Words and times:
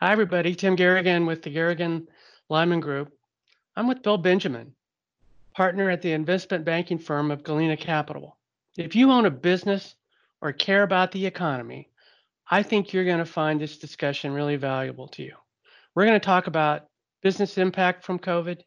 Hi, 0.00 0.12
everybody. 0.12 0.54
Tim 0.54 0.76
Garrigan 0.76 1.26
with 1.26 1.42
the 1.42 1.50
Garrigan 1.50 2.06
Lyman 2.48 2.78
Group. 2.78 3.12
I'm 3.74 3.88
with 3.88 4.04
Bill 4.04 4.16
Benjamin, 4.16 4.72
partner 5.56 5.90
at 5.90 6.02
the 6.02 6.12
investment 6.12 6.64
banking 6.64 7.00
firm 7.00 7.32
of 7.32 7.42
Galena 7.42 7.76
Capital. 7.76 8.38
If 8.76 8.94
you 8.94 9.10
own 9.10 9.26
a 9.26 9.30
business 9.32 9.96
or 10.40 10.52
care 10.52 10.84
about 10.84 11.10
the 11.10 11.26
economy, 11.26 11.90
I 12.48 12.62
think 12.62 12.92
you're 12.92 13.06
going 13.06 13.18
to 13.18 13.24
find 13.24 13.60
this 13.60 13.78
discussion 13.78 14.30
really 14.30 14.54
valuable 14.54 15.08
to 15.08 15.24
you. 15.24 15.34
We're 15.96 16.06
going 16.06 16.20
to 16.20 16.24
talk 16.24 16.46
about 16.46 16.86
business 17.20 17.58
impact 17.58 18.04
from 18.04 18.20
COVID, 18.20 18.60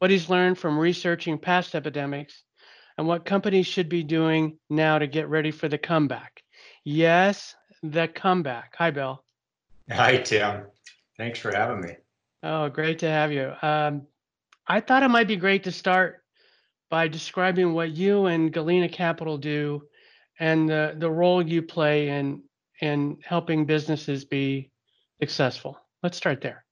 what 0.00 0.10
he's 0.10 0.28
learned 0.28 0.58
from 0.58 0.78
researching 0.78 1.38
past 1.38 1.74
epidemics, 1.74 2.42
and 2.98 3.06
what 3.06 3.24
companies 3.24 3.66
should 3.66 3.88
be 3.88 4.02
doing 4.02 4.58
now 4.68 4.98
to 4.98 5.06
get 5.06 5.30
ready 5.30 5.50
for 5.50 5.68
the 5.68 5.78
comeback. 5.78 6.42
Yes, 6.84 7.54
the 7.82 8.06
comeback. 8.06 8.74
Hi, 8.76 8.90
Bill. 8.90 9.24
Hi, 9.96 10.16
Tim. 10.16 10.64
Thanks 11.18 11.38
for 11.38 11.54
having 11.54 11.82
me. 11.82 11.96
Oh, 12.42 12.70
great 12.70 13.00
to 13.00 13.10
have 13.10 13.30
you. 13.30 13.52
Um, 13.60 14.06
I 14.66 14.80
thought 14.80 15.02
it 15.02 15.08
might 15.08 15.28
be 15.28 15.36
great 15.36 15.64
to 15.64 15.72
start 15.72 16.24
by 16.88 17.08
describing 17.08 17.74
what 17.74 17.90
you 17.90 18.26
and 18.26 18.52
Galena 18.52 18.88
Capital 18.88 19.36
do 19.36 19.82
and 20.40 20.68
the, 20.68 20.94
the 20.96 21.10
role 21.10 21.46
you 21.46 21.62
play 21.62 22.08
in 22.08 22.42
in 22.80 23.18
helping 23.22 23.66
businesses 23.66 24.24
be 24.24 24.70
successful. 25.20 25.78
Let's 26.02 26.16
start 26.16 26.40
there. 26.40 26.64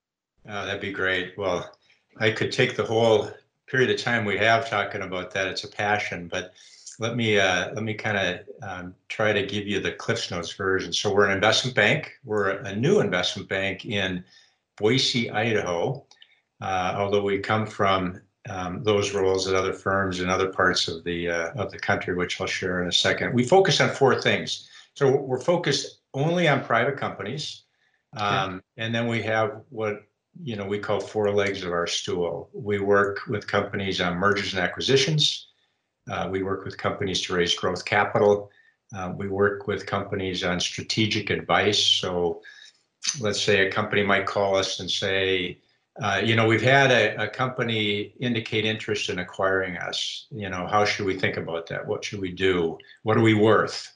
Oh, 0.49 0.65
that'd 0.65 0.81
be 0.81 0.93
great. 0.93 1.37
Well, 1.37 1.71
I 2.19 2.31
could 2.31 2.51
take 2.51 2.75
the 2.75 2.85
whole 2.85 3.31
period 3.69 3.91
of 3.91 4.01
time 4.01 4.25
we 4.25 4.39
have 4.39 4.69
talking 4.69 5.03
about 5.03 5.31
that. 5.35 5.47
It's 5.47 5.65
a 5.65 5.69
passion, 5.69 6.27
but 6.27 6.53
let 7.01 7.17
me 7.17 7.39
uh, 7.39 7.73
let 7.73 7.83
me 7.83 7.95
kind 7.95 8.17
of 8.19 8.41
um, 8.63 8.95
try 9.09 9.33
to 9.33 9.45
give 9.45 9.67
you 9.67 9.81
the 9.81 9.93
Cliffs 9.93 10.31
Notes 10.31 10.53
version. 10.53 10.93
So 10.93 11.13
we're 11.13 11.27
an 11.27 11.33
investment 11.33 11.75
bank. 11.75 12.13
We're 12.25 12.51
a 12.51 12.77
new 12.77 13.01
investment 13.01 13.49
bank 13.49 13.87
in 13.87 14.23
Boise, 14.77 15.31
Idaho. 15.31 16.07
Uh, 16.61 16.95
although 16.97 17.23
we 17.23 17.39
come 17.39 17.67
from 17.67 18.21
um, 18.51 18.85
those 18.85 19.15
roles 19.15 19.49
at 19.49 19.55
other 19.55 19.73
firms 19.73 20.21
in 20.21 20.29
other 20.29 20.53
parts 20.53 20.89
of 20.89 21.03
the 21.05 21.31
uh, 21.31 21.53
of 21.57 21.71
the 21.73 21.79
country, 21.79 22.15
which 22.15 22.39
I'll 22.39 22.47
share 22.47 22.83
in 22.83 22.89
a 22.89 22.93
second. 22.93 23.33
We 23.33 23.45
focus 23.45 23.81
on 23.81 23.89
four 23.89 24.21
things. 24.21 24.69
So 24.95 25.17
we're 25.17 25.41
focused 25.41 26.03
only 26.13 26.49
on 26.49 26.63
private 26.63 26.99
companies, 26.99 27.65
um, 28.19 28.63
and 28.77 28.95
then 28.95 29.07
we 29.07 29.23
have 29.23 29.63
what 29.71 30.03
you 30.43 30.57
know 30.57 30.67
we 30.67 30.79
call 30.79 31.01
four 31.01 31.31
legs 31.31 31.65
of 31.65 31.73
our 31.73 31.87
stool. 31.87 32.51
We 32.53 32.79
work 32.79 33.21
with 33.27 33.47
companies 33.47 34.03
on 34.03 34.19
mergers 34.19 34.53
and 34.53 34.63
acquisitions. 34.63 35.50
Uh, 36.11 36.29
we 36.31 36.43
work 36.43 36.65
with 36.65 36.77
companies 36.77 37.21
to 37.23 37.35
raise 37.35 37.55
growth 37.55 37.85
capital. 37.85 38.51
Uh, 38.95 39.13
we 39.17 39.29
work 39.29 39.67
with 39.69 39.87
companies 39.87 40.43
on 40.43 40.59
strategic 40.59 41.31
advice. 41.31 41.79
So 41.79 42.43
let's 43.21 43.41
say 43.41 43.67
a 43.67 43.73
company 43.73 44.03
might 44.03 44.27
call 44.27 44.57
us 44.57 44.81
and 44.81 44.91
say, 44.91 45.59
uh, 46.03 46.21
you 46.23 46.35
know, 46.35 46.47
we've 46.47 46.63
had 46.63 46.91
a, 46.91 47.25
a, 47.25 47.29
company 47.29 48.15
indicate 48.21 48.65
interest 48.65 49.11
in 49.11 49.19
acquiring 49.19 49.77
us. 49.77 50.27
You 50.31 50.49
know, 50.49 50.67
how 50.67 50.85
should 50.85 51.07
we 51.07 51.19
think 51.19 51.37
about 51.37 51.67
that? 51.69 51.87
What 51.87 52.05
should 52.05 52.21
we 52.21 52.33
do? 52.33 52.79
What 53.03 53.17
are 53.17 53.23
we 53.23 53.35
worth? 53.35 53.93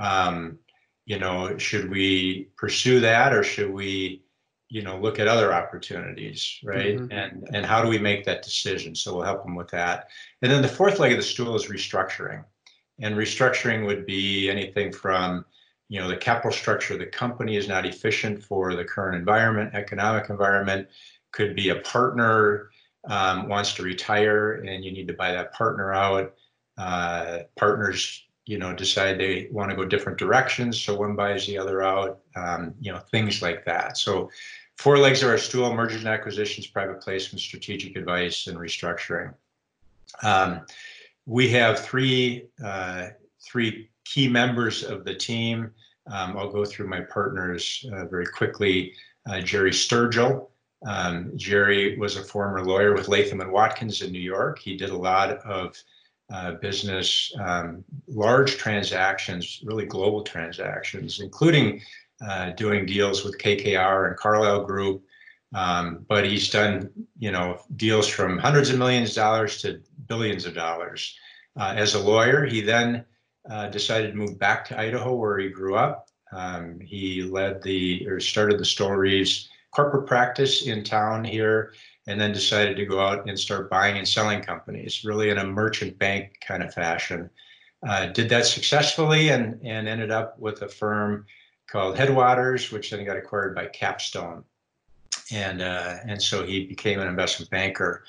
Um, 0.00 0.58
you 1.06 1.18
know, 1.18 1.56
should 1.58 1.90
we 1.90 2.48
pursue 2.56 3.00
that 3.00 3.32
or 3.32 3.42
should 3.42 3.70
we 3.72 4.22
you 4.68 4.82
know 4.82 4.98
look 4.98 5.18
at 5.18 5.28
other 5.28 5.52
opportunities 5.52 6.58
right? 6.62 6.96
Mm-hmm. 6.96 7.12
and 7.12 7.48
and 7.52 7.66
how 7.66 7.82
do 7.82 7.88
we 7.88 7.98
make 7.98 8.24
that 8.24 8.42
decision? 8.42 8.94
So 8.94 9.14
we'll 9.14 9.24
help 9.24 9.44
them 9.44 9.54
with 9.54 9.68
that. 9.68 10.08
And 10.42 10.52
then 10.52 10.62
the 10.62 10.68
fourth 10.68 10.98
leg 10.98 11.12
of 11.12 11.18
the 11.18 11.22
stool 11.22 11.54
is 11.54 11.66
restructuring. 11.66 12.44
And 13.00 13.14
restructuring 13.14 13.86
would 13.86 14.06
be 14.06 14.50
anything 14.50 14.92
from 14.92 15.44
you 15.88 16.00
know 16.00 16.08
the 16.08 16.16
capital 16.16 16.52
structure 16.52 16.94
of 16.94 17.00
the 17.00 17.06
company 17.06 17.56
is 17.56 17.68
not 17.68 17.86
efficient 17.86 18.42
for 18.42 18.74
the 18.74 18.84
current 18.84 19.16
environment 19.16 19.74
economic 19.74 20.30
environment. 20.30 20.88
Could 21.32 21.54
be 21.54 21.70
a 21.70 21.76
partner 21.76 22.70
um, 23.06 23.48
wants 23.48 23.74
to 23.74 23.82
retire 23.82 24.52
and 24.52 24.84
you 24.84 24.92
need 24.92 25.08
to 25.08 25.14
buy 25.14 25.32
that 25.32 25.52
partner 25.52 25.92
out. 25.94 26.34
Uh, 26.76 27.40
partners 27.56 28.27
you 28.48 28.58
know 28.58 28.72
decide 28.72 29.18
they 29.18 29.48
want 29.50 29.70
to 29.70 29.76
go 29.76 29.84
different 29.84 30.18
directions 30.18 30.80
so 30.80 30.96
one 30.96 31.14
buys 31.14 31.46
the 31.46 31.56
other 31.56 31.82
out 31.82 32.20
um, 32.36 32.74
you 32.80 32.90
know 32.90 32.98
things 32.98 33.42
like 33.42 33.64
that 33.64 33.96
so 33.96 34.30
Four 34.78 34.98
legs 34.98 35.24
of 35.24 35.28
our 35.28 35.38
stool, 35.38 35.74
mergers 35.74 36.02
and 36.02 36.08
acquisitions, 36.08 36.68
private 36.68 37.00
placement, 37.00 37.40
strategic 37.40 37.96
advice, 37.96 38.46
and 38.46 38.56
restructuring. 38.56 39.34
Um, 40.22 40.60
we 41.26 41.50
have 41.50 41.80
three, 41.80 42.46
uh, 42.64 43.08
three 43.40 43.90
key 44.04 44.28
members 44.28 44.84
of 44.84 45.04
the 45.04 45.14
team. 45.14 45.72
Um, 46.06 46.36
I'll 46.36 46.52
go 46.52 46.64
through 46.64 46.86
my 46.86 47.00
partners 47.00 47.84
uh, 47.92 48.04
very 48.04 48.26
quickly. 48.26 48.94
Uh, 49.28 49.40
Jerry 49.40 49.72
Sturgill. 49.72 50.46
Um, 50.86 51.32
Jerry 51.34 51.98
was 51.98 52.16
a 52.16 52.22
former 52.22 52.64
lawyer 52.64 52.94
with 52.94 53.08
Latham 53.08 53.40
and 53.40 53.50
Watkins 53.50 54.02
in 54.02 54.12
New 54.12 54.20
York. 54.20 54.60
He 54.60 54.76
did 54.76 54.90
a 54.90 54.96
lot 54.96 55.38
of 55.38 55.76
uh, 56.30 56.52
business, 56.52 57.32
um, 57.40 57.84
large 58.06 58.56
transactions, 58.56 59.60
really 59.64 59.86
global 59.86 60.22
transactions, 60.22 61.20
including 61.20 61.80
uh, 62.26 62.50
doing 62.50 62.84
deals 62.84 63.24
with 63.24 63.38
KKR 63.38 64.08
and 64.08 64.16
Carlyle 64.16 64.64
Group. 64.64 65.02
Um, 65.54 66.04
but 66.08 66.26
he's 66.26 66.50
done, 66.50 66.90
you 67.18 67.32
know, 67.32 67.62
deals 67.76 68.06
from 68.06 68.38
hundreds 68.38 68.68
of 68.68 68.78
millions 68.78 69.10
of 69.10 69.16
dollars 69.16 69.62
to 69.62 69.80
billions 70.06 70.44
of 70.44 70.54
dollars. 70.54 71.16
Uh, 71.58 71.72
as 71.76 71.94
a 71.94 71.98
lawyer, 71.98 72.44
he 72.44 72.60
then 72.60 73.04
uh, 73.50 73.68
decided 73.68 74.10
to 74.10 74.16
move 74.18 74.38
back 74.38 74.66
to 74.66 74.78
Idaho, 74.78 75.14
where 75.14 75.38
he 75.38 75.48
grew 75.48 75.76
up. 75.76 76.08
Um, 76.32 76.78
he 76.80 77.22
led 77.22 77.62
the 77.62 78.06
or 78.06 78.20
started 78.20 78.58
the 78.58 78.64
Stoel 78.64 78.96
Rives 78.96 79.48
corporate 79.70 80.06
practice 80.06 80.66
in 80.66 80.84
town 80.84 81.24
here, 81.24 81.72
and 82.08 82.20
then 82.20 82.32
decided 82.32 82.76
to 82.76 82.84
go 82.84 82.98
out 82.98 83.28
and 83.28 83.38
start 83.38 83.70
buying 83.70 83.96
and 83.98 84.08
selling 84.08 84.40
companies, 84.40 85.04
really 85.04 85.30
in 85.30 85.38
a 85.38 85.46
merchant 85.46 85.96
bank 85.98 86.38
kind 86.44 86.62
of 86.62 86.74
fashion. 86.74 87.30
Uh, 87.86 88.06
did 88.06 88.28
that 88.28 88.44
successfully 88.44 89.28
and 89.28 89.60
and 89.64 89.86
ended 89.86 90.10
up 90.10 90.36
with 90.40 90.62
a 90.62 90.68
firm 90.68 91.24
called 91.68 91.96
Headwaters, 91.96 92.72
which 92.72 92.90
then 92.90 93.04
got 93.04 93.16
acquired 93.16 93.54
by 93.54 93.66
Capstone. 93.66 94.42
And, 95.30 95.60
uh, 95.60 95.96
and 96.06 96.20
so 96.20 96.44
he 96.44 96.66
became 96.66 96.98
an 97.00 97.06
investment 97.06 97.50
banker 97.50 98.04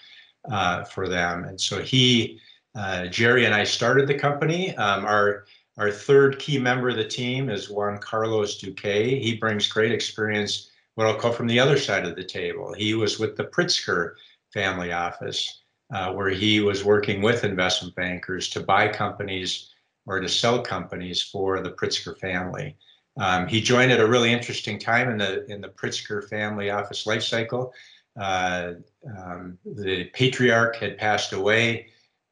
uh, 0.49 0.85
for 0.85 1.07
them. 1.09 1.43
And 1.43 1.59
so 1.59 1.81
he, 1.81 2.39
uh, 2.75 3.07
Jerry 3.07 3.45
and 3.45 3.53
I 3.53 3.65
started 3.65 4.07
the 4.07 4.17
company. 4.17 4.75
Um, 4.77 5.05
our, 5.05 5.45
our 5.77 5.91
third 5.91 6.39
key 6.39 6.57
member 6.57 6.89
of 6.89 6.95
the 6.95 7.07
team 7.07 7.49
is 7.49 7.69
Juan 7.69 7.97
Carlos 7.97 8.57
Duque. 8.57 9.21
He 9.21 9.35
brings 9.35 9.67
great 9.67 9.91
experience, 9.91 10.71
what 10.99 11.07
I'll 11.07 11.15
call 11.15 11.31
from 11.31 11.47
the 11.47 11.61
other 11.61 11.77
side 11.77 12.05
of 12.05 12.17
the 12.17 12.25
table. 12.25 12.73
He 12.73 12.93
was 12.93 13.19
with 13.19 13.37
the 13.37 13.45
Pritzker 13.45 14.15
family 14.53 14.91
office, 14.91 15.61
uh, 15.93 16.11
where 16.11 16.27
he 16.27 16.59
was 16.59 16.83
working 16.83 17.21
with 17.21 17.45
investment 17.45 17.95
bankers 17.95 18.49
to 18.49 18.59
buy 18.59 18.89
companies 18.89 19.73
or 20.05 20.19
to 20.19 20.27
sell 20.27 20.61
companies 20.61 21.21
for 21.21 21.61
the 21.61 21.71
Pritzker 21.71 22.19
family. 22.19 22.75
Um, 23.17 23.47
he 23.47 23.61
joined 23.61 23.93
at 23.93 24.01
a 24.01 24.07
really 24.07 24.33
interesting 24.33 24.77
time 24.77 25.09
in 25.09 25.17
the 25.17 25.49
in 25.49 25.61
the 25.61 25.69
Pritzker 25.69 26.27
family 26.27 26.69
office 26.69 27.07
life 27.07 27.23
cycle. 27.23 27.71
Uh, 28.19 28.73
um, 29.17 29.57
the 29.63 30.03
patriarch 30.13 30.75
had 30.75 30.97
passed 30.97 31.31
away. 31.31 31.87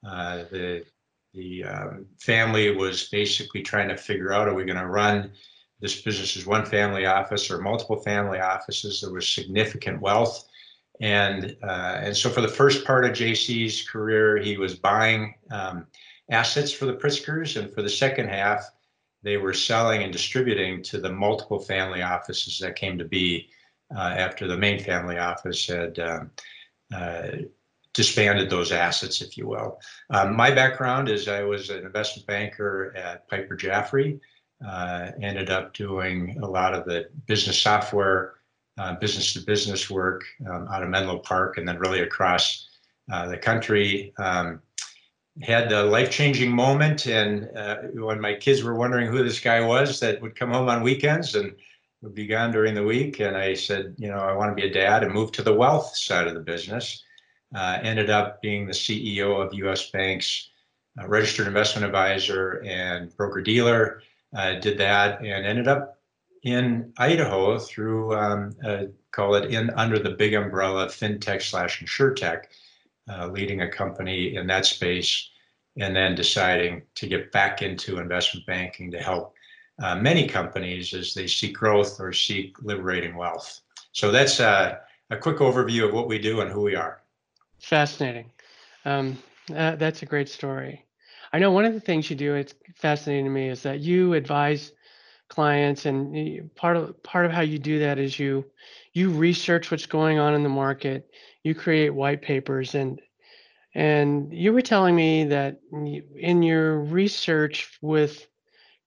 Uh, 0.05 0.39
the 0.51 0.83
the 1.33 1.63
um, 1.63 2.05
family 2.19 2.75
was 2.75 3.07
basically 3.07 3.61
trying 3.61 3.87
to 3.87 3.95
figure 3.95 4.33
out: 4.33 4.49
Are 4.49 4.53
we 4.53 4.65
going 4.65 4.77
to 4.77 4.87
run 4.87 5.31
this 5.79 6.01
business 6.01 6.35
is 6.35 6.45
one 6.45 6.65
family 6.65 7.05
office 7.05 7.51
or 7.51 7.59
multiple 7.59 7.97
family 7.97 8.39
offices? 8.39 9.01
There 9.01 9.13
was 9.13 9.27
significant 9.27 10.01
wealth, 10.01 10.47
and 10.99 11.55
uh, 11.63 11.99
and 12.01 12.15
so 12.15 12.29
for 12.29 12.41
the 12.41 12.47
first 12.47 12.85
part 12.85 13.05
of 13.05 13.11
JC's 13.11 13.87
career, 13.87 14.37
he 14.37 14.57
was 14.57 14.75
buying 14.75 15.35
um, 15.51 15.87
assets 16.29 16.71
for 16.71 16.85
the 16.85 16.95
Pritzkers, 16.95 17.59
and 17.59 17.73
for 17.73 17.81
the 17.81 17.89
second 17.89 18.29
half 18.29 18.69
they 19.23 19.37
were 19.37 19.53
selling 19.53 20.03
and 20.03 20.13
distributing 20.13 20.81
to 20.83 20.99
the 20.99 21.11
multiple 21.11 21.59
family 21.59 22.01
offices 22.01 22.59
that 22.59 22.75
came 22.75 22.97
to 22.97 23.05
be 23.05 23.49
uh, 23.95 23.99
after 23.99 24.47
the 24.47 24.57
main 24.57 24.79
family 24.79 25.17
office 25.17 25.67
had 25.67 25.97
um, 25.99 26.31
uh, 26.93 27.29
disbanded 27.93 28.49
those 28.49 28.71
assets, 28.71 29.21
if 29.21 29.37
you 29.37 29.47
will. 29.47 29.79
Um, 30.11 30.35
my 30.35 30.51
background 30.51 31.09
is 31.09 31.27
I 31.27 31.43
was 31.43 31.69
an 31.69 31.85
investment 31.85 32.27
banker 32.27 32.95
at 32.95 33.27
Piper 33.27 33.57
Jaffray, 33.57 34.19
uh, 34.65 35.11
ended 35.21 35.49
up 35.49 35.73
doing 35.73 36.37
a 36.41 36.47
lot 36.47 36.73
of 36.73 36.85
the 36.85 37.09
business 37.25 37.59
software, 37.59 38.35
uh, 38.77 38.95
business 38.95 39.33
to 39.33 39.41
business 39.41 39.89
work 39.89 40.23
um, 40.49 40.67
out 40.69 40.83
of 40.83 40.89
Menlo 40.89 41.19
Park, 41.19 41.57
and 41.57 41.67
then 41.67 41.77
really 41.79 42.01
across 42.01 42.67
uh, 43.11 43.27
the 43.27 43.37
country. 43.37 44.13
Um, 44.17 44.61
had 45.43 45.69
the 45.69 45.83
life 45.83 46.09
changing 46.09 46.51
moment. 46.51 47.05
And 47.05 47.49
uh, 47.55 47.77
when 47.93 48.19
my 48.19 48.33
kids 48.33 48.63
were 48.63 48.75
wondering 48.75 49.07
who 49.07 49.23
this 49.23 49.39
guy 49.39 49.61
was 49.61 49.99
that 49.99 50.21
would 50.21 50.35
come 50.35 50.51
home 50.51 50.69
on 50.69 50.81
weekends 50.81 51.35
and 51.35 51.53
would 52.01 52.15
be 52.15 52.27
gone 52.27 52.51
during 52.51 52.73
the 52.73 52.83
week, 52.83 53.19
and 53.19 53.35
I 53.35 53.53
said, 53.53 53.95
you 53.97 54.07
know, 54.07 54.19
I 54.19 54.33
want 54.33 54.55
to 54.55 54.61
be 54.61 54.67
a 54.67 54.73
dad 54.73 55.03
and 55.03 55.13
move 55.13 55.31
to 55.33 55.41
the 55.41 55.53
wealth 55.53 55.95
side 55.95 56.27
of 56.27 56.33
the 56.33 56.39
business. 56.39 57.03
Uh, 57.55 57.79
ended 57.81 58.09
up 58.09 58.41
being 58.41 58.67
the 58.67 58.73
CEO 58.73 59.43
of 59.43 59.53
US 59.53 59.89
Bank's 59.89 60.49
registered 61.05 61.47
investment 61.47 61.85
advisor 61.85 62.63
and 62.65 63.15
broker 63.15 63.41
dealer. 63.41 64.01
Uh, 64.35 64.55
did 64.55 64.77
that 64.77 65.21
and 65.21 65.45
ended 65.45 65.67
up 65.67 65.99
in 66.43 66.93
Idaho 66.97 67.57
through 67.57 68.15
um, 68.15 68.55
call 69.17 69.33
it 69.33 69.51
in 69.51 69.71
under 69.71 69.97
the 69.97 70.11
big 70.11 70.35
umbrella 70.35 70.85
fintech 70.85 71.41
slash 71.41 71.81
insurtech, 71.81 72.43
uh, 73.09 73.27
leading 73.27 73.61
a 73.61 73.71
company 73.71 74.35
in 74.35 74.45
that 74.47 74.65
space, 74.65 75.29
and 75.79 75.95
then 75.95 76.15
deciding 76.15 76.83
to 76.95 77.07
get 77.07 77.31
back 77.31 77.61
into 77.61 77.99
investment 77.99 78.45
banking 78.45 78.91
to 78.91 78.99
help 78.99 79.33
uh, 79.81 79.95
many 79.95 80.27
companies 80.27 80.93
as 80.93 81.13
they 81.13 81.27
seek 81.27 81.55
growth 81.55 81.99
or 81.99 82.13
seek 82.13 82.55
liberating 82.61 83.15
wealth. 83.15 83.61
So 83.91 84.11
that's 84.11 84.39
uh, 84.39 84.77
a 85.09 85.17
quick 85.17 85.37
overview 85.37 85.87
of 85.87 85.93
what 85.93 86.07
we 86.07 86.19
do 86.19 86.41
and 86.41 86.51
who 86.51 86.61
we 86.61 86.75
are. 86.75 87.01
Fascinating. 87.59 88.31
Um, 88.85 89.17
uh, 89.55 89.75
that's 89.77 90.03
a 90.03 90.05
great 90.05 90.29
story. 90.29 90.85
I 91.33 91.39
know 91.39 91.51
one 91.51 91.65
of 91.65 91.73
the 91.73 91.79
things 91.79 92.09
you 92.09 92.15
do, 92.15 92.35
it's 92.35 92.55
fascinating 92.75 93.25
to 93.25 93.31
me, 93.31 93.49
is 93.49 93.63
that 93.63 93.79
you 93.79 94.13
advise 94.13 94.71
clients 95.29 95.85
and 95.85 96.53
part 96.55 96.77
of 96.77 97.01
part 97.03 97.25
of 97.25 97.31
how 97.31 97.41
you 97.41 97.59
do 97.59 97.79
that 97.79 97.99
is 97.99 98.17
you 98.17 98.45
you 98.93 99.09
research 99.09 99.69
what's 99.69 99.85
going 99.85 100.19
on 100.19 100.33
in 100.33 100.41
the 100.41 100.49
market 100.49 101.09
you 101.43 101.53
create 101.53 101.89
white 101.89 102.21
papers 102.21 102.75
and 102.75 103.01
and 103.75 104.33
you 104.33 104.53
were 104.53 104.61
telling 104.61 104.95
me 104.95 105.25
that 105.25 105.59
in 106.15 106.41
your 106.41 106.79
research 106.79 107.77
with 107.81 108.25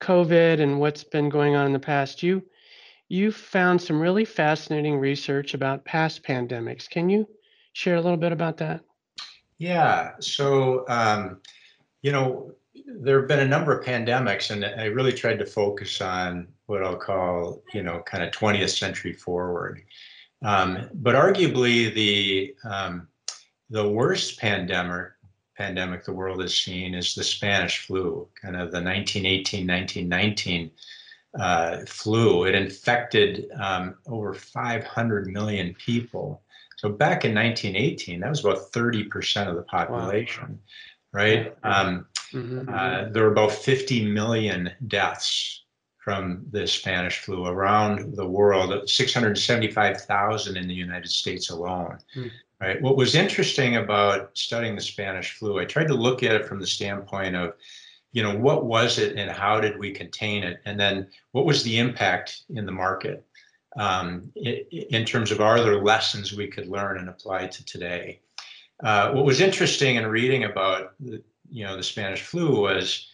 covid 0.00 0.60
and 0.60 0.80
what's 0.80 1.04
been 1.04 1.28
going 1.28 1.54
on 1.54 1.66
in 1.66 1.72
the 1.72 1.78
past 1.78 2.22
you 2.22 2.42
you 3.08 3.32
found 3.32 3.82
some 3.82 4.00
really 4.00 4.24
fascinating 4.24 4.96
research 4.96 5.52
about 5.52 5.84
past 5.84 6.22
pandemics. 6.22 6.88
Can 6.88 7.10
you 7.10 7.28
share 7.72 7.96
a 7.96 8.00
little 8.00 8.16
bit 8.16 8.30
about 8.30 8.56
that? 8.58 8.82
Yeah 9.58 10.12
so 10.20 10.84
um, 10.88 11.40
you 12.02 12.12
know 12.12 12.52
there 12.86 13.18
have 13.18 13.28
been 13.28 13.40
a 13.40 13.48
number 13.48 13.76
of 13.76 13.84
pandemics, 13.84 14.50
and 14.50 14.64
I 14.64 14.86
really 14.86 15.12
tried 15.12 15.38
to 15.38 15.46
focus 15.46 16.00
on 16.00 16.48
what 16.66 16.84
I'll 16.84 16.96
call, 16.96 17.62
you 17.72 17.82
know, 17.82 18.02
kind 18.06 18.22
of 18.22 18.30
20th 18.30 18.76
century 18.76 19.12
forward. 19.12 19.82
Um, 20.42 20.88
but 20.94 21.14
arguably, 21.14 21.92
the 21.92 22.54
um, 22.64 23.08
the 23.68 23.88
worst 23.88 24.38
pandemic 24.38 25.12
pandemic 25.56 26.04
the 26.04 26.12
world 26.12 26.40
has 26.40 26.54
seen 26.54 26.94
is 26.94 27.14
the 27.14 27.24
Spanish 27.24 27.86
flu, 27.86 28.26
kind 28.40 28.56
of 28.56 28.70
the 28.70 28.82
1918 28.82 29.66
1919 29.66 30.70
uh, 31.38 31.84
flu. 31.86 32.44
It 32.44 32.54
infected 32.54 33.50
um, 33.60 33.96
over 34.06 34.32
500 34.32 35.26
million 35.26 35.74
people. 35.74 36.42
So 36.76 36.88
back 36.88 37.26
in 37.26 37.34
1918, 37.34 38.20
that 38.20 38.30
was 38.30 38.42
about 38.42 38.72
30% 38.72 39.48
of 39.48 39.56
the 39.56 39.62
population, 39.64 40.48
wow. 40.48 40.58
Right? 41.12 41.54
Um, 41.62 42.06
Mm-hmm. 42.32 42.68
Uh, 42.72 43.08
there 43.10 43.24
were 43.24 43.32
about 43.32 43.52
50 43.52 44.06
million 44.06 44.70
deaths 44.86 45.64
from 45.98 46.46
the 46.50 46.66
Spanish 46.66 47.18
flu 47.18 47.46
around 47.46 48.16
the 48.16 48.26
world, 48.26 48.88
675,000 48.88 50.56
in 50.56 50.66
the 50.66 50.74
United 50.74 51.10
States 51.10 51.50
alone. 51.50 51.98
Mm. 52.16 52.30
Right. 52.60 52.82
What 52.82 52.96
was 52.96 53.14
interesting 53.14 53.76
about 53.76 54.36
studying 54.36 54.76
the 54.76 54.82
Spanish 54.82 55.32
flu, 55.32 55.58
I 55.58 55.64
tried 55.64 55.88
to 55.88 55.94
look 55.94 56.22
at 56.22 56.34
it 56.34 56.46
from 56.46 56.60
the 56.60 56.66
standpoint 56.66 57.34
of, 57.34 57.54
you 58.12 58.22
know, 58.22 58.36
what 58.36 58.66
was 58.66 58.98
it 58.98 59.16
and 59.16 59.30
how 59.30 59.60
did 59.60 59.78
we 59.78 59.92
contain 59.92 60.44
it, 60.44 60.60
and 60.66 60.78
then 60.78 61.08
what 61.32 61.46
was 61.46 61.62
the 61.62 61.78
impact 61.78 62.42
in 62.50 62.66
the 62.66 62.72
market, 62.72 63.24
um, 63.78 64.30
in 64.36 65.06
terms 65.06 65.30
of 65.30 65.40
are 65.40 65.62
there 65.62 65.82
lessons 65.82 66.34
we 66.34 66.48
could 66.48 66.66
learn 66.66 66.98
and 66.98 67.08
apply 67.08 67.46
to 67.46 67.64
today. 67.64 68.20
Uh, 68.82 69.12
what 69.12 69.24
was 69.24 69.40
interesting 69.40 69.96
in 69.96 70.06
reading 70.06 70.44
about 70.44 70.94
the, 71.00 71.22
you 71.50 71.64
know 71.64 71.76
the 71.76 71.82
Spanish 71.82 72.22
flu 72.22 72.60
was 72.60 73.08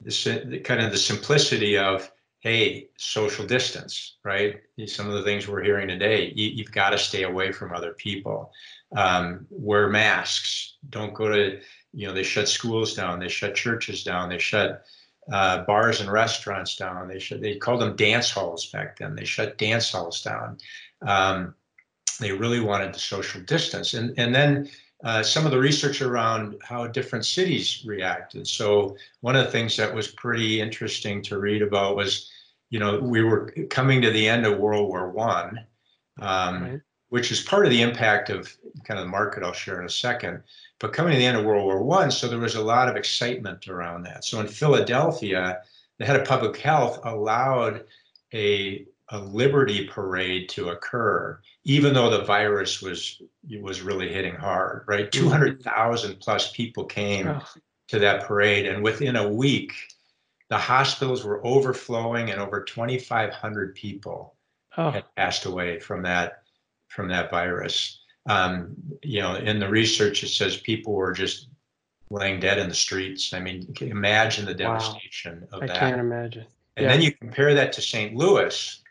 the, 0.00 0.44
the 0.46 0.58
kind 0.58 0.80
of 0.80 0.90
the 0.90 0.98
simplicity 0.98 1.76
of 1.78 2.10
hey 2.40 2.88
social 2.96 3.46
distance 3.46 4.16
right? 4.24 4.60
Some 4.86 5.08
of 5.08 5.14
the 5.14 5.22
things 5.22 5.48
we're 5.48 5.62
hearing 5.62 5.88
today 5.88 6.32
you, 6.34 6.62
have 6.64 6.72
got 6.72 6.90
to 6.90 6.98
stay 6.98 7.24
away 7.24 7.52
from 7.52 7.72
other 7.72 7.92
people. 7.92 8.52
Um, 8.96 9.46
wear 9.50 9.88
masks. 9.88 10.76
Don't 10.90 11.14
go 11.14 11.28
to 11.28 11.60
you 11.92 12.06
know 12.06 12.12
they 12.12 12.22
shut 12.22 12.48
schools 12.48 12.94
down 12.94 13.18
they 13.18 13.28
shut 13.28 13.54
churches 13.54 14.02
down 14.02 14.28
they 14.28 14.38
shut 14.38 14.84
uh, 15.30 15.62
bars 15.64 16.00
and 16.00 16.10
restaurants 16.10 16.76
down 16.76 17.06
they 17.08 17.18
shut 17.18 17.40
they 17.40 17.56
called 17.56 17.80
them 17.80 17.96
dance 17.96 18.30
halls 18.30 18.66
back 18.66 18.98
then 18.98 19.14
they 19.14 19.24
shut 19.24 19.58
dance 19.58 19.90
halls 19.92 20.22
down. 20.22 20.58
Um, 21.06 21.54
they 22.18 22.32
really 22.32 22.60
wanted 22.60 22.92
the 22.92 22.98
social 22.98 23.40
distance 23.42 23.94
and 23.94 24.14
and 24.18 24.34
then 24.34 24.68
uh, 25.04 25.22
some 25.22 25.44
of 25.44 25.50
the 25.50 25.58
research 25.58 26.00
around 26.00 26.56
how 26.62 26.86
different 26.86 27.24
cities 27.24 27.82
reacted. 27.84 28.46
So 28.46 28.96
one 29.20 29.34
of 29.34 29.44
the 29.44 29.50
things 29.50 29.76
that 29.76 29.92
was 29.92 30.08
pretty 30.08 30.60
interesting 30.60 31.22
to 31.22 31.38
read 31.38 31.60
about 31.60 31.96
was, 31.96 32.30
you 32.70 32.78
know, 32.78 33.00
we 33.00 33.22
were 33.22 33.52
coming 33.68 34.00
to 34.02 34.10
the 34.10 34.28
end 34.28 34.46
of 34.46 34.58
World 34.58 34.88
War 34.88 35.10
One, 35.10 35.66
um, 36.20 36.62
right. 36.62 36.80
which 37.08 37.32
is 37.32 37.40
part 37.40 37.66
of 37.66 37.72
the 37.72 37.82
impact 37.82 38.30
of 38.30 38.56
kind 38.84 39.00
of 39.00 39.06
the 39.06 39.10
market 39.10 39.42
I'll 39.42 39.52
share 39.52 39.80
in 39.80 39.86
a 39.86 39.90
second. 39.90 40.42
But 40.78 40.92
coming 40.92 41.12
to 41.12 41.18
the 41.18 41.26
end 41.26 41.36
of 41.36 41.44
World 41.44 41.64
War 41.64 41.82
One, 41.82 42.12
so 42.12 42.28
there 42.28 42.38
was 42.38 42.54
a 42.54 42.62
lot 42.62 42.88
of 42.88 42.94
excitement 42.94 43.66
around 43.66 44.04
that. 44.04 44.24
So 44.24 44.38
in 44.40 44.46
Philadelphia, 44.46 45.62
the 45.98 46.06
head 46.06 46.20
of 46.20 46.28
public 46.28 46.56
health 46.58 47.00
allowed 47.02 47.84
a 48.32 48.86
a 49.10 49.18
liberty 49.18 49.86
parade 49.86 50.48
to 50.50 50.70
occur, 50.70 51.38
even 51.64 51.92
though 51.92 52.10
the 52.10 52.24
virus 52.24 52.80
was 52.80 53.20
was 53.60 53.82
really 53.82 54.12
hitting 54.12 54.34
hard. 54.34 54.84
Right, 54.86 55.10
mm-hmm. 55.10 55.20
two 55.20 55.28
hundred 55.28 55.62
thousand 55.62 56.20
plus 56.20 56.52
people 56.52 56.84
came 56.84 57.28
oh. 57.28 57.42
to 57.88 57.98
that 57.98 58.24
parade, 58.24 58.66
and 58.66 58.82
within 58.82 59.16
a 59.16 59.28
week, 59.28 59.72
the 60.48 60.58
hospitals 60.58 61.24
were 61.24 61.44
overflowing, 61.46 62.30
and 62.30 62.40
over 62.40 62.64
twenty 62.64 62.98
five 62.98 63.32
hundred 63.32 63.74
people 63.74 64.34
oh. 64.76 64.90
had 64.90 65.04
passed 65.16 65.44
away 65.44 65.78
from 65.78 66.02
that 66.02 66.42
from 66.88 67.08
that 67.08 67.30
virus. 67.30 68.00
Um, 68.26 68.76
you 69.02 69.20
know, 69.20 69.34
in 69.34 69.58
the 69.58 69.68
research, 69.68 70.22
it 70.22 70.28
says 70.28 70.56
people 70.58 70.94
were 70.94 71.12
just 71.12 71.48
laying 72.10 72.38
dead 72.38 72.58
in 72.58 72.68
the 72.68 72.74
streets. 72.74 73.32
I 73.32 73.40
mean, 73.40 73.74
imagine 73.80 74.44
the 74.44 74.54
devastation 74.54 75.46
wow. 75.50 75.58
of 75.58 75.62
I 75.64 75.66
that. 75.66 75.76
I 75.76 75.78
can't 75.80 76.00
imagine. 76.00 76.46
And 76.76 76.84
yeah. 76.84 76.92
then 76.92 77.02
you 77.02 77.12
compare 77.12 77.54
that 77.54 77.72
to 77.74 77.82
St. 77.82 78.14
Louis, 78.14 78.81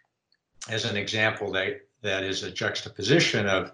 as 0.69 0.85
an 0.85 0.97
example 0.97 1.51
that 1.51 1.81
that 2.01 2.23
is 2.23 2.43
a 2.43 2.51
juxtaposition 2.51 3.47
of 3.47 3.71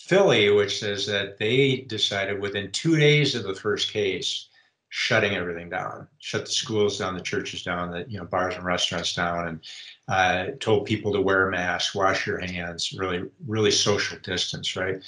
Philly, 0.00 0.50
which 0.50 0.80
says 0.80 1.06
that 1.06 1.38
they 1.38 1.78
decided 1.88 2.40
within 2.40 2.70
two 2.70 2.96
days 2.96 3.34
of 3.34 3.44
the 3.44 3.54
first 3.54 3.92
case, 3.92 4.48
shutting 4.90 5.34
everything 5.34 5.68
down, 5.68 6.08
shut 6.18 6.46
the 6.46 6.50
schools 6.50 6.98
down, 6.98 7.14
the 7.14 7.20
churches 7.20 7.62
down, 7.62 7.90
the 7.90 8.04
you 8.08 8.18
know 8.18 8.24
bars 8.24 8.54
and 8.54 8.64
restaurants 8.64 9.14
down, 9.14 9.48
and 9.48 9.60
uh, 10.08 10.52
told 10.60 10.86
people 10.86 11.12
to 11.12 11.20
wear 11.20 11.50
masks, 11.50 11.94
wash 11.94 12.26
your 12.26 12.38
hands, 12.38 12.92
really 12.92 13.28
really 13.46 13.70
social 13.70 14.18
distance. 14.20 14.76
Right. 14.76 15.02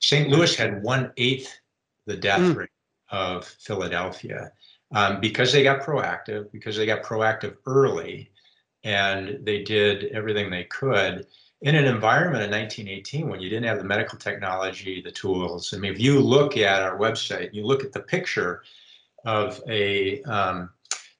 St. 0.00 0.28
Louis 0.28 0.54
had 0.54 0.82
one 0.82 1.12
eighth 1.16 1.58
the 2.06 2.16
death 2.16 2.40
mm. 2.40 2.56
rate 2.56 2.70
of 3.10 3.44
Philadelphia 3.44 4.52
um, 4.94 5.20
because 5.20 5.52
they 5.52 5.62
got 5.62 5.82
proactive, 5.82 6.50
because 6.52 6.76
they 6.76 6.86
got 6.86 7.02
proactive 7.02 7.56
early 7.66 8.30
and 8.86 9.44
they 9.44 9.64
did 9.64 10.04
everything 10.12 10.48
they 10.48 10.62
could 10.64 11.26
in 11.62 11.74
an 11.74 11.86
environment 11.86 12.44
in 12.44 12.50
1918 12.50 13.28
when 13.28 13.40
you 13.40 13.50
didn't 13.50 13.66
have 13.66 13.78
the 13.78 13.84
medical 13.84 14.16
technology, 14.16 15.02
the 15.02 15.10
tools. 15.10 15.74
I 15.74 15.78
mean, 15.78 15.92
if 15.92 15.98
you 15.98 16.20
look 16.20 16.56
at 16.56 16.82
our 16.82 16.96
website, 16.96 17.52
you 17.52 17.66
look 17.66 17.82
at 17.82 17.92
the 17.92 18.00
picture 18.00 18.62
of 19.24 19.60
a, 19.68 20.22
um, 20.22 20.70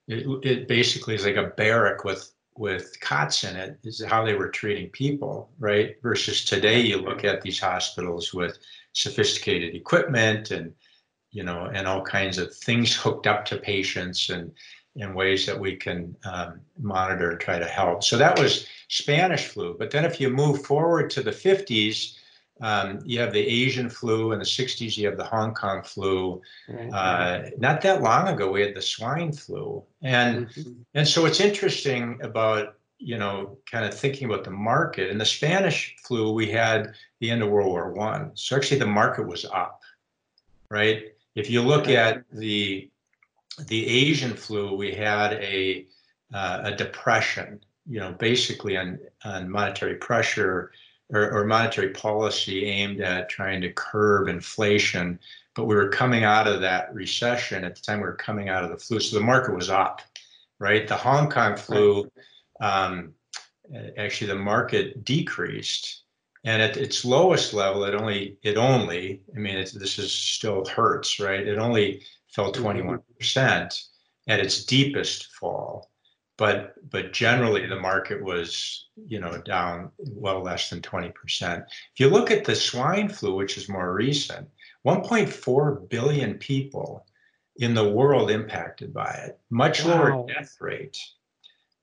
it, 0.07 0.27
it, 0.45 0.69
basically 0.69 1.17
is 1.17 1.25
like 1.25 1.35
a 1.37 1.49
barrack 1.57 2.05
with 2.05 2.33
with 2.57 2.99
cots 3.01 3.43
in 3.43 3.57
it. 3.57 3.81
Is 3.83 4.03
how 4.05 4.25
they 4.25 4.35
were 4.35 4.49
treating 4.49 4.89
people, 4.91 5.51
right? 5.59 5.97
Versus 6.03 6.45
today, 6.45 6.81
you 6.81 6.99
look 6.99 7.25
at 7.25 7.43
these 7.43 7.59
hospitals 7.59 8.33
with 8.33 8.59
sophisticated 8.93 9.75
equipment 9.75 10.53
and 10.53 10.73
you 11.33 11.43
know 11.43 11.69
and 11.75 11.89
all 11.89 12.03
kinds 12.03 12.39
of 12.39 12.55
things 12.55 12.95
hooked 12.95 13.27
up 13.27 13.45
to 13.47 13.57
patients 13.57 14.31
and 14.31 14.53
in 14.97 15.15
ways 15.15 15.47
that 15.47 15.59
we 15.59 15.77
can 15.77 16.17
um, 16.25 16.61
monitor 16.79 17.31
and 17.31 17.41
try 17.41 17.59
to 17.59 17.67
help. 17.67 18.03
So 18.03 18.17
that 18.17 18.39
was 18.39 18.67
Spanish 18.89 19.47
flu. 19.49 19.77
But 19.79 19.91
then 19.91 20.05
if 20.05 20.21
you 20.21 20.31
move 20.31 20.65
forward 20.65 21.11
to 21.11 21.23
the 21.23 21.31
50s, 21.31 22.17
um, 22.63 23.01
you 23.05 23.21
have 23.21 23.33
the 23.33 23.47
Asian 23.47 23.91
flu. 23.91 24.33
In 24.33 24.39
the 24.39 24.45
60s, 24.45 24.97
you 24.97 25.07
have 25.07 25.19
the 25.19 25.25
Hong 25.25 25.53
Kong 25.53 25.83
flu. 25.83 26.41
Uh, 26.93 27.51
not 27.59 27.83
that 27.83 28.03
long 28.03 28.29
ago, 28.29 28.51
we 28.51 28.63
had 28.63 28.75
the 28.75 28.83
swine 28.83 29.33
flu. 29.33 29.83
And, 30.03 30.49
mm-hmm. 30.49 30.73
and 30.95 31.07
so 31.07 31.27
it's 31.27 31.41
interesting 31.41 32.19
about, 32.23 32.77
you 32.99 33.19
know, 33.19 33.59
kind 33.71 33.85
of 33.85 33.93
thinking 33.93 34.27
about 34.27 34.45
the 34.45 34.51
market. 34.51 35.11
In 35.11 35.19
the 35.19 35.27
Spanish 35.27 35.95
flu, 36.03 36.33
we 36.33 36.51
had 36.51 36.95
the 37.21 37.31
end 37.31 37.43
of 37.43 37.51
World 37.51 37.69
War 37.69 37.93
One. 37.93 38.31
So 38.35 38.57
actually 38.57 38.79
the 38.79 38.87
market 38.87 39.27
was 39.27 39.45
up, 39.45 39.83
right? 40.71 41.13
If 41.35 41.51
you 41.51 41.61
look 41.61 41.89
at 41.89 42.25
the 42.33 42.89
the 43.69 43.87
Asian 43.87 44.35
flu, 44.35 44.75
we 44.75 44.93
had 44.93 45.35
a 45.35 45.87
uh, 46.35 46.61
a 46.65 46.75
depression, 46.75 47.61
you 47.89 48.01
know, 48.01 48.13
basically 48.13 48.77
on 48.77 48.99
on 49.25 49.49
monetary 49.49 49.95
pressure 49.97 50.73
or, 51.13 51.31
or, 51.31 51.45
monetary 51.45 51.91
policy 51.91 52.65
aimed 52.65 53.01
at 53.01 53.29
trying 53.29 53.61
to 53.61 53.73
curb 53.73 54.29
inflation. 54.29 55.19
But 55.55 55.67
we 55.67 55.77
were 55.77 55.89
coming 55.89 56.25
out 56.25 56.49
of 56.49 56.61
that 56.61 56.93
recession 56.93 57.65
at 57.65 57.77
the 57.77 57.81
time. 57.81 57.99
We 57.99 58.07
were 58.07 58.15
coming 58.15 58.49
out 58.49 58.65
of 58.65 58.71
the 58.71 58.77
flu, 58.77 58.99
so 58.99 59.17
the 59.17 59.25
market 59.25 59.55
was 59.55 59.71
up, 59.71 60.03
right? 60.59 60.87
The 60.87 60.97
Hong 60.97 61.31
Kong 61.31 61.57
flu, 61.57 62.11
um, 62.61 63.15
actually 63.97 64.27
the 64.27 64.35
market 64.35 65.05
decreased. 65.05 66.03
And 66.45 66.63
at 66.63 66.77
its 66.77 67.05
lowest 67.05 67.55
level, 67.55 67.85
it 67.85 67.95
only, 67.95 68.37
it 68.43 68.57
only, 68.57 69.23
I 69.35 69.39
mean, 69.39 69.57
it's, 69.57 69.73
this 69.73 69.99
is 69.99 70.13
still 70.13 70.65
hurts, 70.65 71.19
right? 71.19 71.47
It 71.47 71.59
only 71.59 72.03
fell 72.37 72.53
mm-hmm. 72.53 72.91
21% 73.19 73.83
at 74.29 74.41
its 74.41 74.65
deepest 74.65 75.33
fall. 75.33 75.91
But, 76.39 76.75
but 76.91 77.15
generally 77.15 77.67
the 77.67 77.81
market 77.81 78.23
was, 78.23 78.89
you 78.95 79.21
know, 79.21 79.39
down 79.39 79.91
well 79.99 80.43
less 80.43 80.69
than 80.69 80.83
20%. 80.83 81.15
If 81.65 81.99
you 81.99 82.11
look 82.11 82.31
at 82.31 82.45
the 82.45 82.55
swine 82.55 83.09
flu, 83.09 83.35
which 83.35 83.57
is 83.57 83.71
more 83.71 83.95
recent, 83.95 84.47
1.4 84.87 85.89
billion 85.89 86.35
people 86.35 87.07
in 87.57 87.73
the 87.73 87.89
world 87.89 88.31
impacted 88.31 88.93
by 88.93 89.13
it, 89.27 89.41
much 89.49 89.83
Wow. 89.83 89.91
lower 89.91 90.27
death 90.27 90.57
rate, 90.61 90.99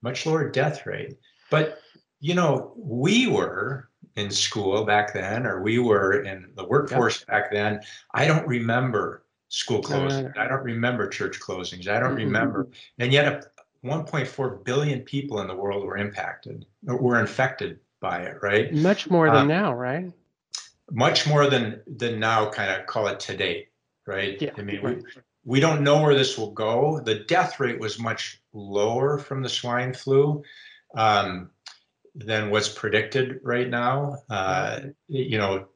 much 0.02 0.24
lower 0.24 0.48
death 0.48 0.86
rate. 0.86 1.16
But, 1.50 1.80
you 2.20 2.34
know, 2.34 2.74
we 2.76 3.26
were 3.26 3.88
in 4.14 4.30
school 4.30 4.84
back 4.84 5.12
then, 5.12 5.46
or 5.46 5.62
we 5.62 5.80
were 5.80 6.22
in 6.22 6.52
the 6.54 6.64
workforce 6.64 7.24
back 7.24 7.50
then. 7.50 7.80
I 8.12 8.28
don't 8.28 8.46
remember 8.46 9.23
school 9.48 9.82
closings. 9.82 10.36
I 10.36 10.48
don't 10.48 10.64
remember 10.64 11.08
church 11.08 11.40
closings. 11.40 11.86
I 11.88 12.00
don't 12.00 12.14
Mhm. 12.14 12.16
remember. 12.16 12.68
And 12.98 13.12
yet, 13.12 13.26
uh, 13.26 13.40
1.4 13.82 14.64
billion 14.64 15.02
people 15.02 15.40
in 15.40 15.46
the 15.46 15.54
world 15.54 15.84
were 15.84 15.96
impacted, 15.96 16.66
or 16.88 16.96
were 16.96 17.20
infected 17.20 17.78
by 18.00 18.22
it, 18.22 18.42
right? 18.42 18.72
Much 18.72 19.08
more 19.10 19.28
Uh, 19.28 19.34
than 19.34 19.48
now, 19.48 19.74
right? 19.74 20.12
Much 20.90 21.26
more 21.26 21.48
than 21.48 21.82
than 21.86 22.18
now. 22.18 22.50
Kind 22.50 22.70
of 22.70 22.86
call 22.86 23.06
it 23.08 23.20
today, 23.20 23.68
right? 24.06 24.40
Yeah, 24.40 24.50
I 24.58 24.62
mean, 24.62 24.82
right. 24.82 24.96
we, 24.96 25.22
we 25.44 25.60
don't 25.60 25.82
know 25.82 26.02
where 26.02 26.14
this 26.14 26.36
will 26.38 26.50
go. 26.52 27.00
The 27.00 27.20
death 27.20 27.60
rate 27.60 27.78
was 27.78 27.98
much 27.98 28.40
lower 28.52 29.18
from 29.18 29.42
the 29.42 29.48
swine 29.48 29.94
flu 29.94 30.42
um, 30.94 31.50
than 32.14 32.50
what's 32.50 32.68
predicted 32.68 33.40
right 33.42 33.68
now. 33.68 34.18
Uh, 34.30 34.80
you 35.08 35.38
know, 35.38 35.66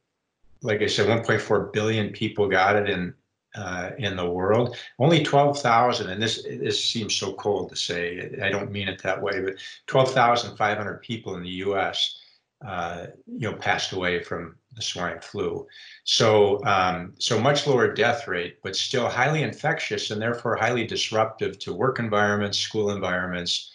like 0.62 0.82
I 0.82 0.86
said, 0.86 1.08
1.4 1.08 1.72
billion 1.72 2.10
people 2.10 2.48
got 2.48 2.76
it 2.76 2.88
in 2.88 3.14
uh, 3.54 3.90
in 3.98 4.16
the 4.16 4.28
world. 4.28 4.76
Only 4.98 5.22
12,000, 5.22 6.10
and 6.10 6.22
this 6.22 6.42
this 6.42 6.84
seems 6.84 7.14
so 7.14 7.32
cold 7.34 7.70
to 7.70 7.76
say. 7.76 8.36
I 8.42 8.50
don't 8.50 8.70
mean 8.70 8.88
it 8.88 9.02
that 9.02 9.20
way, 9.20 9.40
but 9.40 9.54
12,500 9.86 11.02
people 11.02 11.36
in 11.36 11.42
the 11.42 11.48
U.S. 11.48 12.18
Uh, 12.64 13.06
you 13.26 13.50
know 13.50 13.54
passed 13.54 13.92
away 13.92 14.22
from 14.22 14.56
the 14.74 14.82
swine 14.82 15.20
flu. 15.20 15.66
So 16.04 16.64
um, 16.64 17.14
so 17.18 17.40
much 17.40 17.66
lower 17.66 17.92
death 17.92 18.28
rate, 18.28 18.58
but 18.62 18.76
still 18.76 19.08
highly 19.08 19.42
infectious 19.42 20.10
and 20.10 20.20
therefore 20.20 20.56
highly 20.56 20.86
disruptive 20.86 21.58
to 21.60 21.72
work 21.72 21.98
environments, 21.98 22.58
school 22.58 22.90
environments, 22.90 23.72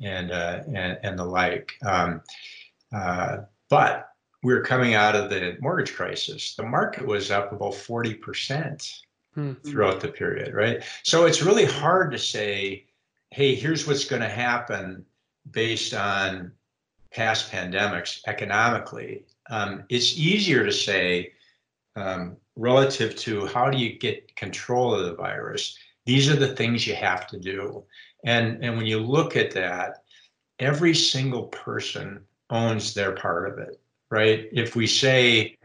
and 0.00 0.30
uh, 0.30 0.62
and 0.66 0.98
and 1.02 1.18
the 1.18 1.24
like. 1.24 1.72
Um, 1.84 2.22
uh, 2.92 3.38
but 3.68 4.08
we 4.42 4.54
were 4.54 4.62
coming 4.62 4.94
out 4.94 5.16
of 5.16 5.30
the 5.30 5.56
mortgage 5.60 5.94
crisis. 5.94 6.54
The 6.54 6.62
market 6.62 7.06
was 7.06 7.30
up 7.30 7.52
about 7.52 7.72
40% 7.72 9.00
Hmm. 9.38 9.52
throughout 9.64 10.00
the 10.00 10.08
period, 10.08 10.52
right? 10.52 10.82
So 11.04 11.26
it's 11.26 11.42
really 11.42 11.64
hard 11.64 12.10
to 12.10 12.18
say, 12.18 12.86
hey, 13.30 13.54
here's 13.54 13.86
what's 13.86 14.04
going 14.04 14.22
to 14.22 14.28
happen 14.28 15.04
based 15.52 15.94
on 15.94 16.50
past 17.12 17.52
pandemics 17.52 18.20
economically. 18.26 19.26
Um, 19.48 19.84
it's 19.90 20.18
easier 20.18 20.64
to 20.64 20.72
say, 20.72 21.34
um, 21.94 22.36
relative 22.56 23.14
to 23.18 23.46
how 23.46 23.70
do 23.70 23.78
you 23.78 23.96
get 23.96 24.34
control 24.34 24.92
of 24.92 25.06
the 25.06 25.14
virus, 25.14 25.78
these 26.04 26.28
are 26.28 26.34
the 26.34 26.56
things 26.56 26.84
you 26.84 26.96
have 26.96 27.28
to 27.28 27.38
do. 27.38 27.84
And, 28.24 28.64
and 28.64 28.76
when 28.76 28.86
you 28.86 28.98
look 28.98 29.36
at 29.36 29.52
that, 29.52 30.02
every 30.58 30.96
single 30.96 31.44
person 31.44 32.24
owns 32.50 32.92
their 32.92 33.12
part 33.12 33.52
of 33.52 33.58
it, 33.58 33.80
right? 34.10 34.48
If 34.50 34.74
we 34.74 34.88
say, 34.88 35.57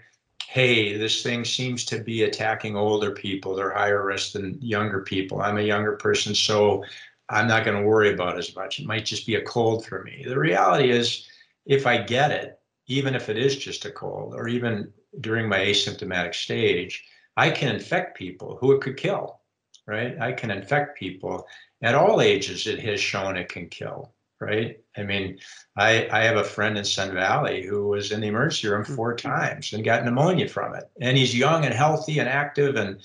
hey, 0.54 0.96
this 0.96 1.24
thing 1.24 1.44
seems 1.44 1.84
to 1.84 1.98
be 1.98 2.26
attacking 2.26 2.76
older 2.78 3.10
people, 3.10 3.56
they're 3.56 3.74
higher 3.74 4.06
risk 4.06 4.34
than 4.34 4.56
younger 4.62 5.02
people. 5.02 5.42
I'm 5.42 5.58
a 5.58 5.64
younger 5.64 5.94
person, 5.94 6.36
so 6.36 6.86
I'm 7.28 7.48
not 7.48 7.66
going 7.66 7.76
to 7.76 7.88
worry 7.88 8.14
about 8.14 8.38
as 8.38 8.56
much. 8.56 8.80
It 8.80 8.86
might 8.86 9.04
just 9.04 9.26
be 9.26 9.34
a 9.34 9.42
cold 9.42 9.84
for 9.84 10.04
me. 10.04 10.24
The 10.28 10.38
reality 10.38 10.92
is, 10.92 11.28
if 11.66 11.88
I 11.88 11.98
get 12.04 12.30
it, 12.30 12.60
even 12.86 13.16
if 13.16 13.30
it 13.30 13.38
is 13.40 13.56
just 13.56 13.86
a 13.86 13.92
cold, 13.92 14.36
or 14.36 14.48
even 14.48 14.94
during 15.22 15.50
my 15.50 15.58
asymptomatic 15.58 16.36
stage, 16.36 17.04
I 17.36 17.50
can 17.50 17.74
infect 17.74 18.16
people 18.16 18.56
who 18.62 18.74
it 18.74 18.82
could 18.82 18.96
kill, 18.96 19.42
right? 19.88 20.20
I 20.20 20.34
can 20.34 20.52
infect 20.52 21.00
people 21.00 21.48
at 21.82 21.96
all 21.96 22.22
ages. 22.22 22.68
It 22.68 22.80
has 22.82 23.00
shown 23.02 23.38
it 23.38 23.50
can 23.50 23.70
kill, 23.70 24.13
right? 24.44 24.80
I 24.96 25.04
mean, 25.04 25.40
I, 25.76 26.08
I 26.12 26.24
have 26.24 26.38
a 26.38 26.44
friend 26.44 26.78
in 26.78 26.86
Sun 26.86 27.14
Valley 27.14 27.64
who 27.64 27.88
was 27.88 28.12
in 28.12 28.22
the 28.22 28.28
emergency 28.28 28.68
room 28.68 28.84
four 28.84 29.16
times 29.16 29.74
and 29.74 29.84
got 29.84 30.06
pneumonia 30.06 30.48
from 30.48 30.76
it. 30.76 30.90
And 31.02 31.18
he's 31.18 31.36
young 31.36 31.66
and 31.66 31.74
healthy 31.74 32.20
and 32.20 32.30
active. 32.30 32.76
And 32.76 33.02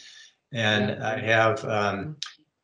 and 0.52 1.02
I 1.02 1.18
have 1.20 1.64
um, 1.64 2.16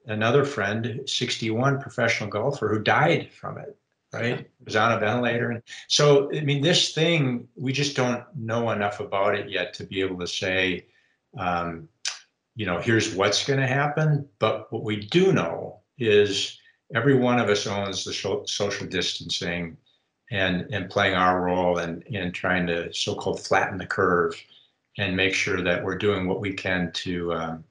another 0.06 0.44
friend, 0.44 1.02
61, 1.06 1.80
professional 1.80 2.30
golfer, 2.30 2.68
who 2.68 2.82
died 2.82 3.30
from 3.32 3.58
it. 3.58 3.76
Right, 4.12 4.48
was 4.64 4.76
on 4.76 4.92
a 4.92 5.00
ventilator, 5.00 5.50
and 5.50 5.60
so 5.88 6.32
I 6.32 6.42
mean, 6.42 6.62
this 6.62 6.94
thing 6.94 7.48
we 7.56 7.72
just 7.72 7.96
don't 7.96 8.22
know 8.36 8.70
enough 8.70 9.00
about 9.00 9.34
it 9.34 9.50
yet 9.50 9.74
to 9.74 9.84
be 9.84 10.02
able 10.02 10.20
to 10.20 10.26
say, 10.28 10.86
um, 11.36 11.88
you 12.54 12.64
know, 12.64 12.78
here's 12.78 13.12
what's 13.12 13.44
going 13.44 13.58
to 13.58 13.66
happen. 13.66 14.28
But 14.38 14.72
what 14.72 14.84
we 14.84 15.00
do 15.00 15.32
know 15.32 15.80
is 15.98 16.60
every 16.94 17.16
one 17.16 17.38
of 17.38 17.48
us 17.48 17.66
owns 17.66 18.04
the 18.04 18.12
social 18.12 18.86
distancing 18.86 19.76
and 20.30 20.72
and 20.72 20.88
playing 20.88 21.14
our 21.14 21.42
role 21.42 21.78
in 21.78 22.02
in 22.02 22.32
trying 22.32 22.66
to 22.66 22.92
so-called 22.92 23.40
flatten 23.40 23.76
the 23.78 23.86
curve 23.86 24.34
and 24.98 25.16
make 25.16 25.34
sure 25.34 25.62
that 25.62 25.82
we're 25.82 25.98
doing 25.98 26.26
what 26.26 26.40
we 26.40 26.52
can 26.52 26.90
to 26.92 27.32
um, 27.34 27.64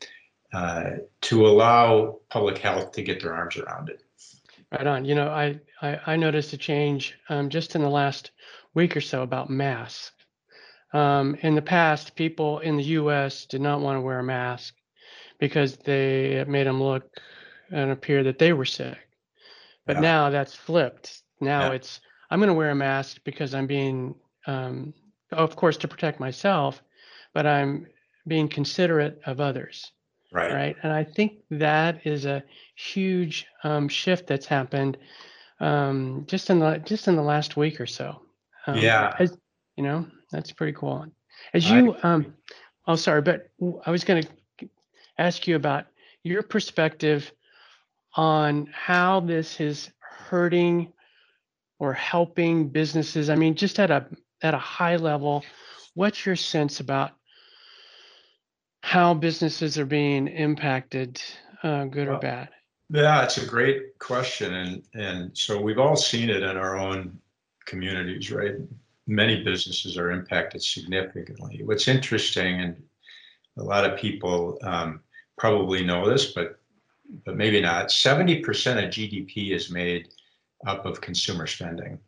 uh, 0.54 0.92
to 1.22 1.48
allow 1.48 2.20
public 2.30 2.58
health 2.60 2.92
to 2.92 3.02
get 3.02 3.22
their 3.22 3.34
arms 3.34 3.58
around 3.58 3.90
it. 3.90 4.04
Right 4.72 4.86
on. 4.86 5.06
You 5.06 5.16
know, 5.16 5.30
I, 5.30 5.60
I, 5.82 6.00
I 6.06 6.16
noticed 6.16 6.54
a 6.54 6.58
change 6.58 7.16
um, 7.30 7.50
just 7.50 7.76
in 7.76 7.82
the 7.82 7.90
last 7.90 8.32
week 8.74 8.96
or 8.96 9.02
so 9.02 9.24
about 9.24 9.50
masks. 9.50 10.12
Um, 10.94 11.36
in 11.42 11.56
the 11.56 11.62
past, 11.62 12.16
people 12.16 12.60
in 12.60 12.78
the 12.78 12.84
U.S. 12.84 13.46
did 13.46 13.62
not 13.62 13.82
want 13.82 13.98
to 13.98 14.02
wear 14.02 14.20
a 14.20 14.24
mask 14.24 14.76
because 15.40 15.78
they 15.78 16.34
it 16.34 16.48
made 16.48 16.68
them 16.68 16.82
look 16.82 17.10
and 17.72 17.92
appear 17.92 18.24
that 18.24 18.38
they 18.38 18.54
were 18.54 18.66
sick. 18.66 18.98
But 19.86 19.98
Yeah. 19.98 20.02
now 20.02 20.30
that's 20.30 20.56
flipped. 20.56 21.22
Now 21.42 21.70
Yeah. 21.70 21.76
it's 21.76 22.02
I'm 22.30 22.40
going 22.40 22.48
to 22.48 22.54
wear 22.54 22.72
a 22.72 22.76
mask 22.76 23.18
because 23.24 23.54
I'm 23.54 23.68
being, 23.68 24.16
um, 24.48 24.94
of 25.32 25.56
course, 25.56 25.78
to 25.78 25.88
protect 25.88 26.20
myself, 26.20 26.82
but 27.34 27.46
I'm 27.46 27.88
being 28.28 28.48
considerate 28.48 29.22
of 29.26 29.40
others 29.40 29.92
Right. 30.32 30.52
right? 30.52 30.76
And 30.84 30.92
I 30.92 31.04
think 31.04 31.34
that 31.52 32.08
is 32.08 32.26
a 32.26 32.44
huge 32.76 33.46
um, 33.64 33.88
shift 33.88 34.28
that's 34.28 34.48
happened 34.48 34.98
um, 35.60 36.24
just 36.28 36.50
in 36.50 36.60
the 36.60 36.82
just 36.86 37.08
in 37.08 37.16
the 37.16 37.22
last 37.22 37.56
week 37.56 37.80
or 37.80 37.86
so. 37.86 38.22
Um, 38.68 38.80
Yeah. 38.80 39.16
as, 39.20 39.38
you 39.76 39.84
know, 39.84 40.08
that's 40.32 40.52
pretty 40.52 40.74
cool. 40.74 41.06
As 41.54 41.70
I 41.70 41.78
you, 41.78 41.96
um, 42.04 42.34
oh, 42.88 42.96
sorry, 42.96 43.22
but 43.22 43.50
I 43.86 43.92
was 43.92 44.04
going 44.04 44.24
to 44.24 44.70
ask 45.18 45.48
you 45.48 45.56
about 45.56 45.86
your 46.24 46.42
perspective 46.42 47.32
on 48.16 48.68
how 48.72 49.20
this 49.20 49.60
is 49.60 49.92
hurting 50.00 50.92
or 51.80 51.94
helping 51.94 52.70
businesses. 52.70 53.30
I 53.30 53.36
mean, 53.36 53.56
just 53.56 53.80
at 53.80 53.92
a 53.92 54.06
at 54.42 54.54
a 54.54 54.60
high 54.60 54.98
level, 54.98 55.44
what's 55.96 56.26
your 56.26 56.36
sense 56.36 56.80
about 56.80 57.12
how 58.82 59.14
businesses 59.14 59.80
are 59.80 59.86
being 59.86 60.28
impacted, 60.28 61.22
uh, 61.64 61.86
good 61.86 62.08
or 62.08 62.20
bad? 62.20 62.50
Yeah, 62.90 63.24
it's 63.24 63.38
a 63.38 63.46
great 63.46 63.98
question, 64.00 64.54
and 64.54 64.84
and 64.94 65.38
so 65.38 65.60
we've 65.60 65.80
all 65.80 65.96
seen 65.96 66.30
it 66.30 66.44
in 66.44 66.58
our 66.58 66.78
own 66.78 67.18
communities, 67.66 68.32
right? 68.32 68.56
Many 69.08 69.44
businesses 69.44 69.98
are 69.98 70.12
impacted 70.12 70.62
significantly. 70.62 71.62
What's 71.64 71.88
interesting, 71.88 72.62
and 72.62 72.84
a 73.58 73.64
lot 73.64 73.90
of 73.90 73.98
people 73.98 74.58
um, 74.64 75.02
probably 75.38 75.84
know 75.84 76.10
this, 76.10 76.34
but 76.34 76.60
but 77.26 77.38
maybe 77.38 77.62
not. 77.62 77.92
Seventy 77.92 78.40
percent 78.40 78.80
of 78.80 78.92
GDP 78.92 79.52
is 79.52 79.70
made 79.70 80.10
up 80.66 80.86
of 80.86 81.02
consumer 81.02 81.48
spending. 81.48 82.00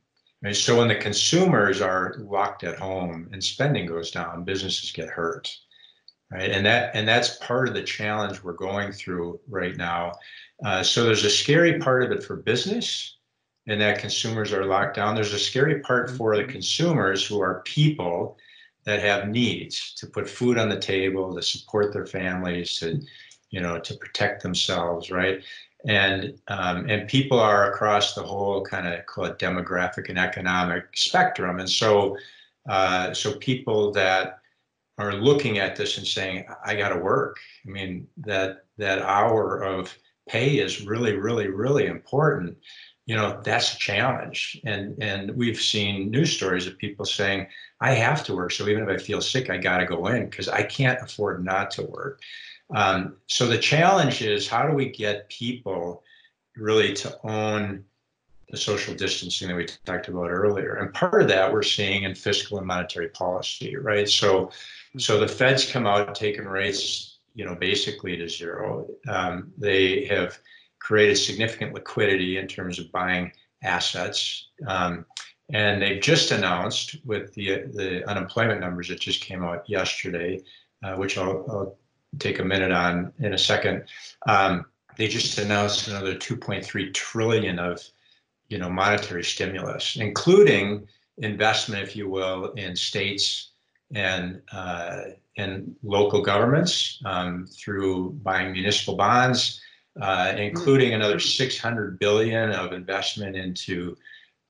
And 0.44 0.56
so 0.56 0.78
when 0.78 0.88
the 0.88 0.96
consumers 0.96 1.82
are 1.82 2.16
locked 2.20 2.64
at 2.64 2.78
home 2.78 3.30
and 3.32 3.44
spending 3.44 3.88
goes 3.88 4.12
down, 4.12 4.44
businesses 4.44 4.92
get 4.92 5.10
hurt, 5.10 5.56
right? 6.32 6.52
And 6.52 6.66
that 6.66 6.96
and 6.96 7.08
that's 7.08 7.38
part 7.38 7.68
of 7.68 7.74
the 7.74 7.84
challenge 7.84 8.44
we're 8.44 8.54
going 8.54 8.92
through 8.92 9.40
right 9.48 9.75
now. 9.75 10.14
Uh, 10.64 10.84
so 10.84 11.04
there's 11.04 11.25
a 11.25 11.30
scary 11.30 11.80
part 11.80 12.04
of 12.04 12.12
it 12.12 12.24
for 12.24 12.36
business, 12.36 13.18
and 13.68 13.82
that 13.82 14.00
consumers 14.00 14.54
are 14.54 14.66
locked 14.66 14.96
down. 14.96 15.16
There's 15.16 15.34
a 15.34 15.40
scary 15.40 15.80
part 15.82 16.12
for 16.12 16.36
the 16.36 16.46
consumers 16.46 17.25
who 17.25 17.42
are 17.42 17.62
people 17.66 18.38
that 18.86 19.02
have 19.02 19.28
needs 19.28 19.94
to 19.96 20.06
put 20.06 20.30
food 20.30 20.58
on 20.60 20.70
the 20.70 20.80
table, 20.80 21.34
to 21.34 21.42
support 21.42 21.92
their 21.92 22.06
families, 22.06 22.78
to 22.78 23.02
you 23.50 23.62
know, 23.62 23.80
to 23.80 23.94
protect 23.96 24.44
themselves, 24.44 25.12
right? 25.12 25.42
and 25.88 26.40
um, 26.48 26.90
and 26.90 27.08
people 27.08 27.40
are 27.40 27.72
across 27.72 28.16
the 28.16 28.24
whole 28.24 28.64
kind 28.64 28.88
of 28.88 29.06
call 29.06 29.25
it 29.25 29.40
demographic 29.40 30.10
and 30.10 30.18
economic 30.18 30.86
spectrum, 30.96 31.60
and 31.60 31.70
so 31.70 32.18
uh, 32.70 33.14
so 33.14 33.38
people 33.38 33.92
that 33.92 34.40
are 34.98 35.14
looking 35.14 35.60
at 35.60 35.75
this 35.75 35.98
and 35.98 36.08
saying, 36.08 36.46
I 36.66 36.75
got 36.75 36.90
to 36.90 37.00
work. 37.00 37.38
I 37.66 37.70
mean 37.70 38.08
that 38.18 38.66
that 38.78 39.02
hour 39.02 39.62
of 39.64 39.96
pay 40.28 40.58
is 40.58 40.86
really 40.86 41.16
really 41.18 41.48
really 41.48 41.86
important. 41.86 42.58
You 43.06 43.16
know 43.16 43.40
that's 43.44 43.75
a 43.75 43.78
challenge, 43.78 44.60
and 44.66 44.98
and 45.02 45.36
we've 45.36 45.62
seen 45.62 46.10
news 46.10 46.36
stories 46.36 46.66
of 46.66 46.78
people 46.80 47.06
saying, 47.06 47.48
I 47.80 47.92
have 47.92 48.24
to 48.25 48.36
work. 48.36 48.52
So 48.52 48.68
even 48.68 48.84
if 48.84 48.90
I 48.90 48.98
feel 48.98 49.22
sick, 49.22 49.52
I 49.52 49.58
got 49.58 49.78
to 49.78 49.86
go 49.86 50.08
in 50.08 50.30
because 50.30 50.50
I 50.50 50.64
can't 50.64 51.00
afford 51.02 51.46
not 51.46 51.70
to 51.72 51.84
work. 51.84 52.22
Um, 52.74 53.17
so 53.27 53.48
the 53.48 53.57
challenge 53.57 54.22
is 54.22 54.48
how 54.48 54.67
do 54.67 54.74
we 54.74 54.89
get 54.89 55.29
people 55.29 56.03
really 56.55 56.93
to 56.95 57.17
own 57.24 57.84
the 58.50 58.57
social 58.57 58.93
distancing 58.93 59.48
that 59.48 59.55
we 59.55 59.65
talked 59.86 60.07
about 60.07 60.29
earlier? 60.29 60.75
And 60.75 60.93
part 60.93 61.22
of 61.22 61.27
that 61.27 61.51
we're 61.51 61.63
seeing 61.63 62.03
in 62.03 62.15
fiscal 62.15 62.57
and 62.57 62.67
monetary 62.67 63.10
policy, 63.10 63.75
right? 63.75 64.10
So, 64.10 64.51
so 64.98 65.19
the 65.19 65.27
Fed's 65.27 65.69
come 65.69 65.86
out 65.86 66.15
taking 66.15 66.45
rates, 66.45 67.19
you 67.34 67.45
know, 67.45 67.55
basically 67.55 68.17
to 68.17 68.29
zero. 68.29 68.88
Um, 69.07 69.51
they 69.57 70.05
have 70.05 70.39
created 70.79 71.17
significant 71.17 71.74
liquidity 71.74 72.38
in 72.38 72.48
terms 72.48 72.79
of 72.79 72.91
buying 72.91 73.31
assets. 73.63 74.50
Um, 74.67 75.05
and 75.51 75.81
they've 75.81 76.01
just 76.01 76.31
announced 76.31 76.98
with 77.05 77.34
the 77.36 77.65
the 77.74 78.07
unemployment 78.10 78.62
numbers 78.62 78.88
that 78.88 79.00
just 79.00 79.22
came 79.22 79.43
out 79.43 79.69
yesterday, 79.69 80.41
uh, 80.84 80.95
which 80.95 81.17
I'll, 81.17 81.45
I'll 81.50 81.77
take 82.19 82.39
a 82.39 82.45
minute 82.45 82.72
on 82.72 83.12
in 83.19 83.34
a 83.34 83.38
second. 83.38 83.84
Um, 84.27 84.65
they 84.98 85.07
just 85.07 85.38
announced 85.38 85.88
another 85.88 86.15
2.3 86.15 86.93
trillion 86.93 87.60
of, 87.60 87.81
you 88.48 88.57
know, 88.57 88.69
monetary 88.69 89.24
stimulus, 89.24 89.98
including 89.98 90.88
investment, 91.17 91.84
if 91.84 91.95
you 91.95 92.10
will, 92.10 92.51
in 92.53 92.75
states 92.75 93.51
and 93.93 94.41
uh, 94.51 95.01
and 95.38 95.75
local 95.84 96.22
governments 96.22 97.01
um, 97.05 97.45
through 97.45 98.12
buying 98.24 98.53
municipal 98.53 98.95
bonds, 98.95 99.62
uh, 100.01 100.34
including 100.38 100.93
another 100.93 101.19
600 101.19 102.00
billion 102.00 102.51
of 102.51 102.72
investment 102.72 103.36
into 103.36 103.98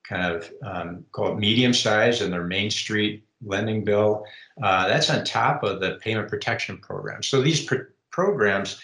kind 0.08 0.34
of 0.34 0.52
um, 0.62 1.04
call 1.10 1.32
it 1.32 1.38
medium 1.38 1.74
size 1.74 2.20
and 2.20 2.32
their 2.32 2.44
Main 2.44 2.70
Street 2.70 3.25
lending 3.44 3.84
bill. 3.84 4.24
Uh, 4.62 4.88
that's 4.88 5.10
on 5.10 5.24
top 5.24 5.62
of 5.62 5.80
the 5.80 5.98
payment 6.02 6.28
protection 6.28 6.78
program. 6.78 7.22
So 7.22 7.42
these 7.42 7.64
pr- 7.64 7.90
programs 8.10 8.80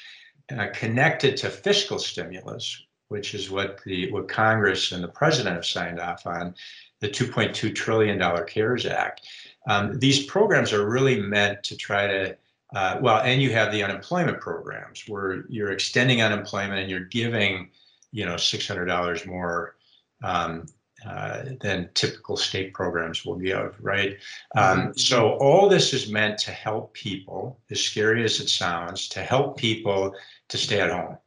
uh, 0.57 0.69
connected 0.75 1.37
to 1.39 1.51
fiscal 1.51 1.99
stimulus, 1.99 2.83
which 3.09 3.35
is 3.35 3.51
what 3.51 3.81
the 3.85 4.11
what 4.13 4.29
Congress 4.29 4.93
and 4.93 5.03
the 5.03 5.09
president 5.09 5.57
have 5.57 5.67
signed 5.67 6.01
off 6.01 6.27
on, 6.27 6.55
the 7.01 7.09
2.2 7.09 7.75
trillion 7.75 8.19
dollar 8.19 8.45
CARES 8.45 8.87
Act. 8.87 9.27
Um, 9.69 9.99
these 9.99 10.25
programs 10.27 10.73
are 10.73 10.89
really 10.89 11.21
meant 11.21 11.63
to 11.65 11.77
try 11.77 12.07
to 12.07 12.37
uh, 12.75 12.99
well, 13.03 13.21
and 13.21 13.43
you 13.43 13.53
have 13.53 13.71
the 13.71 13.83
unemployment 13.83 14.41
programs 14.41 15.07
where 15.07 15.45
you're 15.49 15.73
extending 15.73 16.23
unemployment 16.23 16.81
and 16.81 16.91
you're 16.91 17.01
giving, 17.05 17.69
you 18.13 18.25
know, 18.25 18.35
$600 18.35 19.27
more 19.27 19.77
um, 20.25 20.67
uh, 21.07 21.45
than 21.61 21.91
typical 21.95 22.37
state 22.37 22.73
programs 22.73 23.25
will 23.25 23.37
give, 23.37 23.77
right? 23.81 24.19
Um, 24.57 24.79
mm-hmm. 24.79 24.93
so 24.97 25.33
all 25.39 25.69
this 25.69 25.93
is 25.93 26.11
meant 26.11 26.39
to 26.41 26.51
help 26.51 26.95
people, 26.95 27.61
as 27.71 27.81
scary 27.81 28.25
as 28.25 28.41
it 28.41 28.49
sounds, 28.49 29.09
to 29.09 29.21
help 29.21 29.57
people 29.57 30.15
to 30.49 30.59
stay 30.59 30.81
at 30.81 30.91
home, 30.91 31.19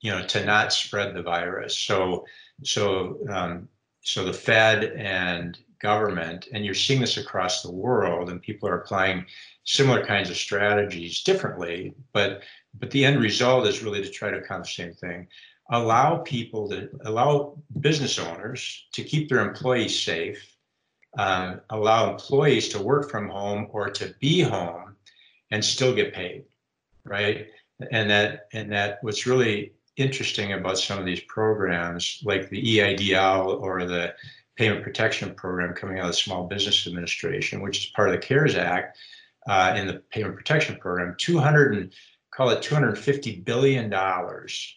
you 0.00 0.10
know, 0.10 0.26
to 0.26 0.44
not 0.44 0.72
spread 0.72 1.14
the 1.14 1.22
virus. 1.22 1.78
So, 1.78 2.26
so, 2.62 3.18
um, 3.30 3.68
so 4.02 4.24
the 4.24 4.32
Fed 4.32 4.84
and 4.96 5.58
government, 5.80 6.48
and 6.52 6.64
you're 6.64 6.74
seeing 6.74 7.00
this 7.00 7.16
across 7.16 7.62
the 7.62 7.72
world, 7.72 8.30
and 8.30 8.40
people 8.40 8.68
are 8.68 8.80
applying 8.80 9.24
similar 9.64 10.04
kinds 10.04 10.30
of 10.30 10.36
strategies 10.36 11.22
differently, 11.22 11.94
but 12.12 12.42
but 12.78 12.90
the 12.90 13.04
end 13.06 13.20
result 13.20 13.66
is 13.66 13.82
really 13.82 14.02
to 14.02 14.10
try 14.10 14.30
to 14.30 14.36
accomplish 14.36 14.76
the 14.76 14.82
same 14.82 14.92
thing 14.94 15.28
allow 15.70 16.18
people 16.18 16.68
to 16.68 16.88
allow 17.04 17.56
business 17.80 18.18
owners 18.18 18.86
to 18.92 19.02
keep 19.02 19.28
their 19.28 19.40
employees 19.40 20.00
safe, 20.00 20.56
uh, 21.18 21.56
allow 21.70 22.10
employees 22.10 22.68
to 22.68 22.82
work 22.82 23.10
from 23.10 23.28
home 23.28 23.66
or 23.70 23.90
to 23.90 24.14
be 24.20 24.40
home 24.40 24.96
and 25.50 25.64
still 25.64 25.94
get 25.94 26.14
paid, 26.14 26.44
right? 27.04 27.48
And 27.90 28.08
that 28.10 28.48
and 28.52 28.70
that 28.72 28.98
what's 29.02 29.26
really 29.26 29.72
interesting 29.96 30.52
about 30.52 30.78
some 30.78 30.98
of 30.98 31.06
these 31.06 31.20
programs, 31.20 32.22
like 32.24 32.48
the 32.48 32.78
EIDL 32.78 33.60
or 33.60 33.84
the 33.84 34.14
Payment 34.56 34.82
Protection 34.82 35.34
Program 35.34 35.74
coming 35.74 35.98
out 35.98 36.06
of 36.06 36.12
the 36.12 36.16
Small 36.16 36.46
Business 36.46 36.86
Administration, 36.86 37.60
which 37.60 37.78
is 37.78 37.86
part 37.86 38.08
of 38.08 38.12
the 38.12 38.26
CARES 38.26 38.54
Act, 38.54 38.98
uh, 39.48 39.74
in 39.76 39.86
the 39.86 40.02
Payment 40.10 40.34
Protection 40.34 40.76
Program, 40.76 41.14
200 41.18 41.76
and 41.76 41.92
call 42.30 42.50
it 42.50 42.62
250 42.62 43.40
billion 43.40 43.88
dollars 43.88 44.74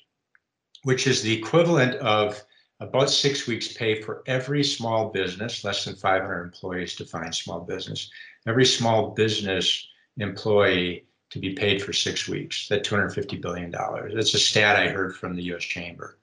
which 0.83 1.07
is 1.07 1.21
the 1.21 1.33
equivalent 1.33 1.95
of 1.95 2.41
about 2.79 3.09
six 3.09 3.47
weeks 3.47 3.73
pay 3.73 4.01
for 4.01 4.23
every 4.25 4.63
small 4.63 5.09
business, 5.09 5.63
less 5.63 5.85
than 5.85 5.95
500 5.95 6.43
employees 6.43 6.95
define 6.95 7.33
small 7.33 7.59
business, 7.59 8.09
every 8.47 8.65
small 8.65 9.09
business 9.09 9.87
employee 10.17 11.05
to 11.29 11.39
be 11.39 11.53
paid 11.53 11.81
for 11.81 11.93
six 11.93 12.27
weeks, 12.27 12.67
that 12.69 12.83
$250 12.83 13.39
billion. 13.41 13.69
That's 13.71 14.33
a 14.33 14.39
stat 14.39 14.77
I 14.77 14.87
heard 14.87 15.15
from 15.15 15.35
the 15.35 15.43
US 15.53 15.63
Chamber. 15.63 16.17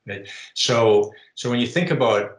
So, 0.54 1.12
so 1.34 1.50
when 1.50 1.60
you 1.60 1.66
think 1.66 1.90
about, 1.90 2.38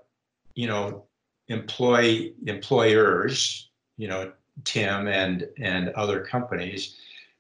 you 0.55 0.67
know, 0.67 1.05
employee 1.47 2.33
employers, 2.45 3.69
you 3.97 4.07
know, 4.07 4.31
Tim 4.63 5.07
and 5.07 5.47
and 5.59 5.89
other 5.89 6.21
companies, 6.21 6.97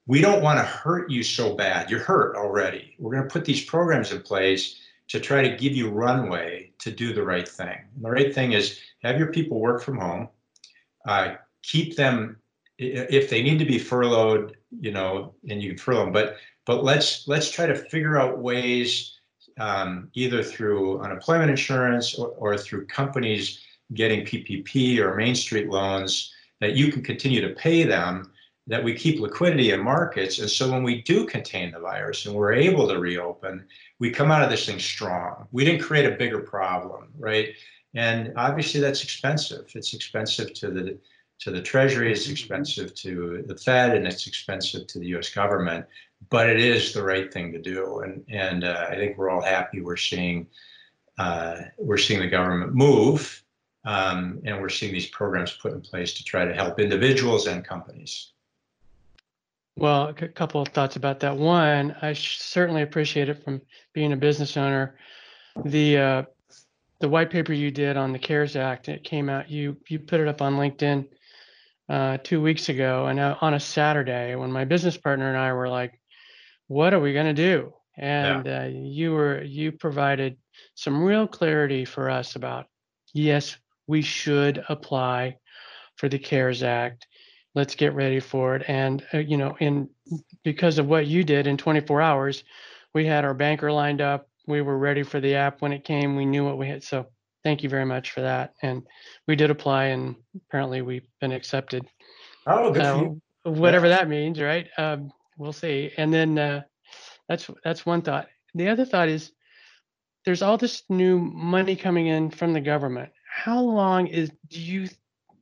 we 0.07 0.21
don't 0.21 0.41
want 0.41 0.57
to 0.57 0.63
hurt 0.63 1.11
you 1.11 1.21
so 1.21 1.53
bad. 1.53 1.91
You're 1.91 1.99
hurt 1.99 2.35
already. 2.35 2.95
We're 2.97 3.11
going 3.11 3.27
to 3.27 3.29
put 3.29 3.45
these 3.45 3.63
programs 3.63 4.11
in 4.11 4.21
place 4.21 4.79
to 5.09 5.19
try 5.19 5.41
to 5.47 5.55
give 5.55 5.73
you 5.73 5.89
runway 5.89 6.71
to 6.79 6.91
do 6.91 7.13
the 7.13 7.23
right 7.23 7.47
thing. 7.47 7.77
And 7.95 8.03
the 8.03 8.09
right 8.09 8.33
thing 8.33 8.53
is 8.53 8.79
have 9.03 9.19
your 9.19 9.31
people 9.31 9.59
work 9.59 9.81
from 9.81 9.97
home, 9.97 10.29
uh, 11.07 11.35
keep 11.61 11.95
them 11.95 12.37
if 12.77 13.29
they 13.29 13.41
need 13.41 13.59
to 13.59 13.65
be 13.65 13.79
furloughed, 13.79 14.55
you 14.79 14.91
know, 14.91 15.33
and 15.49 15.61
you 15.61 15.69
can 15.69 15.77
furlough 15.77 16.05
them. 16.05 16.13
But 16.13 16.37
but 16.65 16.83
let's 16.83 17.27
let's 17.27 17.49
try 17.49 17.65
to 17.65 17.75
figure 17.75 18.19
out 18.19 18.39
ways, 18.39 19.17
um, 19.59 20.09
either 20.13 20.43
through 20.43 21.01
unemployment 21.01 21.49
insurance 21.49 22.15
or, 22.15 22.29
or 22.37 22.57
through 22.57 22.85
companies 22.87 23.63
getting 23.93 24.25
PPP 24.25 24.99
or 24.99 25.15
Main 25.15 25.33
Street 25.33 25.69
loans 25.69 26.33
that 26.59 26.75
you 26.75 26.91
can 26.91 27.01
continue 27.01 27.41
to 27.41 27.55
pay 27.55 27.83
them 27.83 28.31
that 28.67 28.83
we 28.83 28.93
keep 28.93 29.19
liquidity 29.19 29.71
in 29.71 29.81
markets. 29.81 30.39
And 30.39 30.49
so 30.49 30.69
when 30.69 30.83
we 30.83 31.01
do 31.01 31.25
contain 31.25 31.71
the 31.71 31.79
virus 31.79 32.25
and 32.25 32.35
we're 32.35 32.53
able 32.53 32.87
to 32.87 32.99
reopen, 32.99 33.65
we 33.99 34.11
come 34.11 34.29
out 34.29 34.43
of 34.43 34.49
this 34.49 34.65
thing 34.65 34.79
strong. 34.79 35.47
We 35.51 35.63
didn't 35.63 35.81
create 35.81 36.05
a 36.05 36.17
bigger 36.17 36.39
problem, 36.39 37.07
right? 37.17 37.55
And 37.95 38.33
obviously 38.35 38.81
that's 38.81 39.03
expensive. 39.03 39.71
It's 39.73 39.93
expensive 39.93 40.53
to 40.55 40.69
the 40.69 40.99
to 41.39 41.51
the 41.51 41.61
Treasury, 41.61 42.11
it's 42.11 42.27
expensive 42.29 42.95
to 42.95 43.43
the 43.45 43.55
Fed, 43.55 43.95
and 43.95 44.07
it's 44.07 44.25
expensive 44.25 44.87
to 44.87 44.97
the 44.97 45.05
U.S. 45.09 45.29
government. 45.29 45.85
But 46.31 46.49
it 46.49 46.59
is 46.59 46.93
the 46.93 47.03
right 47.03 47.31
thing 47.31 47.51
to 47.51 47.59
do, 47.59 47.99
and 47.99 48.25
and 48.27 48.63
uh, 48.63 48.87
I 48.89 48.95
think 48.95 49.17
we're 49.17 49.29
all 49.29 49.41
happy. 49.41 49.81
We're 49.81 49.97
seeing 49.97 50.47
uh, 51.19 51.57
we're 51.77 51.97
seeing 51.97 52.21
the 52.21 52.27
government 52.27 52.73
move, 52.73 53.43
um, 53.85 54.41
and 54.45 54.59
we're 54.59 54.69
seeing 54.69 54.93
these 54.93 55.11
programs 55.11 55.51
put 55.51 55.73
in 55.73 55.81
place 55.81 56.13
to 56.15 56.23
try 56.23 56.43
to 56.43 56.55
help 56.55 56.79
individuals 56.79 57.45
and 57.45 57.63
companies. 57.63 58.31
Well, 59.77 60.07
a 60.07 60.13
couple 60.13 60.59
of 60.59 60.69
thoughts 60.69 60.95
about 60.95 61.19
that. 61.19 61.37
One, 61.37 61.95
I 62.01 62.13
certainly 62.13 62.81
appreciate 62.81 63.29
it 63.29 63.43
from 63.43 63.61
being 63.93 64.11
a 64.11 64.17
business 64.17 64.57
owner. 64.57 64.97
The 65.65 65.97
uh, 65.97 66.23
the 66.99 67.07
white 67.07 67.29
paper 67.29 67.53
you 67.53 67.69
did 67.69 67.95
on 67.95 68.11
the 68.11 68.17
CARES 68.17 68.55
Act, 68.55 68.89
it 68.89 69.03
came 69.03 69.29
out. 69.29 69.51
You 69.51 69.77
you 69.87 69.99
put 69.99 70.19
it 70.19 70.27
up 70.27 70.41
on 70.41 70.55
LinkedIn 70.55 71.07
uh, 71.89 72.17
two 72.23 72.41
weeks 72.41 72.69
ago, 72.69 73.05
and 73.05 73.19
uh, 73.19 73.37
on 73.39 73.53
a 73.53 73.59
Saturday 73.59 74.33
when 74.35 74.51
my 74.51 74.65
business 74.65 74.97
partner 74.97 75.29
and 75.29 75.37
I 75.37 75.53
were 75.53 75.69
like, 75.69 75.99
"What 76.65 76.95
are 76.95 76.99
we 76.99 77.13
going 77.13 77.35
to 77.35 77.41
do?" 77.41 77.71
And 77.95 78.47
yeah. 78.47 78.63
uh, 78.63 78.65
you 78.65 79.11
were 79.11 79.43
you 79.43 79.71
provided 79.71 80.37
some 80.73 81.03
real 81.03 81.27
clarity 81.27 81.85
for 81.85 82.09
us 82.09 82.35
about 82.35 82.65
yes, 83.13 83.55
we 83.85 84.01
should 84.01 84.63
apply 84.69 85.37
for 85.97 86.09
the 86.09 86.17
CARES 86.17 86.63
Act 86.63 87.05
let's 87.57 87.73
get 87.73 87.95
ready 87.95 88.19
for 88.19 88.55
it. 88.55 88.63
And, 88.67 89.03
uh, 89.15 89.17
you 89.17 89.35
know, 89.35 89.57
in 89.59 89.89
because 90.43 90.77
of 90.77 90.85
what 90.85 91.07
you 91.07 91.23
did 91.23 91.47
in 91.47 91.57
24 91.57 92.01
hours, 92.01 92.43
we 92.93 93.03
had 93.03 93.25
our 93.25 93.33
banker 93.33 93.71
lined 93.71 93.99
up. 93.99 94.29
We 94.45 94.61
were 94.61 94.77
ready 94.77 95.01
for 95.01 95.19
the 95.19 95.33
app 95.35 95.59
when 95.59 95.73
it 95.73 95.83
came. 95.83 96.15
We 96.15 96.25
knew 96.25 96.45
what 96.45 96.59
we 96.59 96.67
had. 96.67 96.83
So 96.83 97.07
thank 97.43 97.63
you 97.63 97.69
very 97.69 97.83
much 97.83 98.11
for 98.11 98.21
that. 98.21 98.53
And 98.61 98.83
we 99.27 99.35
did 99.35 99.49
apply, 99.49 99.85
and 99.85 100.15
apparently 100.35 100.83
we've 100.83 101.07
been 101.19 101.31
accepted. 101.31 101.87
Oh, 102.45 102.71
good 102.71 102.83
uh, 102.83 103.09
Whatever 103.49 103.87
yeah. 103.87 103.97
that 103.97 104.07
means, 104.07 104.39
right? 104.39 104.67
Um, 104.77 105.11
we'll 105.39 105.51
see. 105.51 105.91
And 105.97 106.13
then 106.13 106.37
uh, 106.37 106.61
that's 107.27 107.49
that's 107.63 107.87
one 107.87 108.03
thought. 108.03 108.27
The 108.53 108.69
other 108.69 108.85
thought 108.85 109.09
is, 109.09 109.31
there's 110.25 110.43
all 110.43 110.57
this 110.57 110.83
new 110.89 111.17
money 111.17 111.75
coming 111.75 112.05
in 112.05 112.29
from 112.29 112.53
the 112.53 112.61
government. 112.61 113.09
How 113.27 113.61
long 113.61 114.07
is 114.07 114.31
do 114.47 114.61
you 114.61 114.89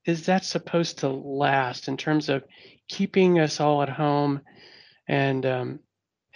is 0.05 0.25
that 0.27 0.45
supposed 0.45 0.99
to 0.99 1.09
last 1.09 1.87
in 1.87 1.97
terms 1.97 2.29
of 2.29 2.43
keeping 2.87 3.39
us 3.39 3.59
all 3.59 3.81
at 3.81 3.89
home 3.89 4.41
and 5.07 5.45
um, 5.45 5.79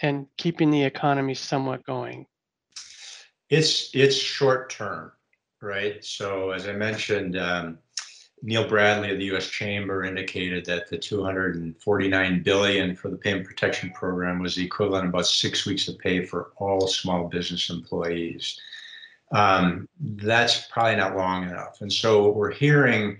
and 0.02 0.26
keeping 0.36 0.70
the 0.70 0.82
economy 0.82 1.34
somewhat 1.34 1.84
going? 1.86 2.26
It's 3.48 3.90
it's 3.94 4.16
short 4.16 4.70
term, 4.70 5.12
right? 5.60 6.04
So 6.04 6.50
as 6.50 6.68
I 6.68 6.72
mentioned, 6.72 7.36
um, 7.38 7.78
Neil 8.42 8.66
Bradley 8.66 9.10
of 9.12 9.18
the 9.18 9.26
U.S. 9.26 9.48
Chamber 9.48 10.04
indicated 10.04 10.64
that 10.64 10.88
the 10.88 10.96
249 10.96 12.42
billion 12.42 12.96
for 12.96 13.10
the 13.10 13.16
payment 13.16 13.46
protection 13.46 13.90
program 13.90 14.40
was 14.40 14.54
the 14.54 14.64
equivalent 14.64 15.04
of 15.04 15.10
about 15.10 15.26
six 15.26 15.66
weeks 15.66 15.88
of 15.88 15.98
pay 15.98 16.24
for 16.24 16.52
all 16.56 16.86
small 16.86 17.28
business 17.28 17.70
employees. 17.70 18.58
Um, 19.32 19.88
that's 20.00 20.66
probably 20.68 20.96
not 20.96 21.16
long 21.16 21.44
enough, 21.44 21.82
and 21.82 21.92
so 21.92 22.30
we're 22.30 22.50
hearing 22.50 23.18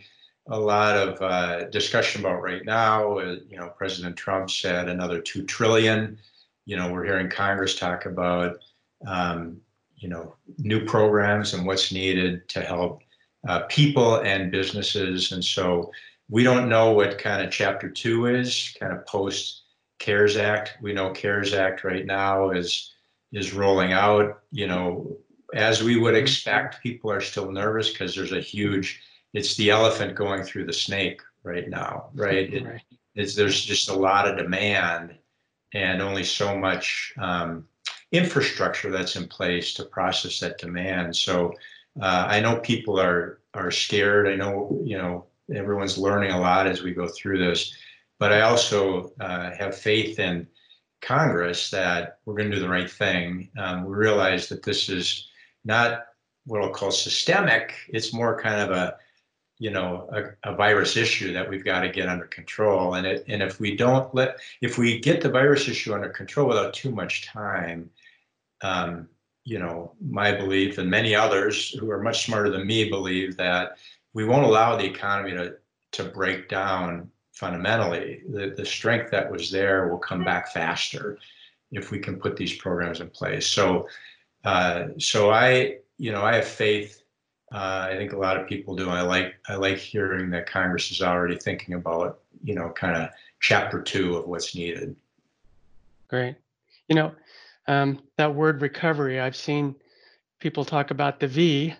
a 0.51 0.59
lot 0.59 0.97
of 0.97 1.23
uh, 1.23 1.65
discussion 1.71 2.21
about 2.21 2.43
right 2.43 2.65
now. 2.65 3.19
Uh, 3.19 3.37
you 3.49 3.57
know, 3.57 3.69
President 3.77 4.17
Trump 4.17 4.51
said 4.51 4.89
another 4.89 5.21
two 5.21 5.45
trillion. 5.45 6.19
You 6.67 6.77
know, 6.77 6.93
we're 6.93 7.05
hearing 7.05 7.31
Congress 7.31 7.79
talk 7.79 8.07
about 8.07 8.59
um, 9.07 9.61
you 9.97 10.09
know 10.09 10.35
new 10.59 10.85
programs 10.85 11.55
and 11.55 11.67
what's 11.67 11.93
needed 11.93 12.49
to 12.49 12.61
help 12.61 13.03
uh, 13.49 13.61
people 13.69 14.17
and 14.17 14.51
businesses. 14.51 15.33
And 15.33 15.45
so 15.45 15.91
we 16.29 16.43
don't 16.43 16.69
know 16.69 16.93
what 16.93 17.19
kind 17.19 17.45
of 17.45 17.53
chapter 17.53 17.89
two 17.89 18.27
is, 18.27 18.75
kind 18.79 18.93
of 18.93 19.07
post 19.07 19.63
CARES 19.99 20.37
Act. 20.37 20.79
We 20.81 20.93
know 20.93 21.13
CARES 21.13 21.55
Act 21.55 21.85
right 21.85 22.07
now 22.07 22.51
is 22.51 22.93
is 23.33 23.55
rolling 23.55 23.93
out. 23.93 24.41
You 24.51 24.67
know, 24.67 25.17
as 25.55 25.83
we 25.83 25.97
would 25.97 26.17
expect, 26.17 26.83
people 26.83 27.11
are 27.13 27.21
still 27.21 27.51
nervous 27.53 27.91
because 27.91 28.15
there's 28.15 28.33
a 28.33 28.41
huge. 28.41 29.01
It's 29.33 29.57
the 29.57 29.71
elephant 29.71 30.15
going 30.15 30.43
through 30.43 30.67
the 30.67 30.73
snake 30.73 31.21
right 31.43 31.69
now, 31.69 32.11
right? 32.15 32.53
It, 32.53 32.65
Right. 32.65 32.83
It's 33.15 33.35
there's 33.35 33.65
just 33.65 33.91
a 33.91 33.95
lot 33.95 34.29
of 34.29 34.37
demand 34.37 35.17
and 35.75 36.01
only 36.01 36.25
so 36.25 36.57
much 36.57 37.13
um, 37.19 37.67
infrastructure 38.13 38.91
that's 38.91 39.17
in 39.17 39.27
place 39.29 39.75
to 39.75 39.85
process 39.85 40.41
that 40.41 40.59
demand. 40.59 41.15
So 41.17 41.53
uh, 42.01 42.27
I 42.29 42.41
know 42.41 42.61
people 42.61 43.01
are 43.01 43.41
are 43.55 43.71
scared. 43.71 44.29
I 44.29 44.37
know 44.37 44.81
you 44.85 44.97
know 44.97 45.27
everyone's 45.55 45.99
learning 45.99 46.31
a 46.31 46.41
lot 46.41 46.67
as 46.67 46.83
we 46.83 46.93
go 46.93 47.09
through 47.09 47.39
this, 47.39 47.75
but 48.19 48.33
I 48.33 48.43
also 48.43 49.13
uh, 49.21 49.51
have 49.59 49.77
faith 49.77 50.19
in 50.19 50.47
Congress 51.01 51.71
that 51.71 52.19
we're 52.25 52.35
going 52.35 52.51
to 52.51 52.57
do 52.57 52.63
the 52.63 52.69
right 52.69 52.91
thing. 52.91 53.51
Um, 53.59 53.85
we 53.85 53.95
realize 53.95 54.49
that 54.49 54.63
this 54.63 54.89
is 54.89 55.29
not 55.65 56.05
what 56.47 56.63
I'll 56.63 56.71
call 56.71 56.91
systemic. 56.91 57.75
It's 57.89 58.13
more 58.13 58.41
kind 58.41 58.61
of 58.61 58.71
a 58.71 58.97
you 59.61 59.71
know 59.71 60.09
a, 60.11 60.51
a 60.51 60.57
virus 60.57 60.97
issue 60.97 61.33
that 61.35 61.49
we've 61.49 61.65
got 61.65 61.83
to 61.83 61.89
get 61.91 62.09
under 62.09 62.27
control. 62.27 62.95
And 62.95 63.07
it 63.07 63.25
and 63.29 63.43
if 63.43 63.61
we 63.61 63.77
don't 63.77 64.13
let 64.15 64.39
if 64.61 64.79
we 64.79 64.99
get 64.99 65.21
the 65.21 65.31
virus 65.31 65.69
issue 65.69 65.95
under 65.95 66.09
control 66.09 66.49
without 66.49 66.75
too 66.75 66.91
much 66.91 67.27
time. 67.27 67.91
Um, 68.63 69.09
you 69.45 69.59
know, 69.59 69.93
my 70.01 70.33
belief 70.33 70.77
and 70.79 70.91
many 70.91 71.15
others 71.15 71.71
who 71.71 71.91
are 71.91 72.03
much 72.03 72.27
smarter 72.27 72.51
than 72.51 72.67
me 72.67 72.91
believe 72.91 73.37
that 73.39 73.79
we 74.13 74.25
won't 74.25 74.45
allow 74.45 74.77
the 74.77 74.85
economy 74.85 75.33
to 75.33 75.57
to 75.93 76.05
break 76.05 76.49
down 76.49 77.11
fundamentally. 77.33 78.23
The 78.29 78.55
the 78.57 78.67
strength 78.67 79.11
that 79.11 79.31
was 79.31 79.51
there 79.51 79.89
will 79.89 79.99
come 79.99 80.25
back 80.25 80.53
faster 80.53 81.19
if 81.71 81.91
we 81.91 81.99
can 81.99 82.17
put 82.17 82.37
these 82.37 82.57
programs 82.57 83.01
in 83.01 83.11
place. 83.11 83.47
So 83.47 83.89
uh, 84.45 84.89
so 84.99 85.31
I 85.31 85.79
you 85.99 86.13
know 86.13 86.23
I 86.23 86.37
have 86.37 86.49
faith. 86.49 87.03
Uh, 87.53 87.89
I 87.91 87.97
think 87.97 88.13
a 88.13 88.19
lot 88.19 88.37
of 88.39 88.47
people 88.47 88.77
do. 88.77 88.89
I 88.91 89.01
like 89.03 89.35
I 89.49 89.57
like 89.57 89.79
hearing 89.79 90.31
that 90.31 90.49
Congress 90.49 90.91
is 90.93 91.03
already 91.03 91.37
thinking 91.37 91.75
about 91.75 92.21
you 92.45 92.55
know 92.55 92.71
kind 92.71 92.97
of 92.97 93.11
chapter 93.41 93.83
two 93.83 94.17
of 94.17 94.29
what's 94.29 94.55
needed. 94.55 94.95
Great. 96.09 96.37
You 96.89 96.95
know, 96.95 97.13
um, 97.67 98.03
that 98.19 98.35
word 98.35 98.63
recovery, 98.63 99.21
I've 99.21 99.37
seen 99.37 99.75
people 100.41 100.65
talk 100.65 100.91
about 100.91 101.19
the 101.21 101.27
V 101.27 101.75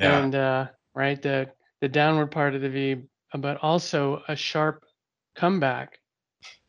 Yeah. 0.00 0.18
and 0.18 0.34
uh, 0.34 0.66
right 0.94 1.20
the 1.22 1.50
the 1.80 1.88
downward 1.88 2.28
part 2.32 2.54
of 2.54 2.62
the 2.62 2.70
V, 2.70 2.96
but 3.38 3.58
also 3.62 4.22
a 4.28 4.34
sharp 4.34 4.84
comeback 5.36 6.00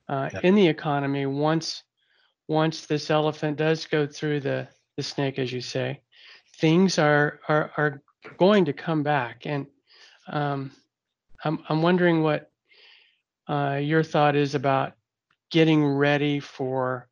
uh, 0.09 0.29
Yeah. 0.33 0.41
in 0.43 0.53
the 0.53 0.67
economy 0.67 1.25
once 1.25 1.83
once 2.47 2.85
this 2.85 3.09
elephant 3.09 3.57
does 3.57 3.85
go 3.87 4.05
through 4.05 4.41
the 4.41 4.67
the 4.95 5.01
snake, 5.03 5.39
as 5.39 5.51
you 5.51 5.61
say. 5.61 6.01
Things 6.59 6.99
are 6.99 7.39
are 7.47 7.71
are 7.77 8.03
going 8.37 8.65
to 8.65 8.73
come 8.73 9.03
back, 9.03 9.45
and 9.45 9.65
um, 10.27 10.71
I'm 11.43 11.63
I'm 11.69 11.81
wondering 11.81 12.23
what 12.23 12.51
uh, 13.47 13.79
your 13.81 14.03
thought 14.03 14.35
is 14.35 14.55
about 14.55 14.93
getting 15.51 15.85
ready 15.85 16.39
for 16.39 17.07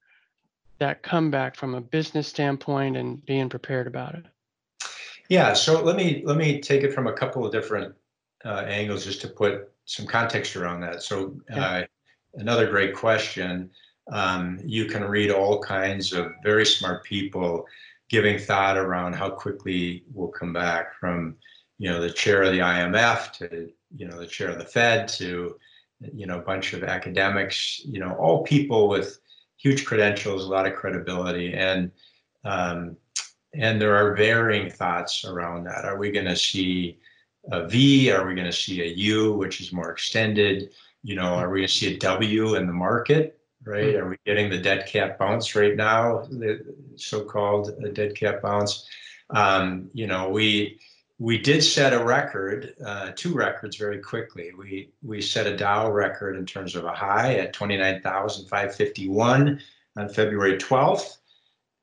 that 0.79 1.03
comeback 1.03 1.55
from 1.55 1.75
a 1.75 1.81
business 1.81 2.27
standpoint 2.27 2.97
and 2.97 3.25
being 3.25 3.49
prepared 3.49 3.87
about 3.87 4.15
it. 4.15 4.25
Yeah, 5.29 5.53
so 5.53 5.81
let 5.81 5.95
me 5.95 6.21
let 6.25 6.37
me 6.37 6.59
take 6.59 6.83
it 6.83 6.93
from 6.93 7.07
a 7.07 7.13
couple 7.13 7.45
of 7.45 7.51
different 7.51 7.95
uh, 8.43 8.65
angles 8.67 9.05
just 9.05 9.21
to 9.21 9.27
put 9.27 9.71
some 9.85 10.05
context 10.05 10.55
around 10.55 10.81
that. 10.81 11.01
So 11.01 11.39
uh, 11.51 11.83
another 12.35 12.69
great 12.69 12.93
question. 12.93 13.71
Um, 14.11 14.59
you 14.63 14.85
can 14.85 15.03
read 15.03 15.31
all 15.31 15.59
kinds 15.61 16.13
of 16.13 16.31
very 16.43 16.65
smart 16.65 17.03
people 17.03 17.65
giving 18.09 18.39
thought 18.39 18.77
around 18.77 19.13
how 19.13 19.29
quickly 19.29 20.03
we'll 20.13 20.27
come 20.27 20.53
back 20.53 20.95
from 20.99 21.35
you 21.77 21.89
know 21.89 22.01
the 22.01 22.09
chair 22.09 22.43
of 22.43 22.51
the 22.51 22.59
IMF 22.59 23.31
to 23.33 23.69
you 23.95 24.07
know 24.07 24.19
the 24.19 24.27
chair 24.27 24.49
of 24.49 24.59
the 24.59 24.65
Fed 24.65 25.07
to 25.07 25.55
you 25.99 26.25
know 26.25 26.39
a 26.39 26.43
bunch 26.43 26.73
of 26.73 26.83
academics. 26.83 27.81
You 27.85 27.99
know 27.99 28.13
all 28.13 28.43
people 28.43 28.87
with 28.87 29.19
huge 29.57 29.85
credentials, 29.85 30.45
a 30.45 30.49
lot 30.49 30.67
of 30.67 30.75
credibility, 30.75 31.53
and 31.53 31.91
um, 32.43 32.97
and 33.53 33.81
there 33.81 33.95
are 33.95 34.15
varying 34.15 34.69
thoughts 34.69 35.25
around 35.25 35.63
that. 35.65 35.85
Are 35.85 35.97
we 35.97 36.11
going 36.11 36.25
to 36.25 36.35
see 36.35 36.99
a 37.51 37.67
V? 37.67 38.11
Are 38.11 38.27
we 38.27 38.35
going 38.35 38.45
to 38.45 38.53
see 38.53 38.81
a 38.81 38.87
U, 38.87 39.33
which 39.33 39.61
is 39.61 39.73
more 39.73 39.91
extended? 39.91 40.71
You 41.03 41.15
know, 41.15 41.35
are 41.35 41.49
we 41.49 41.59
going 41.59 41.67
to 41.67 41.73
see 41.73 41.95
a 41.95 41.99
W 41.99 42.55
in 42.55 42.67
the 42.67 42.73
market? 42.73 43.34
Right? 43.65 43.95
Are 43.95 44.07
we 44.07 44.17
getting 44.25 44.49
the 44.49 44.57
dead 44.57 44.87
cat 44.87 45.17
bounce 45.17 45.55
right 45.55 45.75
now? 45.75 46.21
The 46.29 46.75
so-called 46.95 47.71
uh, 47.83 47.89
dead 47.89 48.15
cat 48.15 48.41
bounce. 48.41 48.87
Um, 49.31 49.89
you 49.93 50.07
know, 50.07 50.29
we 50.29 50.79
we 51.17 51.37
did 51.37 51.63
set 51.63 51.93
a 51.93 52.03
record, 52.03 52.73
uh, 52.85 53.13
two 53.15 53.33
records 53.33 53.77
very 53.77 53.99
quickly. 53.99 54.51
We 54.57 54.91
we 55.01 55.21
set 55.21 55.47
a 55.47 55.55
Dow 55.57 55.91
record 55.91 56.35
in 56.35 56.45
terms 56.45 56.75
of 56.75 56.83
a 56.85 56.93
high 56.93 57.35
at 57.35 57.53
29,551 57.53 59.61
on 59.97 60.09
February 60.09 60.57
12th 60.57 61.17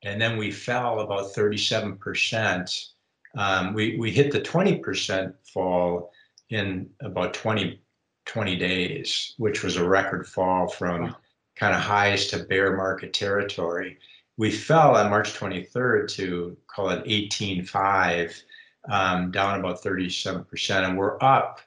and 0.03 0.21
then 0.21 0.37
we 0.37 0.51
fell 0.51 0.99
about 0.99 1.33
37%. 1.33 2.89
Um, 3.35 3.73
we, 3.73 3.97
we 3.97 4.11
hit 4.11 4.31
the 4.31 4.41
20% 4.41 5.33
fall 5.53 6.11
in 6.49 6.89
about 6.99 7.33
20, 7.33 7.81
20 8.25 8.55
days, 8.57 9.33
which 9.37 9.63
was 9.63 9.77
a 9.77 9.87
record 9.87 10.27
fall 10.27 10.67
from. 10.67 11.15
Kind 11.55 11.75
of 11.75 11.81
highs 11.81 12.27
to 12.27 12.39
bear 12.39 12.75
market 12.75 13.13
territory. 13.13 13.97
We 14.37 14.51
fell 14.51 14.95
on 14.95 15.09
March 15.09 15.33
23rd 15.33 16.11
to 16.15 16.57
call 16.67 16.89
it 16.89 17.05
18.5, 17.05 18.41
um, 18.89 19.31
down 19.31 19.59
about 19.59 19.81
37%, 19.81 20.87
and 20.87 20.97
we're 20.97 21.21
up, 21.21 21.61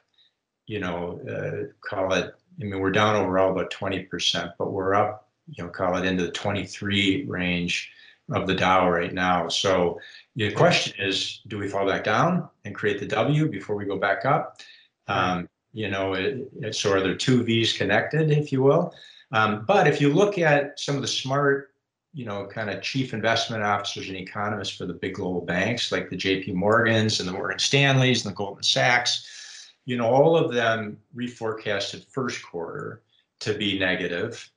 you 0.65 0.79
know, 0.79 1.19
uh, 1.29 1.71
call 1.87 2.13
it, 2.13 2.33
I 2.59 2.63
mean, 2.63 2.79
we're 2.79 2.91
down 2.91 3.15
overall 3.15 3.51
about 3.51 3.71
20%, 3.71 4.53
but 4.57 4.71
we're 4.71 4.95
up, 4.95 5.29
you 5.49 5.63
know, 5.63 5.69
call 5.69 5.95
it 5.95 6.05
into 6.05 6.25
the 6.25 6.31
23 6.31 7.25
range 7.25 7.91
of 8.31 8.47
the 8.47 8.55
Dow 8.55 8.89
right 8.89 9.13
now. 9.13 9.47
So 9.47 9.99
the 10.35 10.51
question 10.51 10.93
is, 10.99 11.41
do 11.47 11.57
we 11.57 11.69
fall 11.69 11.87
back 11.87 12.03
down 12.03 12.49
and 12.65 12.75
create 12.75 12.99
the 12.99 13.05
W 13.05 13.47
before 13.47 13.75
we 13.75 13.85
go 13.85 13.97
back 13.97 14.25
up? 14.25 14.61
Um, 15.07 15.47
you 15.71 15.89
know, 15.89 16.13
it, 16.13 16.49
it, 16.61 16.75
so 16.75 16.91
are 16.91 17.01
there 17.01 17.15
two 17.15 17.43
V's 17.43 17.77
connected, 17.77 18.31
if 18.31 18.51
you 18.51 18.61
will? 18.61 18.93
Um, 19.31 19.65
but 19.67 19.87
if 19.87 19.99
you 19.99 20.11
look 20.11 20.37
at 20.37 20.79
some 20.79 20.95
of 20.95 21.01
the 21.01 21.07
smart, 21.07 21.71
you 22.13 22.25
know, 22.25 22.47
kind 22.47 22.69
of 22.69 22.81
chief 22.81 23.13
investment 23.13 23.63
officers 23.63 24.07
and 24.07 24.17
economists 24.17 24.75
for 24.75 24.85
the 24.85 24.93
big 24.93 25.15
global 25.15 25.41
banks, 25.41 25.91
like 25.91 26.09
the 26.09 26.15
J.P. 26.15 26.53
Morgans 26.53 27.19
and 27.19 27.27
the 27.27 27.33
Morgan 27.33 27.59
Stanleys 27.59 28.25
and 28.25 28.31
the 28.33 28.37
Goldman 28.37 28.63
Sachs, 28.63 29.71
you 29.85 29.97
know, 29.97 30.07
all 30.07 30.37
of 30.37 30.53
them 30.53 30.97
reforecasted 31.15 32.05
first 32.11 32.43
quarter 32.45 33.03
to 33.39 33.53
be 33.53 33.77
negative 33.77 34.49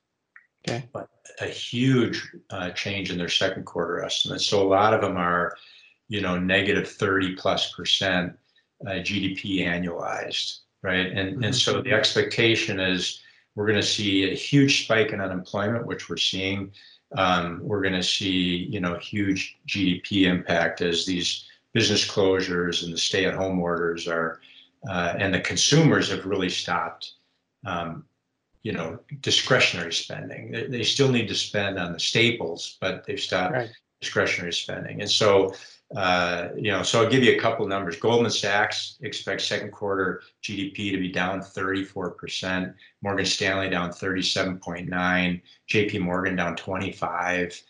Okay. 0.67 0.87
but 0.93 1.09
a 1.39 1.47
huge 1.47 2.35
uh, 2.51 2.69
change 2.71 3.11
in 3.11 3.17
their 3.17 3.29
second 3.29 3.65
quarter 3.65 4.03
estimates. 4.03 4.45
So 4.45 4.61
a 4.61 4.67
lot 4.67 4.93
of 4.93 5.01
them 5.01 5.17
are, 5.17 5.55
you 6.07 6.21
know, 6.21 6.37
negative 6.37 6.87
30 6.87 7.35
plus 7.35 7.73
percent 7.73 8.33
uh, 8.85 8.91
GDP 8.91 9.61
annualized, 9.61 10.59
right? 10.83 11.07
And 11.07 11.43
and 11.43 11.55
so 11.55 11.81
the 11.81 11.93
expectation 11.93 12.79
is 12.79 13.21
we're 13.55 13.67
going 13.67 13.79
to 13.79 13.85
see 13.85 14.31
a 14.31 14.35
huge 14.35 14.85
spike 14.85 15.11
in 15.11 15.21
unemployment, 15.21 15.85
which 15.85 16.09
we're 16.09 16.17
seeing. 16.17 16.71
um, 17.17 17.59
we're 17.61 17.81
going 17.81 17.93
to 17.93 18.03
see, 18.03 18.67
you 18.69 18.79
know, 18.79 18.97
huge 18.97 19.57
GDP 19.67 20.23
impact 20.23 20.79
as 20.79 21.05
these 21.05 21.45
business 21.73 22.07
closures 22.07 22.83
and 22.83 22.93
the 22.93 22.97
stay-at-home 22.97 23.59
orders 23.59 24.07
are, 24.07 24.39
uh, 24.89 25.15
and 25.17 25.33
the 25.33 25.39
consumers 25.41 26.09
have 26.09 26.25
really 26.25 26.49
stopped, 26.49 27.13
um, 27.65 28.05
you 28.63 28.71
know, 28.71 28.97
discretionary 29.19 29.91
spending. 29.91 30.51
They, 30.51 30.67
they, 30.67 30.83
still 30.83 31.11
need 31.11 31.27
to 31.27 31.35
spend 31.35 31.77
on 31.77 31.91
the 31.91 31.99
staples, 31.99 32.77
but 32.79 33.05
they've 33.05 33.19
stopped 33.19 33.53
right. 33.53 33.69
discretionary 33.99 34.53
spending. 34.53 35.01
And 35.01 35.09
so 35.09 35.53
uh, 35.95 36.49
you 36.55 36.71
know, 36.71 36.83
so 36.83 37.03
I'll 37.03 37.09
give 37.09 37.23
you 37.23 37.35
a 37.35 37.39
couple 37.39 37.67
numbers. 37.67 37.97
Goldman 37.97 38.31
Sachs 38.31 38.97
expects 39.01 39.45
second 39.45 39.71
quarter 39.71 40.21
GDP 40.41 40.91
to 40.91 40.97
be 40.97 41.11
down 41.11 41.41
34%, 41.41 42.73
Morgan 43.01 43.25
Stanley 43.25 43.69
down 43.69 43.89
37.9, 43.89 45.41
JP 45.69 45.99
Morgan 45.99 46.35
down 46.35 46.55
25, 46.55 47.61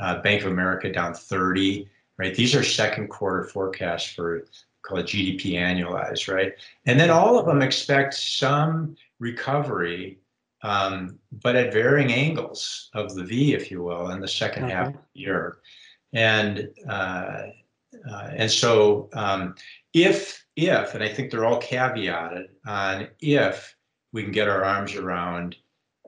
uh, 0.00 0.20
Bank 0.22 0.42
of 0.42 0.52
America 0.52 0.92
down 0.92 1.14
30, 1.14 1.88
right? 2.18 2.34
These 2.34 2.54
are 2.54 2.62
second 2.62 3.08
quarter 3.08 3.44
forecasts 3.44 4.12
for 4.12 4.44
call 4.82 4.98
it 4.98 5.06
GDP 5.06 5.54
annualized, 5.54 6.32
right? 6.32 6.52
And 6.86 6.98
then 6.98 7.10
all 7.10 7.38
of 7.38 7.46
them 7.46 7.62
expect 7.62 8.14
some 8.14 8.96
recovery, 9.18 10.18
um, 10.62 11.18
but 11.42 11.56
at 11.56 11.72
varying 11.72 12.12
angles 12.12 12.90
of 12.94 13.14
the 13.14 13.24
V, 13.24 13.54
if 13.54 13.70
you 13.70 13.82
will, 13.82 14.10
in 14.10 14.20
the 14.20 14.26
2nd 14.26 14.68
half 14.70 14.88
of 14.88 14.94
the 14.94 15.20
year. 15.20 15.58
And 16.12 16.68
uh, 16.88 17.42
uh, 18.10 18.30
and 18.36 18.50
so 18.50 19.08
um, 19.14 19.54
if, 19.92 20.44
if, 20.56 20.94
and 20.94 21.02
I 21.02 21.08
think 21.08 21.30
they're 21.30 21.46
all 21.46 21.60
caveated 21.60 22.46
on 22.66 23.08
if 23.20 23.74
we 24.12 24.22
can 24.22 24.32
get 24.32 24.48
our 24.48 24.64
arms 24.64 24.94
around 24.94 25.56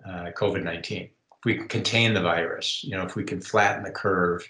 uh, 0.07 0.31
COVID-19, 0.37 1.05
if 1.05 1.11
we 1.45 1.57
can 1.57 1.68
contain 1.68 2.14
the 2.14 2.21
virus, 2.21 2.85
you 2.85 2.97
know, 2.97 3.05
if 3.05 3.16
we 3.16 3.25
can 3.25 3.40
flatten 3.40 3.83
the 3.83 3.90
curve, 3.90 4.47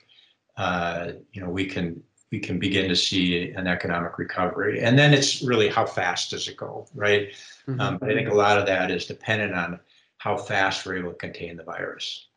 uh, 0.56 1.12
you 1.32 1.40
know, 1.40 1.48
we 1.48 1.66
can 1.66 2.02
we 2.30 2.40
can 2.40 2.58
begin 2.58 2.88
to 2.88 2.96
see 2.96 3.50
an 3.50 3.66
economic 3.66 4.18
recovery. 4.18 4.80
And 4.80 4.98
then 4.98 5.12
it's 5.12 5.42
really 5.42 5.68
how 5.68 5.84
fast 5.84 6.30
does 6.30 6.48
it 6.48 6.56
go, 6.56 6.88
right? 6.94 7.28
Mm-hmm. 7.68 7.78
Um, 7.78 7.98
but 7.98 8.10
I 8.10 8.14
think 8.14 8.30
a 8.30 8.34
lot 8.34 8.56
of 8.58 8.64
that 8.66 8.90
is 8.90 9.04
dependent 9.04 9.54
on 9.54 9.78
how 10.16 10.38
fast 10.38 10.86
we're 10.86 10.96
able 10.96 11.10
to 11.10 11.16
contain 11.16 11.58
the 11.58 11.62
virus. 11.62 12.28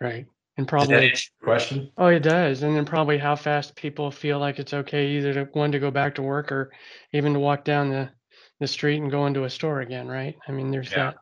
Right. 0.00 0.26
And 0.58 0.66
probably 0.66 1.14
question. 1.40 1.90
Oh, 1.96 2.08
it 2.08 2.20
does. 2.20 2.64
And 2.64 2.76
then 2.76 2.84
probably 2.84 3.16
how 3.16 3.36
fast 3.36 3.76
people 3.76 4.10
feel 4.10 4.40
like 4.40 4.58
it's 4.58 4.74
okay 4.74 5.06
either 5.12 5.32
to 5.32 5.44
one 5.52 5.70
to 5.70 5.78
go 5.78 5.92
back 5.92 6.16
to 6.16 6.22
work 6.22 6.50
or 6.50 6.72
even 7.12 7.32
to 7.34 7.38
walk 7.38 7.64
down 7.64 7.90
the, 7.90 8.10
the 8.58 8.66
street 8.66 9.00
and 9.00 9.08
go 9.08 9.26
into 9.26 9.44
a 9.44 9.50
store 9.50 9.82
again, 9.82 10.08
right? 10.08 10.36
I 10.48 10.52
mean, 10.52 10.72
there's 10.72 10.90
yeah. 10.90 11.12
that 11.12 11.16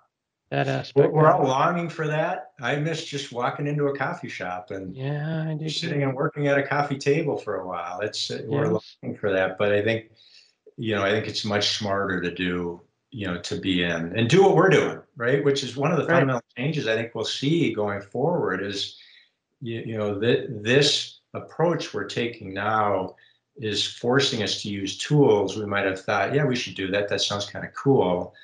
that 0.50 0.68
aspect. 0.68 1.12
We're, 1.12 1.22
we're 1.22 1.30
all 1.30 1.46
longing 1.46 1.90
for 1.90 2.06
that. 2.06 2.52
I 2.62 2.76
miss 2.76 3.04
just 3.04 3.30
walking 3.30 3.66
into 3.66 3.88
a 3.88 3.96
coffee 3.96 4.28
shop 4.28 4.70
and 4.70 4.96
yeah, 4.96 5.46
I 5.50 5.54
do 5.54 5.68
sitting 5.68 6.00
too. 6.00 6.06
and 6.06 6.14
working 6.14 6.46
at 6.48 6.56
a 6.56 6.62
coffee 6.62 6.98
table 6.98 7.36
for 7.36 7.56
a 7.56 7.66
while. 7.66 8.00
It's 8.00 8.30
we're 8.46 8.68
longing 8.68 9.18
for 9.18 9.30
that, 9.32 9.58
but 9.58 9.72
I 9.72 9.82
think 9.82 10.06
you 10.78 10.94
know 10.94 11.04
I 11.04 11.10
think 11.10 11.26
it's 11.26 11.44
much 11.44 11.76
smarter 11.76 12.22
to 12.22 12.30
do 12.30 12.80
you 13.10 13.26
know 13.26 13.38
to 13.38 13.56
be 13.56 13.82
in 13.82 14.16
and 14.16 14.30
do 14.30 14.42
what 14.42 14.54
we're 14.54 14.70
doing, 14.70 15.00
right? 15.16 15.44
Which 15.44 15.62
is 15.62 15.76
one 15.76 15.90
of 15.90 15.98
the 15.98 16.04
right. 16.04 16.14
fundamental 16.14 16.42
changes 16.56 16.86
I 16.86 16.94
think 16.94 17.14
we'll 17.14 17.24
see 17.24 17.74
going 17.74 18.00
forward 18.00 18.62
is 18.62 18.96
you, 19.60 19.82
you 19.86 19.98
know, 19.98 20.20
th- 20.20 20.48
this 20.50 21.20
approach 21.34 21.92
we're 21.92 22.04
taking 22.04 22.54
now 22.54 23.14
is 23.56 23.86
forcing 23.86 24.42
us 24.42 24.62
to 24.62 24.68
use 24.68 24.98
tools 24.98 25.56
we 25.56 25.66
might 25.66 25.84
have 25.84 26.00
thought, 26.00 26.34
yeah, 26.34 26.44
we 26.44 26.56
should 26.56 26.74
do 26.74 26.90
that. 26.90 27.08
That 27.08 27.22
sounds 27.22 27.46
kind 27.46 27.64
of 27.64 27.72
cool. 27.74 28.34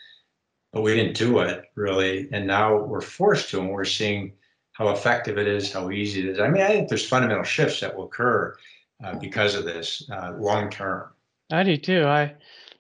But 0.72 0.83
we 0.83 0.94
didn't 0.94 1.16
do 1.16 1.40
it 1.40 1.64
really. 1.75 2.29
And 2.33 2.46
now 2.46 2.79
we're 2.79 3.03
forced 3.03 3.51
to, 3.51 3.61
and 3.61 3.70
we're 3.70 3.85
seeing 3.85 4.33
how 4.72 4.88
effective 4.88 5.37
it 5.37 5.46
is, 5.46 5.70
how 5.70 5.90
easy 5.90 6.20
it 6.20 6.31
is. 6.31 6.40
I 6.40 6.48
mean, 6.48 6.62
I 6.62 6.68
think 6.68 6.88
there's 6.88 7.07
fundamental 7.07 7.44
shifts 7.44 7.81
that 7.81 7.94
will 7.94 8.05
occur 8.05 8.57
uh, 9.05 9.16
because 9.16 9.55
of 9.55 9.64
this 9.64 10.09
uh, 10.11 10.33
long 10.38 10.70
term. 10.70 11.11
I 11.51 11.62
do 11.62 11.77
too. 11.77 12.05
I 12.07 12.35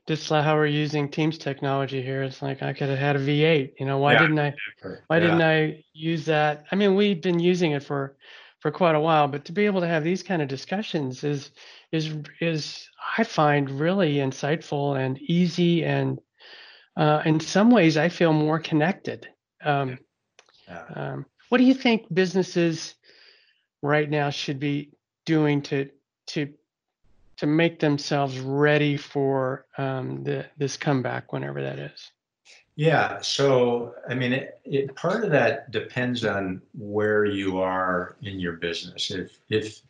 just 0.08 0.28
how 0.28 0.56
we're 0.56 0.66
using 0.66 1.08
Teams 1.08 1.38
technology 1.38 2.02
here. 2.02 2.22
It's 2.22 2.42
like 2.42 2.62
I 2.62 2.72
could 2.72 2.88
have 2.88 2.98
had 2.98 3.16
a 3.16 3.20
V8. 3.20 3.74
You 3.78 3.86
know, 3.86 3.98
why 3.98 4.14
yeah. 4.14 4.18
didn't 4.18 4.38
I? 4.38 4.54
Why 5.06 5.16
yeah. 5.16 5.20
didn't 5.20 5.42
I 5.42 5.84
use 5.92 6.24
that? 6.26 6.64
I 6.72 6.76
mean, 6.76 6.96
we've 6.96 7.20
been 7.20 7.38
using 7.38 7.72
it 7.72 7.84
for 7.84 8.16
for 8.60 8.70
quite 8.70 8.94
a 8.94 9.00
while, 9.00 9.28
but 9.28 9.44
to 9.46 9.52
be 9.52 9.66
able 9.66 9.80
to 9.80 9.88
have 9.88 10.04
these 10.04 10.22
kind 10.22 10.42
of 10.42 10.48
discussions 10.48 11.24
is 11.24 11.50
is 11.92 12.14
is 12.40 12.88
I 13.16 13.24
find 13.24 13.70
really 13.70 14.14
insightful 14.14 14.98
and 14.98 15.18
easy, 15.20 15.84
and 15.84 16.20
uh, 16.96 17.22
in 17.24 17.40
some 17.40 17.70
ways, 17.70 17.96
I 17.96 18.08
feel 18.08 18.32
more 18.32 18.58
connected. 18.58 19.28
Um, 19.64 19.98
yeah. 20.68 20.84
um, 20.94 21.26
what 21.48 21.58
do 21.58 21.64
you 21.64 21.74
think 21.74 22.12
businesses 22.12 22.94
right 23.82 24.08
now 24.08 24.30
should 24.30 24.58
be 24.58 24.90
doing 25.26 25.62
to 25.62 25.90
to 26.28 26.52
to 27.42 27.48
make 27.48 27.80
themselves 27.80 28.38
ready 28.38 28.96
for 28.96 29.66
um, 29.76 30.22
the, 30.22 30.46
this 30.58 30.76
comeback, 30.76 31.32
whenever 31.32 31.60
that 31.60 31.76
is? 31.76 32.12
Yeah. 32.76 33.20
So, 33.20 33.96
I 34.08 34.14
mean, 34.14 34.32
it, 34.32 34.60
it, 34.64 34.94
part 34.94 35.24
of 35.24 35.32
that 35.32 35.72
depends 35.72 36.24
on 36.24 36.62
where 36.72 37.24
you 37.24 37.58
are 37.58 38.14
in 38.22 38.38
your 38.38 38.52
business. 38.52 39.10
If, 39.10 39.36
if, 39.48 39.80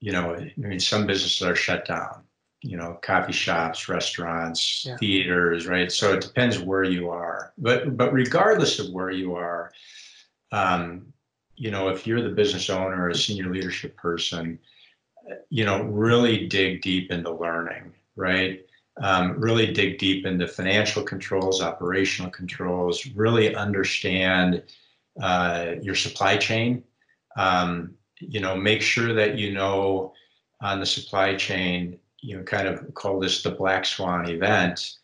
you 0.00 0.10
know, 0.10 0.34
I 0.36 0.54
mean, 0.56 0.80
some 0.80 1.06
businesses 1.06 1.46
are 1.46 1.54
shut 1.54 1.84
down, 1.84 2.22
you 2.62 2.78
know, 2.78 2.98
coffee 3.02 3.34
shops, 3.34 3.90
restaurants, 3.90 4.86
yeah. 4.86 4.96
theaters, 4.96 5.66
right? 5.66 5.92
So 5.92 6.14
it 6.14 6.22
depends 6.22 6.60
where 6.60 6.84
you 6.84 7.10
are. 7.10 7.52
But, 7.58 7.94
but 7.98 8.10
regardless 8.10 8.78
of 8.78 8.90
where 8.90 9.10
you 9.10 9.34
are, 9.34 9.70
um, 10.50 11.12
you 11.56 11.70
know, 11.70 11.90
if 11.90 12.06
you're 12.06 12.22
the 12.22 12.30
business 12.30 12.70
owner 12.70 13.02
or 13.02 13.10
a 13.10 13.14
senior 13.14 13.52
leadership 13.52 13.98
person, 13.98 14.58
you 15.48 15.64
know, 15.64 15.82
really 15.82 16.46
dig 16.46 16.82
deep 16.82 17.10
into 17.10 17.32
learning, 17.32 17.92
right? 18.16 18.64
Um, 19.00 19.40
really 19.40 19.72
dig 19.72 19.98
deep 19.98 20.26
into 20.26 20.46
financial 20.46 21.02
controls, 21.02 21.62
operational 21.62 22.30
controls, 22.30 23.06
really 23.14 23.54
understand 23.54 24.62
uh, 25.20 25.74
your 25.80 25.94
supply 25.94 26.36
chain. 26.36 26.84
Um, 27.36 27.94
you 28.18 28.40
know, 28.40 28.54
make 28.54 28.82
sure 28.82 29.14
that 29.14 29.38
you 29.38 29.52
know 29.52 30.12
on 30.60 30.80
the 30.80 30.86
supply 30.86 31.34
chain, 31.34 31.98
you 32.18 32.36
know, 32.36 32.42
kind 32.42 32.68
of 32.68 32.92
call 32.94 33.18
this 33.18 33.42
the 33.42 33.50
black 33.50 33.86
swan 33.86 34.28
event. 34.28 34.96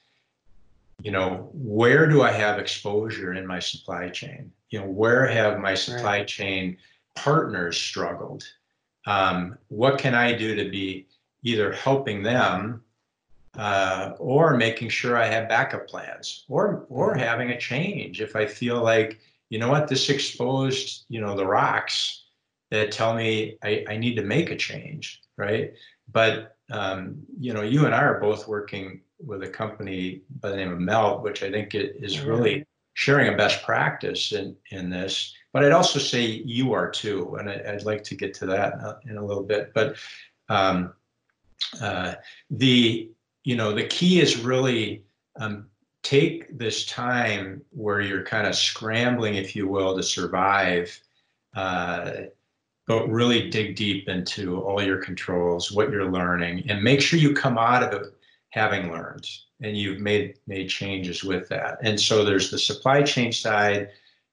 You 1.03 1.13
know, 1.13 1.51
where 1.53 2.07
do 2.07 2.23
I 2.23 2.33
have 2.33 2.59
exposure 2.59 3.35
in 3.35 3.47
my 3.47 3.59
supply 3.59 4.09
chain? 4.09 4.53
You 4.71 4.81
know, 4.81 4.87
where 4.87 5.27
have 5.27 5.59
my 5.59 5.75
supply 5.75 6.19
right. 6.19 6.27
chain 6.27 6.77
partners 7.15 7.77
struggled? 7.79 8.47
Um, 9.07 9.57
what 9.69 9.99
can 9.99 10.15
I 10.15 10.33
do 10.33 10.55
to 10.57 10.71
be 10.71 11.07
either 11.43 11.73
helping 11.73 12.23
them 12.23 12.83
uh, 13.57 14.13
or 14.19 14.57
making 14.57 14.89
sure 14.89 15.17
I 15.17 15.27
have 15.27 15.49
backup 15.49 15.87
plans 15.89 16.45
or 16.49 16.87
or 16.91 17.15
having 17.15 17.51
a 17.51 17.59
change 17.59 18.21
if 18.21 18.37
I 18.37 18.45
feel 18.47 18.83
like 18.83 19.19
you 19.49 19.59
know 19.59 19.71
what 19.71 19.89
this 19.89 20.11
exposed 20.11 21.05
you 21.09 21.21
know 21.21 21.35
the 21.35 21.47
rocks 21.47 22.25
that 22.71 22.93
tell 22.93 23.15
me 23.15 23.57
I, 23.63 23.85
I 23.89 23.97
need 23.97 24.17
to 24.17 24.23
make 24.23 24.51
a 24.51 24.57
change 24.57 25.23
right? 25.37 25.73
But 26.13 26.57
um, 26.71 27.23
you 27.39 27.55
know 27.55 27.63
you 27.63 27.87
and 27.87 27.95
I 27.95 28.03
are 28.03 28.21
both 28.21 28.49
working 28.49 29.01
with 29.25 29.43
a 29.43 29.49
company 29.49 30.23
by 30.41 30.51
the 30.51 30.57
name 30.57 30.73
of 30.73 30.81
Melt 30.81 31.23
which 31.23 31.43
I 31.43 31.51
think 31.51 31.75
is 31.75 32.21
really 32.21 32.67
sharing 32.95 33.33
a 33.33 33.37
best 33.37 33.63
practice 33.63 34.33
in 34.33 34.55
in 34.71 34.91
this 34.91 35.33
but 35.57 35.65
I'd 35.65 35.73
also 35.73 35.99
say 35.99 36.21
you 36.45 36.75
are 36.75 36.91
too, 36.91 37.37
and 37.37 37.49
I, 37.49 37.73
would 37.73 37.87
like 37.87 38.05
to 38.05 38.15
get 38.15 38.35
to 38.35 38.47
that 38.49 38.75
in 39.09 39.17
a, 39.17 39.25
little 39.25 39.43
bit. 39.43 39.73
But 39.73 39.97
um, 40.51 40.93
uh, 41.81 42.17
the 42.51 43.11
you 43.45 43.57
know 43.57 43.73
the 43.73 43.87
key 43.87 44.21
is 44.21 44.37
really 44.37 45.07
um, 45.41 45.69
take 46.03 46.59
this 46.59 46.85
time 46.85 47.63
where 47.71 48.03
you're 48.03 48.23
kind 48.23 48.47
of 48.47 48.55
scrambling, 48.55 49.37
if 49.37 49.57
you 49.57 49.67
will, 49.67 49.97
to 49.97 50.03
survive. 50.03 51.01
Uh, 51.55 52.25
but 52.87 53.09
really 53.09 53.49
dig 53.49 53.77
deep 53.77 54.11
into 54.11 54.61
all 54.61 54.83
your 54.83 54.99
controls, 54.99 55.73
what 55.73 55.91
you're 55.91 56.13
learning, 56.13 56.67
and 56.69 56.83
make 56.83 57.01
sure 57.01 57.19
you 57.19 57.33
come 57.33 57.57
out 57.57 57.83
of 57.83 58.03
it 58.03 58.15
having 58.51 58.93
learned 58.93 59.27
and 59.63 59.75
you've 59.75 60.01
made 60.01 60.39
made 60.47 60.69
changes 60.69 61.25
with 61.25 61.49
that. 61.49 61.79
And 61.83 61.99
so 61.99 62.27
there's 62.27 62.51
the 62.51 62.59
supply 62.59 63.03
chain 63.03 63.33
side, 63.33 63.89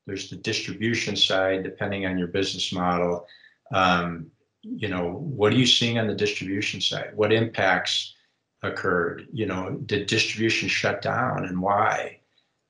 there's 0.06 0.30
the 0.30 0.36
distribution 0.36 1.16
side, 1.16 1.64
depending 1.64 2.06
on 2.06 2.18
your 2.18 2.28
business 2.28 2.72
model. 2.74 3.28
Um, 3.74 4.32
you 4.62 4.88
know, 4.88 5.12
what 5.12 5.54
are 5.54 5.58
you 5.58 5.66
seeing 5.66 5.98
on 5.98 6.08
the 6.08 6.16
distribution 6.16 6.82
side? 6.82 7.12
What 7.16 7.34
impacts 7.34 8.16
occurred? 8.62 9.28
You 9.32 9.46
know, 9.46 9.72
did 9.86 10.08
distribution 10.08 10.70
shut 10.70 11.02
down 11.02 11.46
and 11.46 11.62
why? 11.62 12.20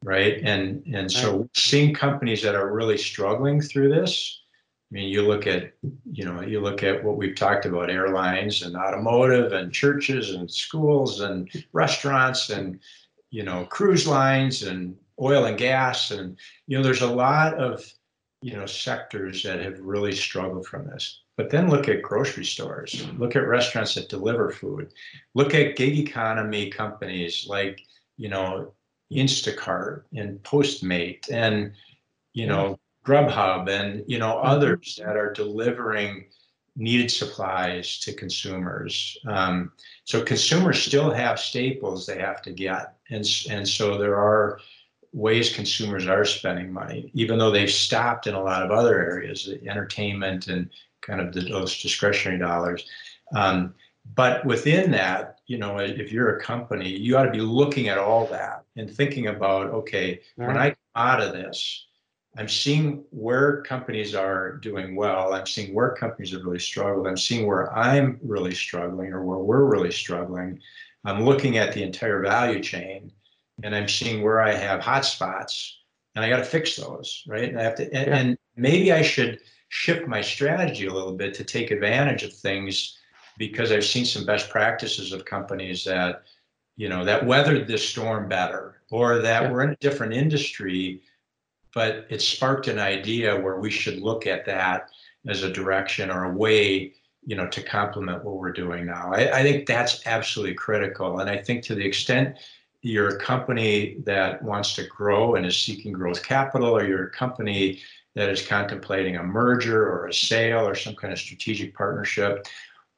Right. 0.04 0.42
And 0.44 0.86
and 0.94 1.10
so 1.10 1.48
seeing 1.54 1.94
companies 1.94 2.42
that 2.42 2.56
are 2.56 2.74
really 2.74 2.98
struggling 2.98 3.62
through 3.62 3.90
this. 3.90 4.42
I 4.92 4.96
mean, 4.96 5.10
you 5.10 5.24
look 5.24 5.48
at, 5.48 5.74
you 6.12 6.26
know, 6.26 6.42
you 6.42 6.60
look 6.60 6.84
at 6.84 7.04
what 7.04 7.18
we've 7.18 7.36
talked 7.36 7.66
about, 7.66 7.90
airlines 7.90 8.62
and 8.62 8.76
automotive 8.76 9.54
and 9.54 9.72
churches 9.72 10.32
and 10.32 10.52
schools 10.52 11.22
and 11.22 11.50
restaurants 11.72 12.52
and, 12.52 12.80
you 13.32 13.42
know, 13.42 13.66
cruise 13.66 14.06
lines 14.06 14.64
and 14.64 14.96
oil 15.22 15.46
and 15.46 15.58
gas 15.58 16.12
and 16.12 16.38
you 16.68 16.78
know 16.78 16.84
there's 16.84 17.02
a 17.02 17.12
lot 17.12 17.54
of 17.56 17.84
you 18.44 18.58
know, 18.58 18.66
sectors 18.66 19.42
that 19.44 19.62
have 19.62 19.80
really 19.80 20.14
struggled 20.14 20.68
from 20.68 20.86
this. 20.86 21.22
But 21.38 21.50
then 21.50 21.70
look 21.70 21.88
at 21.88 22.02
grocery 22.04 22.44
stores, 22.44 23.08
look 23.18 23.38
at 23.38 23.48
restaurants 23.48 23.96
that 23.96 24.10
deliver 24.10 24.52
food, 24.52 24.94
look 25.34 25.56
at 25.56 25.78
gig 25.78 25.98
economy 25.98 26.70
companies 26.70 27.48
like, 27.48 27.82
you 28.18 28.28
know, 28.28 28.74
Instacart 29.12 30.04
and 30.14 30.44
Postmate 30.44 31.32
and, 31.32 31.72
you 32.34 32.46
know, 32.46 32.78
Grubhub 33.06 33.70
and, 33.70 34.04
you 34.08 34.20
know, 34.20 34.38
others 34.40 35.00
that 35.02 35.16
are 35.16 35.32
delivering 35.32 36.26
needed 36.76 37.12
supplies 37.12 38.00
to 38.00 38.14
consumers. 38.14 39.18
Um, 39.26 39.72
so 40.04 40.22
consumers 40.22 40.82
still 40.82 41.12
have 41.12 41.40
staples 41.40 42.06
they 42.06 42.20
have 42.20 42.42
to 42.42 42.52
get. 42.52 42.98
And, 43.10 43.26
and 43.50 43.68
so 43.68 43.98
there 43.98 44.18
are 44.18 44.60
ways 45.14 45.56
consumers 45.56 46.08
are 46.08 46.26
spending 46.26 46.74
money, 46.74 47.12
even 47.14 47.38
though 47.38 47.52
they've 47.52 47.72
stopped 47.72 48.28
in 48.28 48.34
a 48.34 48.44
lot 48.44 48.64
of 48.64 48.72
other 48.72 49.00
areas, 49.00 49.48
entertainment 49.68 50.48
and 50.48 50.70
kind 51.02 51.22
of 51.22 51.34
the, 51.34 51.42
those 51.42 51.82
discretionary 51.82 52.40
dollars. 52.40 52.88
Um, 53.36 53.76
but 54.16 54.46
within 54.46 54.92
that, 54.92 55.40
you 55.48 55.58
know, 55.58 55.78
if 55.78 56.12
you're 56.12 56.38
a 56.38 56.42
company, 56.42 56.90
you 56.90 57.16
ought 57.16 57.24
to 57.24 57.32
be 57.32 57.42
looking 57.42 57.88
at 57.88 57.98
all 57.98 58.26
that 58.28 58.64
and 58.76 58.90
thinking 58.90 59.28
about, 59.28 59.68
okay, 59.68 60.20
All 60.40 60.48
when 60.48 60.58
I 60.58 60.70
come 60.72 60.78
out 60.96 61.22
of 61.22 61.34
this, 61.34 61.86
I'm 62.36 62.50
seeing 62.50 63.04
where 63.12 63.62
companies 63.62 64.16
are 64.16 64.54
doing 64.54 64.96
well. 64.96 65.34
I'm 65.34 65.46
seeing 65.46 65.74
where 65.74 65.92
companies 65.92 66.32
have 66.34 66.44
really 66.44 66.60
struggled. 66.60 67.06
I'm 67.06 67.18
seeing 67.18 67.46
where 67.46 67.72
I'm 67.72 68.20
really 68.24 68.56
struggling 68.56 69.14
or 69.14 69.24
where 69.24 69.38
we're 69.38 69.66
really 69.66 69.92
struggling. 69.92 70.60
I'm 71.06 71.24
looking 71.24 71.58
at 71.58 71.74
the 71.74 71.84
entire 71.84 72.22
value 72.22 72.62
chain 72.62 73.12
and 73.64 73.74
I'm 73.76 73.88
seeing 73.88 74.22
where 74.22 74.42
I 74.42 74.54
have 74.54 74.82
hot 74.82 75.06
spots 75.06 75.80
and 76.16 76.24
I 76.24 76.30
got 76.30 76.38
to 76.38 76.44
fix 76.46 76.76
those, 76.76 77.24
right? 77.28 77.50
And 77.50 77.60
I 77.60 77.64
have 77.64 77.76
to, 77.76 77.84
and, 77.94 78.08
Yeah. 78.08 78.18
and 78.18 78.38
maybe 78.56 78.92
I 78.92 79.02
should 79.02 79.40
shift 79.70 80.08
my 80.08 80.22
strategy 80.22 80.86
a 80.86 80.94
little 80.94 81.14
bit 81.16 81.34
to 81.36 81.44
take 81.44 81.72
advantage 81.72 82.24
of 82.24 82.34
things 82.34 83.00
because 83.38 83.72
I've 83.72 83.86
seen 83.86 84.06
some 84.06 84.26
best 84.26 84.50
practices 84.50 85.12
of 85.12 85.26
companies 85.26 85.84
that, 85.86 86.24
you 86.76 86.90
know, 86.90 87.04
that 87.06 87.26
weathered 87.26 87.68
this 87.68 87.88
storm 87.88 88.28
better 88.30 88.82
or 88.92 89.20
that 89.20 89.44
Yeah. 89.44 89.52
we're 89.52 89.64
in 89.64 89.72
a 89.72 89.76
different 89.78 90.14
industry, 90.14 91.02
but 91.74 92.06
it 92.10 92.22
sparked 92.22 92.68
an 92.68 92.78
idea 92.80 93.40
where 93.40 93.60
we 93.60 93.72
should 93.72 94.00
look 94.00 94.28
at 94.28 94.46
that 94.46 94.90
as 95.28 95.42
a 95.42 95.52
direction 95.52 96.12
or 96.12 96.26
a 96.26 96.34
way, 96.34 96.94
you 97.26 97.36
know, 97.36 97.48
to 97.48 97.64
complement 97.64 98.24
what 98.24 98.36
we're 98.38 98.52
doing 98.52 98.86
now. 98.86 99.12
I, 99.14 99.40
I 99.40 99.42
think 99.42 99.66
that's 99.66 100.06
absolutely 100.06 100.54
critical. 100.54 101.20
And 101.20 101.30
I 101.30 101.38
think 101.38 101.64
to 101.64 101.76
the 101.76 101.86
extent 101.86 102.38
you're 102.84 103.16
a 103.16 103.20
company 103.20 103.98
that 104.06 104.44
wants 104.44 104.76
to 104.76 104.86
grow 104.86 105.36
and 105.36 105.46
is 105.46 105.58
seeking 105.58 105.92
growth 105.92 106.24
capital, 106.24 106.70
or 106.70 106.86
you're 106.86 107.08
a 107.08 107.12
company 107.12 107.82
that 108.14 108.30
is 108.30 108.46
contemplating 108.46 109.18
a 109.18 109.24
merger 109.24 109.90
or 109.90 110.08
a 110.08 110.14
sale 110.14 110.68
or 110.68 110.76
some 110.76 110.94
kind 110.94 111.12
of 111.12 111.18
strategic 111.18 111.76
partnership, 111.76 112.46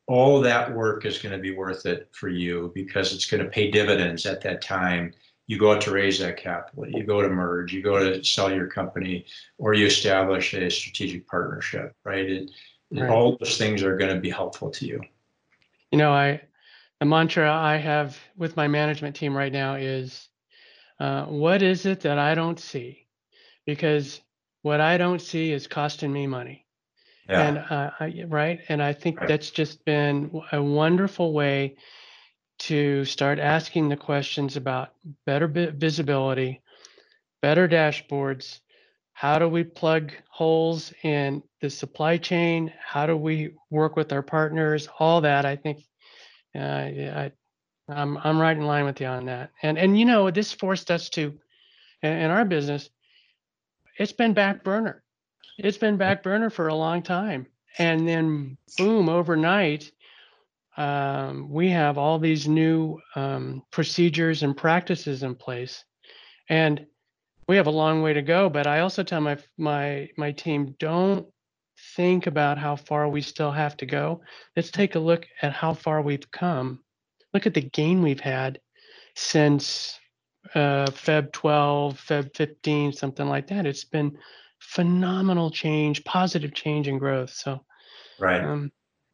all 0.07 0.41
that 0.41 0.75
work 0.75 1.05
is 1.05 1.19
going 1.19 1.31
to 1.31 1.39
be 1.39 1.55
worth 1.55 1.85
it 1.85 2.09
for 2.11 2.27
you 2.27 2.71
because 2.75 3.13
it's 3.13 3.25
going 3.25 3.41
to 3.41 3.49
pay 3.49 3.71
dividends 3.71 4.25
at 4.25 4.41
that 4.41 4.61
time. 4.61 5.13
You 5.47 5.57
go 5.57 5.71
out 5.71 5.81
to 5.81 5.91
raise 5.91 6.19
that 6.19 6.37
capital, 6.37 6.89
you 6.89 7.03
go 7.03 7.21
to 7.21 7.29
merge, 7.29 7.71
you 7.71 7.81
go 7.81 7.99
to 7.99 8.23
sell 8.23 8.51
your 8.51 8.67
company, 8.67 9.25
or 9.57 9.73
you 9.73 9.85
establish 9.85 10.53
a 10.53 10.69
strategic 10.69 11.27
partnership, 11.27 11.95
right? 12.03 12.29
It, 12.29 12.51
Right. 12.91 13.09
All 13.09 13.37
those 13.37 13.57
things 13.57 13.83
are 13.83 13.97
going 13.97 14.13
to 14.13 14.21
be 14.21 14.29
helpful 14.29 14.69
to 14.69 14.85
you. 14.85 15.01
You 15.91 15.97
know, 15.97 16.13
I 16.13 16.41
the 16.99 17.05
mantra 17.05 17.51
I 17.51 17.77
have 17.77 18.17
with 18.37 18.55
my 18.55 18.67
management 18.67 19.15
team 19.15 19.35
right 19.35 19.51
now 19.51 19.75
is, 19.75 20.29
uh, 20.99 21.25
what 21.25 21.61
is 21.61 21.85
it 21.85 22.01
that 22.01 22.17
I 22.17 22.35
don't 22.35 22.59
see? 22.59 23.07
Because 23.65 24.21
what 24.61 24.79
I 24.81 24.97
don't 24.97 25.21
see 25.21 25.51
is 25.51 25.67
costing 25.67 26.11
me 26.11 26.27
money. 26.27 26.65
Yeah. 27.27 27.41
And 27.41 27.57
uh, 27.57 27.91
I, 27.99 28.23
right, 28.27 28.59
and 28.69 28.81
I 28.81 28.93
think 28.93 29.19
Right. 29.19 29.27
that's 29.27 29.51
just 29.51 29.83
been 29.85 30.41
a 30.51 30.61
wonderful 30.61 31.33
way 31.33 31.75
to 32.59 33.03
start 33.05 33.39
asking 33.39 33.89
the 33.89 33.97
questions 33.97 34.55
about 34.55 34.93
better 35.25 35.47
vi- 35.47 35.71
visibility, 35.71 36.61
better 37.41 37.67
dashboards. 37.67 38.61
How 39.13 39.39
do 39.39 39.49
we 39.49 39.63
plug 39.63 40.13
holes 40.29 40.93
in 41.03 41.43
the 41.61 41.69
supply 41.69 42.17
chain? 42.17 42.71
How 42.83 43.05
do 43.05 43.17
we 43.17 43.55
work 43.69 43.95
with 43.95 44.11
our 44.13 44.21
partners? 44.21 44.87
All 44.99 45.21
that, 45.21 45.45
I 45.45 45.55
think, 45.57 45.83
yeah, 46.55 47.29
I, 47.89 47.93
I'm 47.93 48.17
I'm 48.17 48.39
right 48.39 48.57
in 48.57 48.65
line 48.65 48.85
with 48.85 49.01
you 49.01 49.07
on 49.07 49.25
that. 49.25 49.51
And 49.61 49.77
and 49.77 49.99
you 49.99 50.05
know, 50.05 50.31
this 50.31 50.51
forced 50.51 50.89
us 50.89 51.09
to, 51.09 51.33
in, 52.01 52.11
in 52.11 52.31
our 52.31 52.45
business, 52.45 52.89
it's 53.97 54.13
been 54.13 54.33
back 54.33 54.63
burner. 54.63 55.03
It's 55.57 55.77
been 55.77 55.97
back 55.97 56.23
burner 56.23 56.49
for 56.49 56.67
a 56.67 56.75
long 56.75 57.01
time, 57.01 57.47
and 57.77 58.07
then 58.07 58.57
boom, 58.77 59.07
overnight, 59.07 59.91
um, 60.77 61.49
we 61.49 61.69
have 61.69 61.97
all 61.97 62.19
these 62.19 62.47
new 62.47 62.99
um, 63.15 63.63
procedures 63.71 64.43
and 64.43 64.57
practices 64.57 65.23
in 65.23 65.35
place, 65.35 65.83
and 66.49 66.85
we 67.47 67.55
have 67.55 67.67
a 67.67 67.71
long 67.71 68.01
way 68.01 68.13
to 68.13 68.21
go. 68.21 68.49
But 68.49 68.67
I 68.67 68.79
also 68.79 69.03
tell 69.03 69.21
my 69.21 69.37
my 69.57 70.09
my 70.17 70.31
team, 70.31 70.75
don't 70.79 71.27
think 71.95 72.27
about 72.27 72.57
how 72.57 72.75
far 72.75 73.07
we 73.09 73.21
still 73.21 73.51
have 73.51 73.77
to 73.77 73.85
go. 73.85 74.21
Let's 74.55 74.71
take 74.71 74.95
a 74.95 74.99
look 74.99 75.27
at 75.41 75.53
how 75.53 75.73
far 75.73 76.01
we've 76.01 76.29
come. 76.31 76.79
Look 77.33 77.45
at 77.45 77.53
the 77.53 77.61
gain 77.61 78.01
we've 78.01 78.19
had 78.19 78.59
since 79.15 79.99
uh, 80.53 80.87
Feb 80.87 81.31
12, 81.31 81.99
Feb 81.99 82.35
15, 82.35 82.93
something 82.93 83.27
like 83.27 83.47
that. 83.47 83.65
It's 83.65 83.83
been 83.83 84.17
phenomenal 84.59 85.51
change, 85.51 86.03
positive 86.03 86.53
change 86.53 86.87
and 86.87 86.99
growth. 86.99 87.31
So, 87.31 87.63
Right. 88.19 88.43
um, 88.43 88.71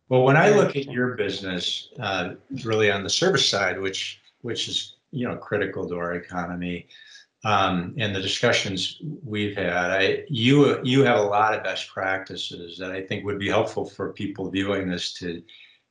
Well, 0.09 0.23
when 0.23 0.37
I 0.37 0.49
look 0.49 0.75
at 0.75 0.85
your 0.85 1.15
business, 1.15 1.89
uh, 1.99 2.35
really 2.63 2.91
on 2.91 3.03
the 3.03 3.09
service 3.09 3.47
side, 3.47 3.79
which 3.79 4.21
which 4.41 4.67
is 4.67 4.97
you 5.11 5.27
know 5.27 5.37
critical 5.37 5.87
to 5.87 5.95
our 5.95 6.13
economy, 6.15 6.87
um, 7.43 7.95
and 7.97 8.15
the 8.15 8.21
discussions 8.21 9.01
we've 9.23 9.55
had, 9.55 9.91
I 9.91 10.23
you 10.29 10.79
you 10.83 11.03
have 11.03 11.17
a 11.19 11.23
lot 11.23 11.53
of 11.55 11.63
best 11.63 11.89
practices 11.89 12.77
that 12.77 12.91
I 12.91 13.01
think 13.01 13.25
would 13.25 13.39
be 13.39 13.49
helpful 13.49 13.85
for 13.85 14.13
people 14.13 14.49
viewing 14.49 14.89
this 14.89 15.13
to 15.15 15.41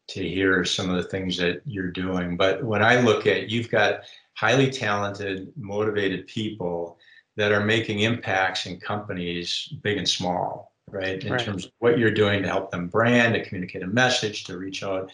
to 0.09 0.29
hear 0.29 0.65
some 0.65 0.91
of 0.91 0.97
the 0.97 1.09
things 1.09 1.37
that 1.39 1.63
you're 1.65 1.91
doing. 1.91 2.37
But 2.37 2.65
when 2.65 2.83
I 2.83 3.01
look 3.01 3.27
at, 3.27 3.49
you've 3.49 3.71
got 3.71 4.01
highly 4.35 4.71
talented, 4.71 5.53
motivated 5.57 6.27
people 6.27 6.99
that 7.37 7.53
are 7.53 7.65
making 7.65 8.01
impacts 8.01 8.67
in 8.67 8.81
companies 8.81 9.73
big 9.83 9.99
and 9.99 10.09
small, 10.09 10.75
right? 10.89 11.23
In 11.23 11.33
Right. 11.33 11.41
terms 11.45 11.67
of 11.67 11.73
what 11.79 11.99
you're 11.99 12.11
doing 12.11 12.43
to 12.43 12.49
help 12.49 12.71
them 12.71 12.89
brand, 12.89 13.35
to 13.35 13.45
communicate 13.45 13.83
a 13.83 13.87
message, 13.87 14.45
to 14.45 14.59
reach 14.59 14.83
out 14.83 15.13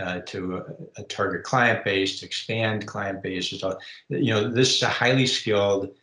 uh, 0.00 0.20
to 0.20 0.56
a, 0.56 1.00
a 1.00 1.04
target 1.04 1.44
client 1.44 1.84
base, 1.84 2.20
to 2.20 2.26
expand 2.26 2.86
client 2.86 3.22
bases. 3.22 3.62
You 4.08 4.34
know, 4.34 4.50
this 4.50 4.76
is 4.76 4.82
a 4.82 4.88
highly 4.88 5.26
skilled 5.26 5.94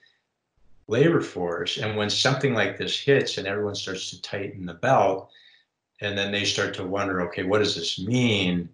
labor 0.88 1.22
force. 1.22 1.78
And 1.78 1.98
when 1.98 2.10
something 2.10 2.54
like 2.54 2.78
this 2.78 3.00
hits 3.00 3.38
and 3.38 3.48
everyone 3.48 3.76
starts 3.76 4.10
to 4.12 4.22
tighten 4.22 4.66
the 4.66 4.74
belt, 4.76 5.30
and 6.02 6.18
then 6.18 6.32
they 6.32 6.46
start 6.46 6.74
to 6.76 6.84
wonder, 6.84 7.22
okay, 7.22 7.44
what 7.44 7.60
does 7.60 7.76
this 7.76 8.00
mean? 8.00 8.70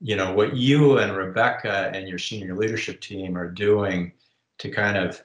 You 0.00 0.16
know, 0.16 0.32
what 0.34 0.56
you 0.56 0.98
and 0.98 1.16
Rebecca 1.16 1.90
and 1.94 2.08
your 2.08 2.18
senior 2.18 2.54
leadership 2.56 3.00
team 3.00 3.36
are 3.36 3.50
doing 3.50 4.12
to 4.58 4.70
kind 4.70 4.96
of 4.96 5.22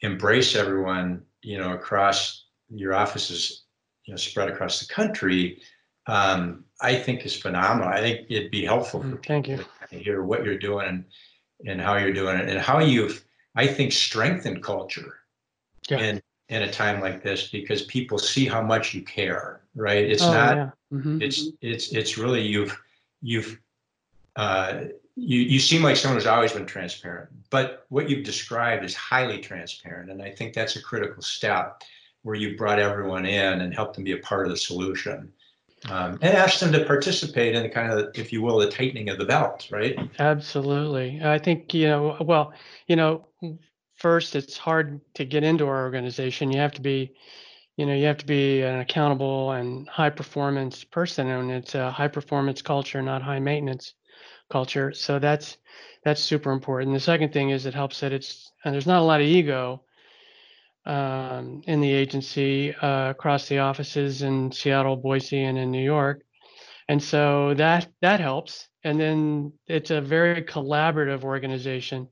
embrace 0.00 0.54
everyone, 0.54 1.22
you 1.42 1.58
know, 1.58 1.72
across 1.72 2.44
your 2.68 2.94
offices, 2.94 3.64
you 4.04 4.12
know, 4.12 4.18
spread 4.18 4.48
across 4.48 4.80
the 4.80 4.92
country, 4.92 5.60
um, 6.06 6.64
I 6.80 6.94
think 6.96 7.24
is 7.24 7.36
phenomenal. 7.36 7.88
I 7.88 8.00
think 8.00 8.26
it'd 8.30 8.50
be 8.50 8.64
helpful 8.64 9.02
for 9.02 9.16
Mm, 9.16 9.26
thank 9.26 9.48
you. 9.48 9.64
to 9.90 9.98
hear 9.98 10.22
what 10.22 10.44
you're 10.44 10.58
doing 10.58 10.88
and, 10.88 11.04
and 11.66 11.80
how 11.80 11.96
you're 11.96 12.12
doing 12.12 12.38
it 12.38 12.48
and 12.48 12.58
how 12.58 12.80
you've, 12.80 13.24
I 13.54 13.66
think, 13.66 13.92
strengthened 13.92 14.62
culture 14.62 15.18
Yeah. 15.88 15.98
in 15.98 16.22
in 16.48 16.62
a 16.62 16.70
time 16.72 17.00
like 17.00 17.22
this 17.22 17.48
because 17.48 17.82
people 17.82 18.18
see 18.18 18.46
how 18.46 18.60
much 18.60 18.92
you 18.92 19.02
care, 19.02 19.62
right? 19.74 20.04
It's 20.04 20.22
oh, 20.22 20.32
not 20.32 20.56
yeah. 20.56 20.70
Mhm. 20.92 21.22
it's 21.22 21.48
it's 21.62 21.92
it's 21.92 22.18
really 22.18 22.42
you've 22.42 22.76
you've 23.22 23.58
uh, 24.36 24.84
you 25.16 25.38
you 25.40 25.58
seem 25.58 25.82
like 25.82 25.96
someone 25.96 26.16
who's 26.18 26.26
always 26.26 26.52
been 26.52 26.66
transparent, 26.66 27.30
but 27.50 27.86
what 27.90 28.10
you've 28.10 28.24
described 28.24 28.84
is 28.84 28.94
highly 28.94 29.38
transparent, 29.38 30.10
and 30.10 30.20
I 30.22 30.30
think 30.30 30.52
that's 30.52 30.76
a 30.76 30.82
critical 30.82 31.22
step 31.22 31.82
where 32.22 32.34
you 32.34 32.56
brought 32.56 32.78
everyone 32.78 33.24
in 33.26 33.60
and 33.62 33.74
helped 33.74 33.94
them 33.94 34.04
be 34.04 34.12
a 34.12 34.18
part 34.18 34.46
of 34.46 34.50
the 34.52 34.56
solution, 34.56 35.32
um, 35.88 36.18
and 36.22 36.36
ask 36.36 36.60
them 36.60 36.72
to 36.72 36.84
participate 36.84 37.54
in 37.54 37.62
the 37.62 37.68
kind 37.68 37.92
of, 37.92 38.10
if 38.14 38.32
you 38.32 38.42
will, 38.42 38.58
the 38.58 38.70
tightening 38.70 39.08
of 39.08 39.18
the 39.18 39.24
belt, 39.24 39.68
right? 39.70 39.98
Absolutely. 40.18 41.20
I 41.22 41.38
think, 41.38 41.74
you 41.74 41.88
know, 41.88 42.16
well, 42.20 42.52
you 42.86 42.96
know, 42.96 43.26
first, 43.96 44.36
it's 44.36 44.56
hard 44.56 45.00
to 45.14 45.24
get 45.24 45.42
into 45.42 45.66
our 45.66 45.82
organization. 45.82 46.52
You 46.52 46.60
have 46.60 46.72
to 46.72 46.80
be, 46.80 47.12
you 47.76 47.86
know, 47.86 47.94
you 47.94 48.06
have 48.06 48.18
to 48.18 48.26
be 48.26 48.62
an 48.62 48.80
accountable 48.80 49.52
and 49.52 49.88
high 49.88 50.10
performance 50.10 50.84
person, 50.84 51.28
and 51.28 51.50
it's 51.50 51.74
a 51.74 51.90
high 51.90 52.08
performance 52.08 52.62
culture, 52.62 53.02
not 53.02 53.22
high 53.22 53.40
maintenance 53.40 53.94
culture. 54.50 54.92
So 54.92 55.18
that's 55.18 55.56
that's 56.04 56.20
super 56.20 56.52
important. 56.52 56.94
The 56.94 57.00
second 57.00 57.32
thing 57.32 57.50
is 57.50 57.66
it 57.66 57.74
helps 57.74 58.00
that 58.00 58.12
it's 58.12 58.52
and 58.64 58.74
there's 58.74 58.86
not 58.86 59.00
a 59.00 59.04
lot 59.04 59.20
of 59.20 59.26
ego 59.26 59.82
um, 60.84 61.62
in 61.66 61.80
the 61.80 61.92
agency 61.92 62.74
uh, 62.74 63.10
across 63.10 63.48
the 63.48 63.60
offices 63.60 64.22
in 64.22 64.52
Seattle, 64.52 64.96
Boise, 64.96 65.42
and 65.44 65.58
in 65.58 65.70
New 65.70 65.82
York. 65.82 66.22
And 66.88 67.02
so 67.02 67.54
that 67.54 67.88
that 68.00 68.20
helps. 68.20 68.68
And 68.84 68.98
then 68.98 69.52
it's 69.68 69.90
a 69.90 70.00
very 70.00 70.42
collaborative 70.42 71.22
organization, 71.22 72.08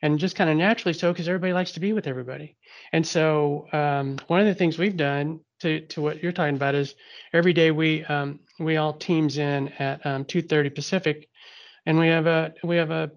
and 0.00 0.18
just 0.18 0.36
kind 0.36 0.48
of 0.48 0.56
naturally 0.56 0.92
so 0.92 1.12
because 1.12 1.28
everybody 1.28 1.52
likes 1.52 1.72
to 1.72 1.80
be 1.80 1.92
with 1.92 2.06
everybody. 2.06 2.56
And 2.92 3.04
so 3.06 3.66
um, 3.72 4.18
one 4.28 4.40
of 4.40 4.46
the 4.46 4.54
things 4.54 4.78
we've 4.78 4.96
done 4.96 5.40
to 5.60 5.80
to 5.80 6.00
what 6.00 6.22
you're 6.22 6.32
talking 6.32 6.56
about 6.56 6.76
is 6.76 6.94
every 7.32 7.52
day 7.52 7.72
we 7.72 8.04
um, 8.04 8.38
we 8.60 8.76
all 8.76 8.92
teams 8.92 9.38
in 9.38 9.68
at 9.80 10.06
um, 10.06 10.24
2:30 10.24 10.74
Pacific, 10.74 11.28
and 11.84 11.98
we 11.98 12.06
have 12.06 12.26
a 12.26 12.54
we 12.62 12.76
have 12.76 12.92
a, 12.92 13.10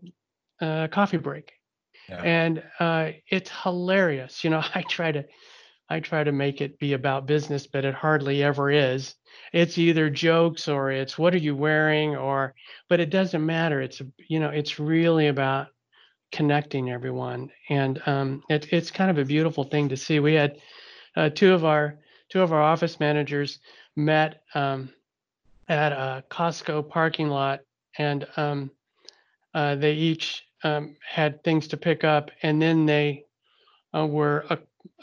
a 0.60 0.90
coffee 0.92 1.18
break 1.18 1.57
and 2.10 2.64
uh, 2.80 3.12
it's 3.30 3.52
hilarious. 3.64 4.44
You 4.44 4.50
know, 4.50 4.64
I 4.76 4.82
try 4.84 5.12
to 5.12 5.26
I 5.90 6.00
try 6.02 6.24
to 6.24 6.32
make 6.32 6.62
it 6.62 6.80
be 6.80 6.94
about 6.94 7.28
business, 7.28 7.66
but 7.66 7.86
it 7.86 7.94
hardly 7.94 8.44
ever 8.44 8.70
is. 8.70 9.16
It's 9.54 9.78
either 9.78 10.10
jokes 10.10 10.68
or 10.68 10.92
it's 10.92 11.18
what 11.18 11.34
are 11.34 11.40
you 11.40 11.56
wearing 11.56 12.16
or 12.16 12.54
but 12.90 13.00
it 13.00 13.10
doesn't 13.10 13.46
matter. 13.46 13.82
It's 13.82 14.02
you 14.28 14.40
know, 14.40 14.50
it's 14.50 14.80
really 14.80 15.28
about 15.28 15.68
connecting 16.32 16.92
everyone. 16.92 17.52
And 17.70 18.02
um, 18.06 18.44
it, 18.50 18.72
it's 18.74 18.92
kind 18.92 19.10
of 19.10 19.18
a 19.18 19.26
beautiful 19.26 19.64
thing 19.64 19.90
to 19.90 19.98
see. 19.98 20.20
We 20.20 20.34
had 20.34 20.58
uh, 21.16 21.30
two 21.30 21.54
of 21.54 21.64
our 21.64 21.98
two 22.30 22.42
of 22.42 22.52
our 22.52 22.62
office 22.62 23.00
managers 23.00 23.60
met 23.96 24.44
um, 24.54 24.90
at 25.70 25.92
a 25.92 26.24
Costco 26.30 26.90
parking 26.90 27.30
lot 27.30 27.62
and 27.98 28.28
um, 28.36 28.72
uh, 29.54 29.76
they 29.76 29.94
each 29.94 30.47
um, 30.64 30.96
had 31.08 31.44
things 31.44 31.68
to 31.70 31.78
pick 31.78 32.04
up, 32.04 32.32
and 32.42 32.62
then 32.62 32.86
they 32.86 33.26
uh, 33.96 34.06
were 34.06 34.46
uh, 34.50 34.58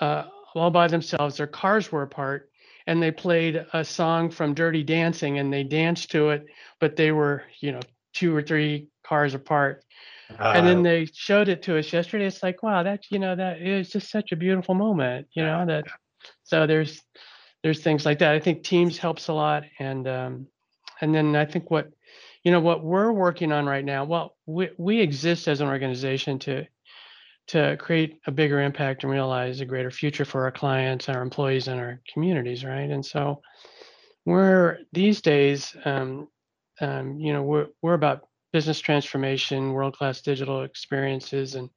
uh, 0.04 0.26
all 0.54 0.70
by 0.70 0.88
themselves. 0.88 1.36
Their 1.36 1.46
cars 1.46 1.90
were 1.92 2.02
apart, 2.02 2.50
and 2.86 3.02
they 3.02 3.10
played 3.10 3.64
a 3.72 3.84
song 3.84 4.30
from 4.30 4.54
Dirty 4.54 4.82
Dancing, 4.82 5.38
and 5.38 5.52
they 5.52 5.62
danced 5.64 6.10
to 6.12 6.30
it, 6.30 6.46
but 6.80 6.96
they 6.96 7.12
were, 7.12 7.44
you 7.60 7.72
know, 7.72 7.80
two 8.12 8.34
or 8.34 8.42
three 8.42 8.88
cars 9.02 9.34
apart. 9.34 9.84
and 10.58 10.66
then 10.66 10.82
they 10.82 11.06
showed 11.12 11.48
it 11.48 11.62
to 11.62 11.78
us 11.78 11.92
yesterday. 11.92 12.26
It's 12.26 12.42
like, 12.42 12.62
wow, 12.62 12.82
that 12.82 13.10
you 13.10 13.18
know, 13.18 13.36
that 13.36 13.60
is 13.60 13.90
just 13.90 14.10
such 14.10 14.32
a 14.32 14.36
beautiful 14.36 14.74
moment, 14.74 15.28
you 15.32 15.42
know. 15.42 15.66
That 15.66 15.84
so 16.44 16.66
there's 16.66 17.02
there's 17.62 17.82
things 17.82 18.04
like 18.04 18.18
that. 18.20 18.34
I 18.34 18.40
think 18.40 18.64
teams 18.64 18.98
helps 18.98 19.28
a 19.28 19.32
lot, 19.34 19.64
and 19.78 20.08
um, 20.08 20.46
and 21.00 21.14
then 21.14 21.36
I 21.36 21.44
think 21.44 21.70
what 21.70 21.90
you 22.44 22.52
know 22.52 22.60
what 22.60 22.84
we're 22.84 23.12
working 23.12 23.52
on 23.52 23.66
right 23.66 23.84
now 23.84 24.04
well 24.04 24.36
we, 24.46 24.70
we 24.78 25.00
exist 25.00 25.48
as 25.48 25.60
an 25.60 25.68
organization 25.68 26.38
to 26.38 26.66
to 27.46 27.76
create 27.78 28.20
a 28.26 28.30
bigger 28.30 28.60
impact 28.62 29.02
and 29.02 29.12
realize 29.12 29.60
a 29.60 29.66
greater 29.66 29.90
future 29.90 30.24
for 30.24 30.44
our 30.44 30.52
clients 30.52 31.08
our 31.08 31.22
employees 31.22 31.68
and 31.68 31.80
our 31.80 32.00
communities 32.12 32.64
right? 32.64 32.90
And 32.90 33.04
so 33.04 33.42
we're 34.24 34.78
these 34.92 35.20
days 35.20 35.74
um, 35.84 36.28
um, 36.80 37.18
you 37.18 37.32
know 37.32 37.42
we're, 37.42 37.66
we're 37.82 37.94
about 37.94 38.28
business 38.52 38.78
transformation 38.78 39.72
world-class 39.72 40.20
digital 40.20 40.62
experiences 40.62 41.56
and 41.56 41.68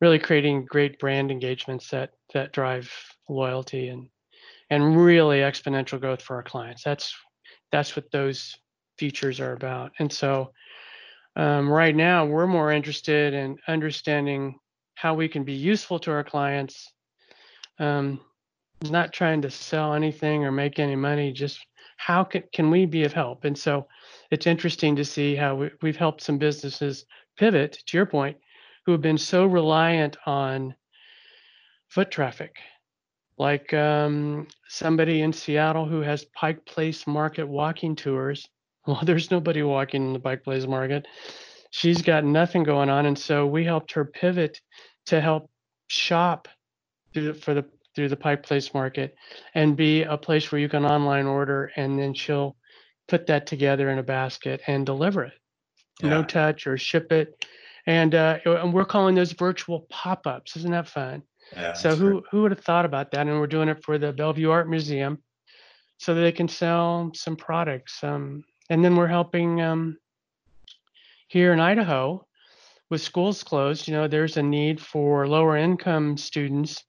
really 0.00 0.18
creating 0.18 0.64
great 0.66 0.98
brand 0.98 1.30
engagements 1.30 1.88
that 1.88 2.10
that 2.34 2.52
drive 2.52 2.92
loyalty 3.28 3.88
and 3.88 4.08
and 4.70 4.96
really 4.96 5.38
exponential 5.38 6.00
growth 6.00 6.22
for 6.22 6.36
our 6.36 6.42
clients. 6.42 6.82
That's 6.82 7.14
that's 7.70 7.96
what 7.96 8.10
those 8.10 8.56
features 9.02 9.40
are 9.40 9.54
about. 9.54 9.90
And 9.98 10.12
so 10.12 10.52
um, 11.34 11.68
right 11.68 11.96
now, 11.96 12.24
we're 12.24 12.46
more 12.46 12.70
interested 12.70 13.34
in 13.34 13.58
understanding 13.66 14.60
how 14.94 15.12
we 15.14 15.28
can 15.28 15.42
be 15.42 15.54
useful 15.54 15.98
to 15.98 16.12
our 16.12 16.22
clients, 16.22 16.92
um, 17.80 18.20
not 18.88 19.12
trying 19.12 19.42
to 19.42 19.50
sell 19.50 19.94
anything 19.94 20.44
or 20.44 20.52
make 20.52 20.78
any 20.78 20.94
money, 20.94 21.32
just 21.32 21.58
how 21.96 22.22
can, 22.22 22.44
can 22.54 22.70
we 22.70 22.86
be 22.86 23.02
of 23.02 23.12
help? 23.12 23.44
And 23.44 23.58
so 23.58 23.88
it's 24.30 24.46
interesting 24.46 24.94
to 24.94 25.04
see 25.04 25.34
how 25.34 25.56
we, 25.56 25.70
we've 25.82 25.96
helped 25.96 26.22
some 26.22 26.38
businesses 26.38 27.04
pivot, 27.36 27.82
to 27.86 27.96
your 27.96 28.06
point, 28.06 28.36
who 28.86 28.92
have 28.92 29.02
been 29.02 29.18
so 29.18 29.46
reliant 29.46 30.16
on 30.26 30.76
foot 31.88 32.12
traffic 32.12 32.54
like 33.36 33.74
um, 33.74 34.46
somebody 34.68 35.22
in 35.22 35.32
Seattle 35.32 35.86
who 35.86 36.02
has 36.02 36.24
Pike 36.26 36.64
Place 36.64 37.04
Market 37.06 37.48
walking 37.48 37.96
tours 37.96 38.48
well, 38.86 39.00
there's 39.04 39.30
nobody 39.30 39.62
walking 39.62 40.06
in 40.06 40.12
the 40.12 40.20
Pike 40.20 40.44
Place 40.44 40.66
Market. 40.66 41.06
She's 41.70 42.02
got 42.02 42.24
nothing 42.24 42.64
going 42.64 42.90
on, 42.90 43.06
and 43.06 43.18
so 43.18 43.46
we 43.46 43.64
helped 43.64 43.92
her 43.92 44.04
pivot 44.04 44.60
to 45.06 45.20
help 45.20 45.50
shop 45.86 46.48
through 47.12 47.32
the, 47.32 47.34
for 47.34 47.54
the 47.54 47.64
through 47.94 48.08
the 48.08 48.16
Pike 48.16 48.42
Place 48.42 48.72
Market 48.72 49.14
and 49.54 49.76
be 49.76 50.02
a 50.02 50.16
place 50.16 50.50
where 50.50 50.60
you 50.60 50.68
can 50.68 50.84
online 50.84 51.26
order, 51.26 51.70
and 51.76 51.98
then 51.98 52.14
she'll 52.14 52.56
put 53.08 53.26
that 53.26 53.46
together 53.46 53.90
in 53.90 53.98
a 53.98 54.02
basket 54.02 54.60
and 54.66 54.86
deliver 54.86 55.24
it, 55.24 55.34
yeah. 56.02 56.08
no 56.08 56.22
touch 56.22 56.66
or 56.66 56.78
ship 56.78 57.12
it. 57.12 57.44
And 57.86 58.14
uh, 58.14 58.38
and 58.44 58.72
we're 58.72 58.84
calling 58.84 59.14
those 59.14 59.32
virtual 59.32 59.86
pop-ups. 59.90 60.56
Isn't 60.56 60.70
that 60.70 60.88
fun? 60.88 61.22
Yeah, 61.52 61.72
so 61.72 61.96
who 61.96 62.12
great. 62.12 62.24
who 62.30 62.42
would 62.42 62.52
have 62.52 62.64
thought 62.64 62.84
about 62.84 63.10
that? 63.10 63.26
And 63.26 63.40
we're 63.40 63.46
doing 63.46 63.68
it 63.68 63.82
for 63.82 63.98
the 63.98 64.12
Bellevue 64.12 64.50
Art 64.50 64.68
Museum, 64.68 65.18
so 65.98 66.14
that 66.14 66.20
they 66.20 66.32
can 66.32 66.48
sell 66.48 67.10
some 67.14 67.36
products. 67.36 68.02
Um, 68.04 68.44
and 68.72 68.82
then 68.82 68.96
we're 68.96 69.06
helping 69.06 69.60
um, 69.60 69.98
here 71.28 71.52
in 71.52 71.60
Idaho 71.60 72.26
with 72.88 73.02
schools 73.02 73.42
closed. 73.42 73.86
You 73.86 73.92
know, 73.92 74.08
there's 74.08 74.38
a 74.38 74.42
need 74.42 74.80
for 74.80 75.28
lower 75.28 75.58
income 75.58 76.16
students 76.16 76.82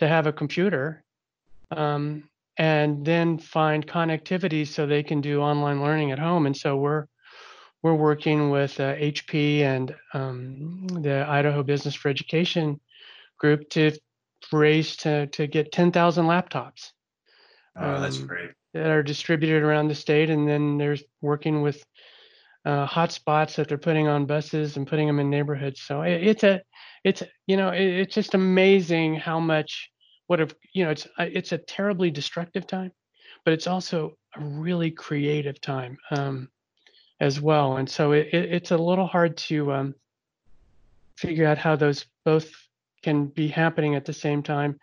to 0.00 0.08
have 0.08 0.26
a 0.26 0.32
computer 0.32 1.04
um, 1.70 2.28
and 2.56 3.04
then 3.04 3.38
find 3.38 3.86
connectivity 3.86 4.66
so 4.66 4.84
they 4.84 5.04
can 5.04 5.20
do 5.20 5.40
online 5.40 5.80
learning 5.80 6.10
at 6.10 6.18
home. 6.18 6.46
And 6.46 6.56
so 6.56 6.76
we're 6.76 7.06
we're 7.84 7.94
working 7.94 8.50
with 8.50 8.80
uh, 8.80 8.96
HP 8.96 9.60
and 9.60 9.94
um, 10.14 10.88
the 10.88 11.24
Idaho 11.28 11.62
Business 11.62 11.94
for 11.94 12.08
Education 12.08 12.80
group 13.38 13.70
to 13.70 13.92
raise 14.52 14.96
to 14.96 15.28
to 15.28 15.46
get 15.46 15.70
10,000 15.70 16.26
laptops. 16.26 16.90
Oh, 17.76 18.00
that's 18.00 18.18
um, 18.18 18.26
great 18.26 18.50
that 18.78 18.90
are 18.90 19.02
distributed 19.02 19.62
around 19.62 19.88
the 19.88 19.94
state, 19.94 20.30
and 20.30 20.48
then 20.48 20.78
there's 20.78 21.02
working 21.20 21.62
with 21.62 21.84
uh, 22.64 22.86
hotspots 22.86 23.56
that 23.56 23.68
they're 23.68 23.78
putting 23.78 24.08
on 24.08 24.26
buses 24.26 24.76
and 24.76 24.86
putting 24.86 25.06
them 25.06 25.20
in 25.20 25.30
neighborhoods. 25.30 25.80
So 25.80 26.02
it, 26.02 26.26
it's 26.26 26.44
a, 26.44 26.60
it's 27.04 27.22
you 27.46 27.56
know, 27.56 27.70
it, 27.70 27.82
it's 27.82 28.14
just 28.14 28.34
amazing 28.34 29.16
how 29.16 29.40
much 29.40 29.90
what 30.26 30.40
if 30.40 30.54
you 30.72 30.84
know 30.84 30.90
it's 30.90 31.06
uh, 31.18 31.26
it's 31.32 31.52
a 31.52 31.58
terribly 31.58 32.10
destructive 32.10 32.66
time, 32.66 32.92
but 33.44 33.54
it's 33.54 33.66
also 33.66 34.12
a 34.36 34.44
really 34.44 34.90
creative 34.90 35.60
time 35.60 35.96
um, 36.10 36.48
as 37.20 37.40
well. 37.40 37.76
And 37.78 37.88
so 37.88 38.12
it, 38.12 38.28
it's 38.32 38.70
a 38.70 38.76
little 38.76 39.06
hard 39.06 39.36
to 39.48 39.72
um, 39.72 39.94
figure 41.16 41.46
out 41.46 41.58
how 41.58 41.76
those 41.76 42.06
both 42.24 42.50
can 43.02 43.26
be 43.26 43.48
happening 43.48 43.94
at 43.94 44.04
the 44.04 44.12
same 44.12 44.42
time 44.42 44.78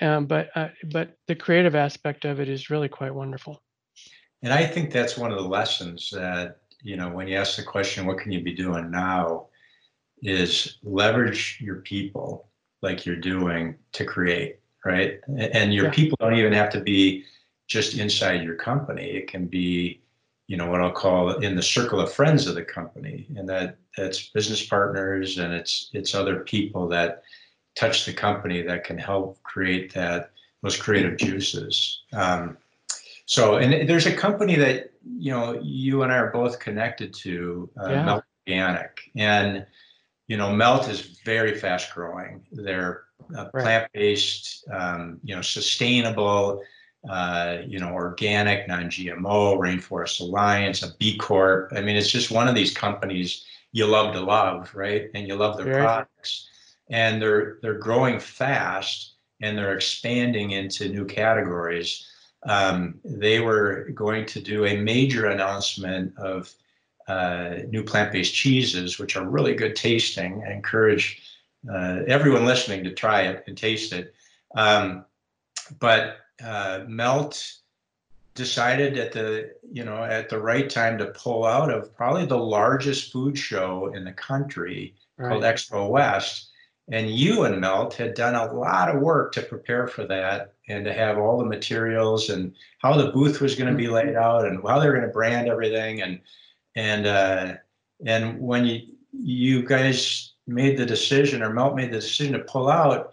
um, 0.00 0.26
but 0.26 0.50
uh, 0.54 0.68
but 0.92 1.16
the 1.26 1.34
creative 1.34 1.74
aspect 1.74 2.24
of 2.24 2.40
it 2.40 2.48
is 2.48 2.70
really 2.70 2.88
quite 2.88 3.14
wonderful. 3.14 3.62
And 4.42 4.52
I 4.52 4.66
think 4.66 4.92
that's 4.92 5.18
one 5.18 5.32
of 5.32 5.38
the 5.38 5.48
lessons 5.48 6.10
that 6.10 6.58
you 6.82 6.96
know 6.96 7.10
when 7.10 7.28
you 7.28 7.36
ask 7.36 7.56
the 7.56 7.62
question, 7.62 8.06
"What 8.06 8.18
can 8.18 8.32
you 8.32 8.42
be 8.42 8.54
doing 8.54 8.90
now?" 8.90 9.46
is 10.22 10.76
leverage 10.82 11.58
your 11.60 11.76
people 11.76 12.48
like 12.82 13.06
you're 13.06 13.16
doing 13.16 13.74
to 13.92 14.04
create, 14.04 14.58
right? 14.84 15.20
And 15.28 15.72
your 15.72 15.86
yeah. 15.86 15.92
people 15.92 16.16
don't 16.20 16.36
even 16.36 16.52
have 16.52 16.70
to 16.70 16.80
be 16.80 17.24
just 17.66 17.96
inside 17.98 18.42
your 18.42 18.56
company. 18.56 19.10
It 19.10 19.28
can 19.28 19.46
be, 19.46 20.02
you 20.46 20.56
know, 20.56 20.66
what 20.66 20.80
I'll 20.82 20.90
call 20.90 21.36
in 21.38 21.56
the 21.56 21.62
circle 21.62 22.00
of 22.00 22.12
friends 22.12 22.46
of 22.46 22.54
the 22.54 22.64
company, 22.64 23.26
and 23.36 23.48
that 23.48 23.76
that's 23.96 24.28
business 24.30 24.64
partners 24.64 25.38
and 25.38 25.52
it's 25.52 25.90
it's 25.92 26.14
other 26.14 26.40
people 26.40 26.88
that 26.88 27.22
touch 27.80 28.04
the 28.04 28.12
company 28.12 28.60
that 28.60 28.84
can 28.84 28.98
help 28.98 29.42
create 29.42 29.94
that 29.94 30.32
those 30.62 30.76
creative 30.76 31.16
juices. 31.16 32.02
Um, 32.12 32.58
so, 33.24 33.56
and 33.56 33.88
there's 33.88 34.04
a 34.04 34.14
company 34.14 34.54
that 34.56 34.92
you 35.02 35.32
know 35.32 35.58
you 35.62 36.02
and 36.02 36.12
I 36.12 36.16
are 36.16 36.30
both 36.30 36.58
connected 36.58 37.14
to, 37.14 37.70
uh, 37.82 37.88
yeah. 37.88 38.04
Melt 38.04 38.24
Organic, 38.46 39.00
and 39.16 39.66
you 40.28 40.36
know 40.36 40.52
Melt 40.52 40.88
is 40.88 41.20
very 41.24 41.56
fast 41.58 41.94
growing. 41.94 42.44
They're 42.52 43.04
uh, 43.34 43.48
right. 43.54 43.62
plant-based, 43.62 44.68
um, 44.72 45.18
you 45.22 45.34
know, 45.34 45.42
sustainable, 45.42 46.62
uh, 47.08 47.58
you 47.66 47.78
know, 47.78 47.92
organic, 47.92 48.68
non-GMO, 48.68 49.58
Rainforest 49.58 50.20
Alliance, 50.20 50.82
a 50.82 50.94
B 50.98 51.16
Corp. 51.16 51.72
I 51.74 51.80
mean, 51.80 51.96
it's 51.96 52.10
just 52.10 52.30
one 52.30 52.48
of 52.48 52.54
these 52.54 52.74
companies 52.74 53.44
you 53.72 53.86
love 53.86 54.12
to 54.14 54.20
love, 54.20 54.74
right? 54.74 55.08
And 55.14 55.26
you 55.26 55.36
love 55.36 55.56
their 55.56 55.66
very 55.66 55.82
products 55.82 56.49
and 56.90 57.22
they're 57.22 57.58
they're 57.62 57.78
growing 57.78 58.20
fast 58.20 59.14
and 59.40 59.56
they're 59.56 59.74
expanding 59.74 60.50
into 60.50 60.88
new 60.88 61.04
categories. 61.04 62.06
Um, 62.42 63.00
they 63.04 63.40
were 63.40 63.90
going 63.94 64.26
to 64.26 64.40
do 64.40 64.66
a 64.66 64.76
major 64.76 65.26
announcement 65.26 66.16
of 66.18 66.52
uh, 67.08 67.60
new 67.68 67.82
plant-based 67.82 68.34
cheeses, 68.34 68.98
which 68.98 69.16
are 69.16 69.28
really 69.28 69.54
good 69.54 69.76
tasting. 69.76 70.42
I 70.46 70.52
encourage 70.52 71.22
uh, 71.70 72.00
everyone 72.06 72.44
listening 72.44 72.84
to 72.84 72.92
try 72.92 73.22
it 73.22 73.44
and 73.46 73.56
taste 73.56 73.92
it. 73.92 74.14
Um, 74.54 75.04
but 75.78 76.18
uh, 76.44 76.84
Melt 76.86 77.60
decided 78.34 78.96
at 78.96 79.12
the 79.12 79.50
you 79.70 79.84
know 79.84 80.02
at 80.02 80.28
the 80.28 80.38
right 80.38 80.70
time 80.70 80.96
to 80.98 81.06
pull 81.06 81.44
out 81.44 81.70
of 81.70 81.94
probably 81.96 82.26
the 82.26 82.38
largest 82.38 83.12
food 83.12 83.36
show 83.36 83.92
in 83.94 84.04
the 84.04 84.12
country 84.12 84.94
right. 85.16 85.28
called 85.28 85.42
Expo 85.42 85.90
West. 85.90 86.49
And 86.92 87.08
you 87.08 87.44
and 87.44 87.60
Melt 87.60 87.94
had 87.94 88.14
done 88.14 88.34
a 88.34 88.52
lot 88.52 88.94
of 88.94 89.00
work 89.00 89.32
to 89.32 89.42
prepare 89.42 89.86
for 89.86 90.04
that 90.06 90.54
and 90.68 90.84
to 90.84 90.92
have 90.92 91.18
all 91.18 91.38
the 91.38 91.44
materials 91.44 92.30
and 92.30 92.54
how 92.78 92.96
the 92.96 93.12
booth 93.12 93.40
was 93.40 93.54
going 93.54 93.70
to 93.70 93.76
be 93.76 93.88
laid 93.88 94.08
mm-hmm. 94.08 94.22
out 94.22 94.44
and 94.44 94.60
how 94.66 94.80
they're 94.80 94.92
going 94.92 95.06
to 95.06 95.12
brand 95.12 95.48
everything 95.48 96.02
and 96.02 96.20
and 96.76 97.06
uh, 97.06 97.54
and 98.06 98.40
when 98.40 98.64
you 98.64 98.82
you 99.12 99.66
guys 99.66 100.32
made 100.46 100.76
the 100.76 100.86
decision 100.86 101.42
or 101.42 101.52
Melt 101.52 101.76
made 101.76 101.90
the 101.90 102.00
decision 102.00 102.32
to 102.32 102.40
pull 102.40 102.68
out, 102.68 103.12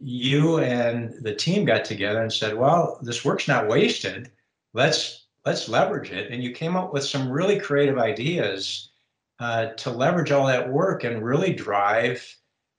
you 0.00 0.58
and 0.58 1.12
the 1.22 1.34
team 1.34 1.64
got 1.64 1.84
together 1.84 2.22
and 2.22 2.32
said, 2.32 2.56
"Well, 2.56 2.98
this 3.02 3.24
work's 3.24 3.48
not 3.48 3.68
wasted. 3.68 4.30
Let's 4.74 5.26
let's 5.44 5.68
leverage 5.68 6.10
it." 6.10 6.30
And 6.30 6.42
you 6.42 6.52
came 6.52 6.76
up 6.76 6.92
with 6.92 7.04
some 7.04 7.30
really 7.30 7.58
creative 7.58 7.98
ideas 7.98 8.90
uh, 9.40 9.66
to 9.66 9.90
leverage 9.90 10.30
all 10.30 10.46
that 10.46 10.68
work 10.68 11.04
and 11.04 11.24
really 11.24 11.52
drive 11.52 12.24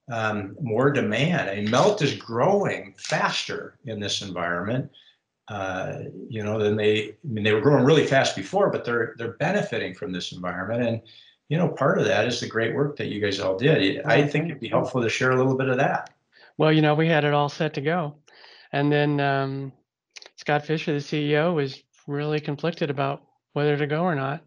um, 0.10 0.56
more 0.62 0.92
demand. 0.92 1.50
I 1.50 1.56
mean, 1.56 1.70
Melt 1.70 2.02
is 2.02 2.16
growing 2.16 2.94
faster 2.98 3.78
in 3.86 4.00
this 4.00 4.22
environment. 4.22 4.92
Uh, 5.48 6.04
you 6.30 6.44
know, 6.44 6.60
than 6.60 6.76
they. 6.76 7.10
I 7.10 7.16
mean, 7.24 7.44
they 7.44 7.54
were 7.54 7.62
growing 7.62 7.84
really 7.84 8.06
fast 8.06 8.36
before, 8.36 8.70
but 8.70 8.86
they're 8.86 9.16
they're 9.18 9.34
benefiting 9.34 9.96
from 9.96 10.12
this 10.12 10.32
environment 10.32 10.84
and 10.84 11.02
you 11.50 11.58
know, 11.58 11.68
part 11.68 11.98
of 11.98 12.06
that 12.06 12.28
is 12.28 12.40
the 12.40 12.48
great 12.48 12.76
work 12.76 12.96
that 12.98 13.08
you 13.08 13.20
guys 13.20 13.40
all 13.40 13.58
did. 13.58 14.06
I 14.06 14.26
think 14.26 14.46
it'd 14.46 14.60
be 14.60 14.70
helpful 14.70 15.02
to 15.02 15.10
share 15.10 15.32
a 15.32 15.36
little 15.36 15.58
bit 15.58 15.68
of 15.68 15.78
that. 15.78 16.12
Well, 16.58 16.72
you 16.72 16.82
know, 16.82 16.94
we 16.94 17.08
had 17.08 17.26
it 17.26 17.34
all 17.34 17.50
set 17.50 17.74
to 17.74 17.82
go. 17.82 18.16
And 18.72 18.92
then 18.92 19.20
um, 19.20 19.74
Scott 20.36 20.66
Fisher, 20.66 20.94
the 20.94 21.00
CEO, 21.00 21.56
was 21.56 21.82
really 22.06 22.40
conflicted 22.40 22.92
about 22.92 23.24
whether 23.54 23.76
to 23.76 23.88
go 23.88 24.04
or 24.04 24.14
not. 24.14 24.44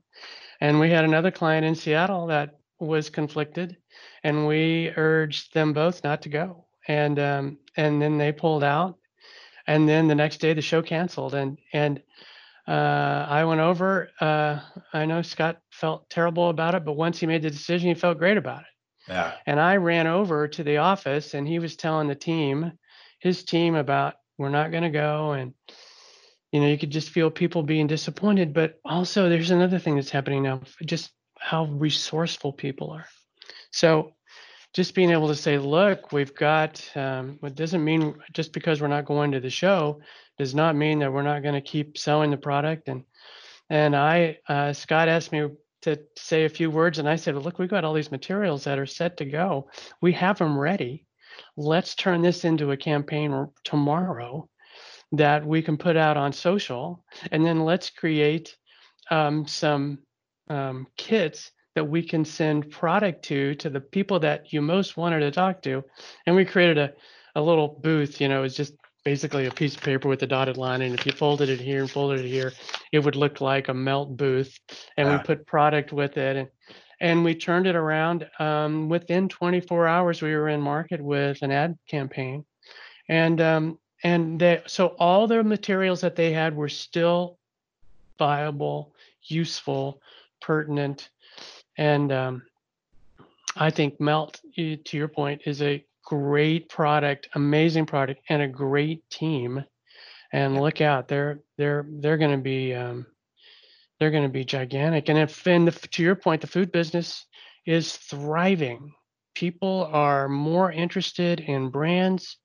And 0.61 0.79
we 0.79 0.91
had 0.91 1.05
another 1.05 1.33
client 1.33 1.67
in 1.67 1.75
Seattle 1.75 2.29
that 2.29 2.61
was 2.79 3.11
conflicted, 3.11 3.77
and 4.23 4.47
we 4.47 4.93
urged 4.97 5.55
them 5.55 5.73
both 5.73 6.05
not 6.05 6.23
to 6.23 6.29
go. 6.29 6.67
And 6.89 7.19
um, 7.19 7.59
and 7.77 8.01
then 8.01 8.19
they 8.19 8.33
pulled 8.33 8.65
out. 8.65 8.99
And 9.67 9.89
then 9.89 10.09
the 10.09 10.15
next 10.15 10.39
day, 10.39 10.55
the 10.55 10.63
show 10.63 10.83
canceled. 10.83 11.35
And 11.35 11.59
and 11.73 12.03
uh, 12.67 13.27
I 13.29 13.45
went 13.45 13.61
over. 13.61 14.11
Uh, 14.21 14.61
I 14.93 15.07
know 15.07 15.23
Scott 15.23 15.59
felt 15.71 16.09
terrible 16.11 16.49
about 16.49 16.75
it, 16.75 16.85
but 16.85 16.93
once 16.93 17.19
he 17.19 17.27
made 17.27 17.43
the 17.43 17.51
decision, 17.51 17.89
he 17.89 17.95
felt 17.95 18.19
great 18.19 18.37
about 18.37 18.61
it. 18.61 18.67
Yeah. 19.09 19.33
And 19.47 19.59
I 19.59 19.77
ran 19.77 20.07
over 20.07 20.47
to 20.47 20.63
the 20.63 20.79
office, 20.79 21.35
and 21.35 21.47
he 21.47 21.59
was 21.59 21.77
telling 21.77 22.09
the 22.09 22.15
team, 22.15 22.73
his 23.19 23.45
team, 23.45 23.75
about 23.75 24.15
we're 24.39 24.49
not 24.49 24.71
going 24.71 24.85
to 24.85 24.91
go, 24.91 25.33
and 25.33 25.55
you 26.53 26.61
know, 26.61 26.69
you 26.69 26.79
could 26.79 26.91
just 26.91 27.11
feel 27.11 27.31
people 27.31 27.63
being 27.63 27.87
disappointed. 27.87 28.55
But 28.55 28.79
also, 28.85 29.29
there's 29.29 29.51
another 29.51 29.79
thing 29.79 29.97
that's 29.97 30.11
happening 30.11 30.43
now, 30.43 30.61
just 30.85 31.11
how 31.39 31.65
resourceful 31.65 32.53
people 32.53 32.91
are. 32.91 33.07
So 33.73 34.15
just 34.73 34.95
being 34.95 35.11
able 35.11 35.29
to 35.29 35.35
say, 35.35 35.59
look, 35.59 36.13
we've 36.13 36.35
got, 36.35 36.89
um, 36.97 37.39
it 37.43 37.55
doesn't 37.55 37.85
mean 37.85 38.15
just 38.33 38.53
because 38.53 38.81
we're 38.81 38.89
not 38.89 39.05
going 39.05 39.33
to 39.33 39.41
the 39.41 39.51
show 39.51 40.01
does 40.39 40.55
not 40.55 40.77
mean 40.77 41.01
that 41.01 41.13
we're 41.13 41.23
not 41.23 41.43
going 41.43 41.55
to 41.55 41.61
keep 41.61 41.99
selling 41.99 42.31
the 42.31 42.37
product. 42.37 42.89
And, 42.89 43.05
and 43.69 43.95
I, 43.95 44.39
uh, 44.49 44.73
Scott 44.73 45.09
asked 45.09 45.33
me 45.33 45.49
to 45.83 46.01
say 46.17 46.45
a 46.45 46.49
few 46.49 46.71
words 46.71 46.99
and 46.99 47.09
I 47.09 47.17
said, 47.17 47.37
look, 47.37 47.59
we've 47.59 47.69
got 47.69 47.85
all 47.85 47.93
these 47.93 48.11
materials 48.11 48.65
that 48.65 48.79
are 48.79 48.87
set 48.87 49.19
to 49.19 49.25
go. 49.25 49.69
We 50.01 50.13
have 50.13 50.39
them 50.39 50.59
ready. 50.59 51.07
Let's 51.57 51.95
turn 51.95 52.23
this 52.23 52.45
into 52.45 52.71
a 52.71 52.77
campaign 52.77 53.49
tomorrow 53.65 54.49
that 55.13 55.45
we 55.45 55.61
can 55.61 55.77
put 55.77 55.97
out 55.97 56.17
on 56.17 56.33
social. 56.33 57.05
And 57.31 57.45
then 57.45 57.65
let's 57.65 57.91
create 57.91 58.57
um, 59.11 59.47
some 59.47 59.99
um, 60.49 60.87
kits 60.97 61.51
that 61.75 61.85
we 61.85 62.03
can 62.03 62.25
send 62.25 62.71
product 62.71 63.25
to 63.25 63.55
to 63.57 63.71
the 63.71 63.81
people 63.81 64.21
that 64.21 64.53
you 64.53 64.61
most 64.61 64.97
wanted 64.97 65.21
to 65.21 65.31
talk 65.31 65.63
to. 65.63 65.85
And 66.27 66.37
we 66.37 66.45
created 66.45 66.79
a, 66.79 66.93
a 67.35 67.43
little 67.43 67.81
booth 67.83 68.21
you 68.21 68.29
know 68.29 68.43
it's 68.43 68.57
just 68.57 68.75
basically 69.05 69.47
a 69.47 69.51
piece 69.51 69.75
of 69.75 69.83
paper 69.83 70.09
with 70.09 70.23
a 70.23 70.27
dotted 70.27 70.57
line. 70.57 70.81
And 70.83 70.95
if 70.95 71.05
you 71.05 71.13
folded 71.13 71.49
it 71.49 71.61
here 71.61 71.81
and 71.81 71.91
folded 71.91 72.25
it 72.25 72.29
here 72.29 72.53
it 72.93 73.01
would 73.01 73.17
look 73.17 73.41
like 73.41 73.69
a 73.69 73.75
melt 73.75 74.17
booth. 74.17 74.59
And 74.97 75.11
we 75.11 75.19
put 75.19 75.47
product 75.47 75.93
with 75.93 76.17
it. 76.17 76.37
And 76.37 76.49
and 77.01 77.25
we 77.25 77.35
turned 77.35 77.67
it 77.67 77.75
around 77.75 78.29
um, 78.39 78.89
within 78.89 79.29
24 79.29 79.89
hours 79.89 80.23
we 80.23 80.37
were 80.37 80.49
in 80.49 80.61
market 80.61 81.03
with 81.03 81.43
an 81.43 81.51
ad 81.51 81.77
campaign. 81.89 82.45
And 83.09 83.41
um, 83.41 83.79
and 84.05 84.41
they 84.41 84.63
so 84.67 84.89
all 84.99 85.27
the 85.27 85.43
materials 85.43 86.01
that 86.03 86.15
they 86.15 86.33
had 86.33 86.55
were 86.55 86.69
still 86.69 87.39
viable 88.19 88.95
useful 89.25 90.01
pertinent 90.41 91.11
and 91.77 92.13
um, 92.13 92.43
I 93.57 93.71
think 93.71 94.01
Melt, 94.01 94.41
to 94.57 94.79
your 94.93 95.09
point, 95.09 95.43
is 95.47 95.63
a 95.63 95.85
great 96.05 96.69
product, 96.69 97.29
amazing 97.35 97.87
product, 97.87 98.21
and 98.29 98.43
a 98.43 98.49
great 98.49 99.09
team. 99.11 99.65
And 100.33 100.61
look 100.61 100.81
out, 100.81 101.09
they're 101.09 101.41
they're 101.59 101.87
they're 101.89 102.17
going 102.17 102.37
to 102.37 102.43
be 102.43 102.75
um, 102.75 103.07
they're 103.99 104.11
going 104.11 104.23
to 104.23 104.29
be 104.29 104.45
gigantic. 104.45 105.09
And 105.09 105.19
if 105.19 105.47
and 105.47 105.69
the, 105.69 105.73
to 105.73 106.03
your 106.03 106.15
point, 106.15 106.41
the 106.41 106.47
food 106.47 106.73
business 106.73 107.27
is 107.67 107.97
thriving. 107.97 108.95
People 109.35 109.89
are 109.93 110.29
more 110.29 110.73
interested 110.73 111.41
in 111.41 111.71
brands 111.71 112.39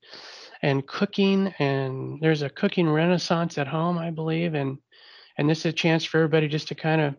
and 0.62 0.86
cooking, 0.86 1.54
and 1.58 2.20
there's 2.20 2.42
a 2.42 2.50
cooking 2.50 2.88
renaissance 2.88 3.58
at 3.58 3.66
home, 3.66 3.98
I 3.98 4.10
believe, 4.10 4.54
and 4.54 4.78
and 5.38 5.48
this 5.48 5.60
is 5.60 5.66
a 5.66 5.72
chance 5.72 6.04
for 6.04 6.18
everybody 6.18 6.48
just 6.48 6.68
to 6.68 6.74
kind 6.74 7.00
of 7.00 7.14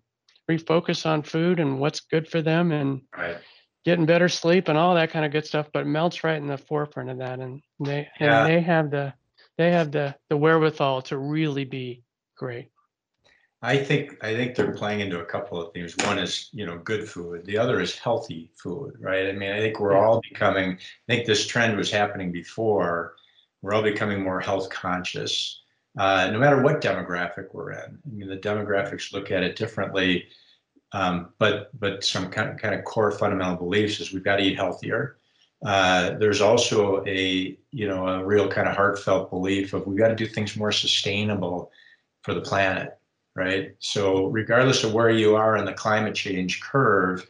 refocus 0.50 1.06
on 1.06 1.22
food 1.22 1.60
and 1.60 1.80
what's 1.80 2.02
good 2.02 2.28
for 2.28 2.42
them 2.42 2.72
and 2.72 3.02
right. 3.18 3.38
getting 3.86 4.06
better 4.06 4.28
sleep 4.28 4.68
and 4.68 4.78
all 4.78 4.96
that 4.96 5.12
kind 5.12 5.26
of 5.26 5.32
good 5.32 5.46
stuff. 5.46 5.68
But 5.72 5.86
Melt's 5.86 6.24
right 6.24 6.38
in 6.38 6.48
the 6.48 6.58
forefront 6.58 7.10
of 7.10 7.20
that, 7.20 7.40
and 7.40 7.62
they 7.80 8.08
yeah. 8.20 8.46
and 8.46 8.54
they 8.54 8.62
have 8.62 8.90
the 8.90 9.14
they 9.58 9.72
have 9.72 9.92
the 9.92 10.16
the 10.30 10.38
wherewithal 10.38 11.04
to 11.04 11.18
really 11.18 11.66
be 11.66 12.04
great. 12.36 12.70
I 13.62 13.78
think 13.78 14.18
I 14.24 14.34
think 14.34 14.56
they're 14.56 14.72
playing 14.72 15.02
into 15.02 15.20
a 15.20 15.26
couple 15.26 15.62
of 15.62 15.74
things. 15.74 15.96
One 16.06 16.18
is 16.18 16.50
you 16.52 16.66
know 16.66 16.78
good 16.80 17.08
food. 17.08 17.46
The 17.46 17.58
other 17.58 17.80
is 17.80 17.98
healthy 17.98 18.52
food, 18.56 18.94
right? 19.00 19.28
I 19.28 19.34
mean, 19.34 19.52
I 19.52 19.60
think 19.60 19.80
we're 19.80 19.98
all 19.98 20.22
becoming. 20.30 20.72
I 20.74 21.14
think 21.14 21.26
this 21.26 21.46
trend 21.46 21.78
was 21.78 21.92
happening 21.92 22.32
before. 22.32 23.16
We're 23.62 23.74
all 23.74 23.84
becoming 23.84 24.24
more 24.24 24.40
health 24.40 24.70
conscious 24.70 25.62
uh, 26.00 26.30
no 26.32 26.40
matter 26.40 26.62
what 26.62 26.82
demographic 26.82 27.54
we're 27.54 27.72
in. 27.72 28.00
I 28.06 28.10
mean, 28.10 28.30
the 28.30 28.38
demographics 28.38 29.12
look 29.12 29.32
at 29.32 29.44
it 29.44 29.58
differently, 29.58 30.28
um, 30.94 31.34
but 31.40 31.78
but 31.78 32.06
some 32.06 32.32
kind 32.32 32.50
of, 32.50 32.58
kind 32.58 32.74
of 32.74 32.86
core 32.86 33.12
fundamental 33.12 33.58
beliefs 33.58 34.00
is 34.00 34.14
we've 34.14 34.24
got 34.24 34.38
to 34.38 34.44
eat 34.44 34.56
healthier. 34.56 35.18
Uh, 35.66 36.12
there's 36.12 36.40
also 36.40 37.04
a 37.06 37.58
you 37.72 37.88
know 37.88 38.08
a 38.08 38.26
real 38.26 38.48
kind 38.48 38.70
of 38.70 38.78
heartfelt 38.78 39.30
belief 39.30 39.74
of 39.74 39.86
we've 39.86 39.98
got 39.98 40.08
to 40.08 40.16
do 40.16 40.26
things 40.26 40.56
more 40.56 40.72
sustainable 40.72 41.70
for 42.24 42.34
the 42.34 42.42
planet, 42.42 42.98
right? 43.36 43.76
So 43.80 44.28
regardless 44.28 44.86
of 44.86 44.94
where 44.94 45.10
you 45.10 45.36
are 45.36 45.58
on 45.58 45.66
the 45.66 45.74
climate 45.74 46.16
change 46.16 46.62
curve, 46.62 47.28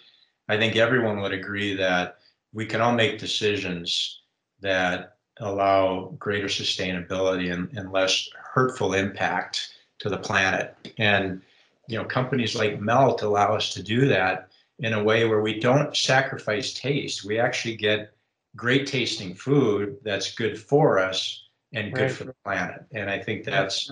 I 0.48 0.58
think 0.58 0.76
everyone 0.76 1.22
would 1.22 1.34
agree 1.34 1.76
that 1.76 2.20
we 2.54 2.68
can 2.68 2.82
all 2.82 2.94
make 2.94 3.18
decisions 3.18 4.22
that 4.62 5.18
allow 5.40 6.14
greater 6.20 6.48
sustainability 6.48 7.54
and, 7.54 7.70
and 7.78 7.92
less 7.92 8.30
hurtful 8.54 8.94
impact 8.94 9.74
to 10.00 10.10
the 10.10 10.18
planet. 10.18 10.76
And 10.98 11.42
you 11.88 11.98
know, 11.98 12.06
companies 12.06 12.56
like 12.56 12.80
Melt 12.80 13.24
allow 13.24 13.56
us 13.56 13.74
to 13.74 13.84
do 13.84 14.08
that 14.08 14.50
in 14.80 14.94
a 14.94 15.04
way 15.04 15.26
where 15.26 15.42
we 15.42 15.60
don't 15.60 15.96
sacrifice 15.96 16.74
taste. 16.74 17.26
We 17.26 17.40
actually 17.40 17.76
get 17.76 18.14
great 18.56 18.88
tasting 18.88 19.34
food 19.34 19.98
that's 20.04 20.36
good 20.36 20.60
for 20.60 21.00
us 21.00 21.44
and 21.74 21.94
good 21.94 22.02
right. 22.04 22.12
for 22.12 22.24
the 22.26 22.36
planet. 22.44 22.84
And 22.92 23.10
I 23.10 23.20
think 23.20 23.44
that's 23.44 23.92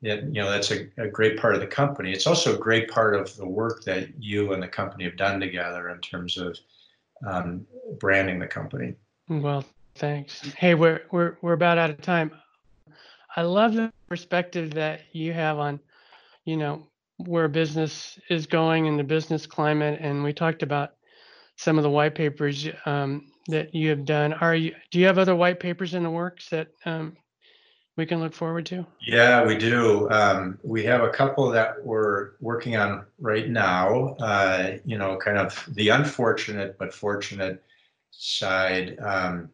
you 0.00 0.20
know 0.22 0.50
that's 0.50 0.72
a, 0.72 0.88
a 0.98 1.08
great 1.08 1.38
part 1.38 1.54
of 1.54 1.60
the 1.60 1.66
company. 1.66 2.12
It's 2.12 2.26
also 2.26 2.54
a 2.54 2.58
great 2.58 2.90
part 2.90 3.14
of 3.14 3.36
the 3.36 3.46
work 3.46 3.84
that 3.84 4.08
you 4.18 4.52
and 4.52 4.62
the 4.62 4.68
company 4.68 5.04
have 5.04 5.16
done 5.16 5.38
together 5.38 5.90
in 5.90 5.98
terms 6.00 6.36
of 6.36 6.58
um, 7.26 7.66
branding 7.98 8.38
the 8.38 8.48
company. 8.48 8.94
Well, 9.28 9.64
thanks. 9.94 10.40
Hey, 10.52 10.74
we're 10.74 11.02
we're 11.10 11.36
we're 11.42 11.52
about 11.52 11.78
out 11.78 11.90
of 11.90 12.00
time. 12.00 12.32
I 13.36 13.42
love 13.42 13.74
the 13.74 13.92
perspective 14.08 14.74
that 14.74 15.02
you 15.12 15.32
have 15.32 15.58
on, 15.58 15.80
you 16.44 16.56
know, 16.56 16.86
where 17.16 17.48
business 17.48 18.18
is 18.28 18.46
going 18.46 18.88
and 18.88 18.98
the 18.98 19.04
business 19.04 19.46
climate. 19.46 19.98
And 20.02 20.22
we 20.22 20.32
talked 20.32 20.62
about 20.62 20.94
some 21.56 21.78
of 21.78 21.82
the 21.82 21.90
white 21.90 22.14
papers 22.14 22.68
um, 22.86 23.30
that 23.48 23.74
you 23.74 23.88
have 23.90 24.04
done. 24.04 24.32
Are 24.34 24.54
you? 24.54 24.74
Do 24.90 24.98
you 24.98 25.06
have 25.06 25.18
other 25.18 25.36
white 25.36 25.60
papers 25.60 25.94
in 25.94 26.02
the 26.02 26.10
works 26.10 26.48
that 26.50 26.68
um, 26.84 27.16
we 27.96 28.06
can 28.06 28.20
look 28.20 28.34
forward 28.34 28.66
to? 28.66 28.86
Yeah, 29.00 29.44
we 29.44 29.56
do. 29.56 30.10
Um, 30.10 30.58
we 30.62 30.82
have 30.84 31.02
a 31.02 31.10
couple 31.10 31.48
that 31.50 31.84
we're 31.84 32.32
working 32.40 32.76
on 32.76 33.04
right 33.18 33.48
now. 33.48 34.16
Uh, 34.20 34.78
you 34.84 34.98
know, 34.98 35.16
kind 35.16 35.38
of 35.38 35.68
the 35.72 35.90
unfortunate 35.90 36.76
but 36.78 36.92
fortunate 36.92 37.62
side. 38.10 38.98
Um, 39.00 39.50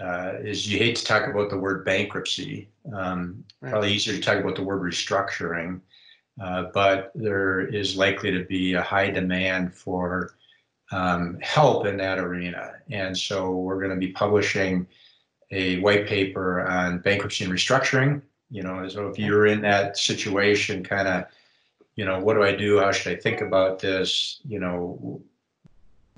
uh, 0.00 0.34
is 0.42 0.70
you 0.70 0.78
hate 0.78 0.96
to 0.96 1.04
talk 1.04 1.28
about 1.28 1.50
the 1.50 1.58
word 1.58 1.84
bankruptcy. 1.84 2.68
Um, 2.94 3.44
Right. 3.60 3.70
Probably 3.72 3.92
easier 3.92 4.14
to 4.14 4.20
talk 4.20 4.38
about 4.38 4.56
the 4.56 4.62
word 4.62 4.80
restructuring. 4.80 5.80
Uh, 6.42 6.64
but 6.72 7.12
there 7.14 7.60
is 7.60 7.96
likely 7.96 8.30
to 8.30 8.44
be 8.44 8.72
a 8.72 8.80
high 8.80 9.10
demand 9.10 9.74
for 9.74 10.32
um, 10.92 11.38
help 11.42 11.86
in 11.86 11.98
that 11.98 12.18
arena. 12.18 12.72
And 12.90 13.16
so 13.16 13.50
we're 13.56 13.78
going 13.78 13.90
to 13.90 13.96
be 13.96 14.12
publishing 14.12 14.86
a 15.50 15.78
white 15.80 16.06
paper 16.06 16.66
on 16.66 17.00
bankruptcy 17.00 17.44
and 17.44 17.52
restructuring. 17.52 18.22
You 18.50 18.62
know, 18.62 18.88
so 18.88 19.08
if 19.08 19.18
you're 19.18 19.46
in 19.46 19.60
that 19.60 19.98
situation, 19.98 20.82
kind 20.82 21.06
of, 21.06 21.24
you 21.96 22.04
know, 22.06 22.18
what 22.18 22.34
do 22.34 22.42
I 22.42 22.56
do? 22.56 22.78
How 22.78 22.92
should 22.92 23.12
I 23.12 23.20
think 23.20 23.42
about 23.42 23.78
this? 23.78 24.40
You 24.48 24.58
know, 24.58 25.20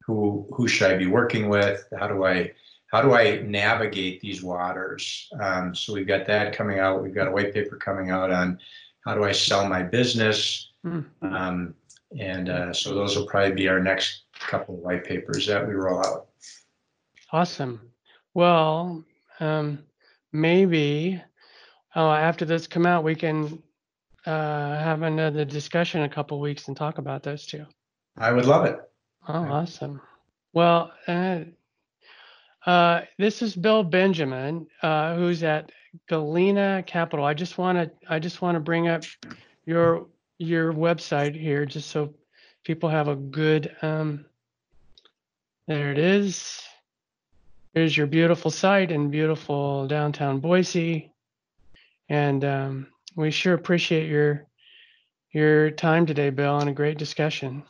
who 0.07 0.47
who 0.53 0.69
should 0.69 0.91
I 0.91 0.97
be 0.97 1.07
working 1.07 1.49
with? 1.49 1.85
How 1.99 2.07
do 2.07 2.25
I 2.25 2.53
how 2.93 3.01
do 3.01 3.15
I 3.15 3.41
navigate 3.41 4.21
these 4.21 4.43
waters? 4.43 5.31
Um, 5.41 5.75
so 5.75 5.95
we've 5.95 6.07
got 6.07 6.27
that 6.27 6.55
coming 6.55 6.79
out. 6.79 7.03
We've 7.03 7.15
got 7.15 7.27
a 7.27 7.31
white 7.31 7.55
paper 7.55 7.77
coming 7.77 8.11
out 8.11 8.31
on 8.31 8.59
how 9.07 9.15
do 9.15 9.25
I 9.25 9.33
sell 9.33 9.67
my 9.67 9.83
business. 9.83 10.69
Hmm. 10.85 11.01
Um, 11.23 11.75
and 12.21 12.51
uh, 12.51 12.73
so 12.75 12.95
those 12.95 13.17
will 13.17 13.27
probably 13.27 13.55
be 13.55 13.67
our 13.69 13.81
next 13.81 14.25
couple 14.39 14.75
of 14.75 14.81
white 14.83 15.05
papers 15.05 15.47
that 15.47 15.67
we 15.67 15.73
roll 15.73 16.05
out. 16.05 16.27
Awesome. 17.33 17.81
Well, 18.35 19.03
um, 19.41 19.79
maybe 20.33 21.23
uh, 21.97 22.13
after 22.13 22.45
this 22.45 22.67
come 22.67 22.85
out, 22.85 23.05
we 23.05 23.15
can 23.15 23.63
uh, 24.27 24.77
have 24.79 25.01
another 25.01 25.47
discussion 25.47 26.01
in 26.01 26.07
a 26.11 26.15
couple 26.15 26.39
weeks 26.41 26.69
and 26.69 26.77
talk 26.77 26.99
about 26.99 27.23
those 27.23 27.47
two. 27.47 27.65
I 28.19 28.33
would 28.33 28.45
love 28.45 28.67
it. 28.67 28.79
Oh, 29.29 29.45
awesome. 29.45 30.03
Well, 30.53 30.93
uh, 32.67 33.03
this 33.19 33.43
is 33.43 33.57
Bill 33.57 33.83
Benjamin, 33.83 34.67
uh, 34.83 35.17
who's 35.17 35.43
at 35.43 35.73
Galena 36.09 36.83
Capital. 36.87 37.25
I 37.25 37.35
just 37.35 37.59
want 37.59 37.79
to, 37.79 37.91
I 38.09 38.19
just 38.19 38.41
want 38.41 38.57
to 38.57 38.61
bring 38.61 38.89
up 38.89 39.03
your, 39.65 40.07
your 40.39 40.73
website 40.73 41.39
here, 41.39 41.67
just 41.67 41.91
so 41.91 42.15
people 42.65 42.89
have 42.89 43.09
a 43.09 43.17
good, 43.17 43.75
um, 43.83 44.25
there 45.67 45.91
it 45.91 45.99
is. 45.99 46.61
Here's 47.75 47.97
your 47.97 48.07
beautiful 48.07 48.51
site 48.51 48.93
in 48.93 49.11
beautiful 49.11 49.87
downtown 49.87 50.39
Boise. 50.39 51.13
And, 52.09 52.45
um, 52.45 52.87
we 53.17 53.31
sure 53.31 53.55
appreciate 53.55 54.09
your, 54.09 54.47
your 55.33 55.71
time 55.71 56.07
today, 56.07 56.31
Bill, 56.31 56.59
and 56.59 56.71
a 56.71 56.73
great 56.73 56.99
discussion. 56.99 57.65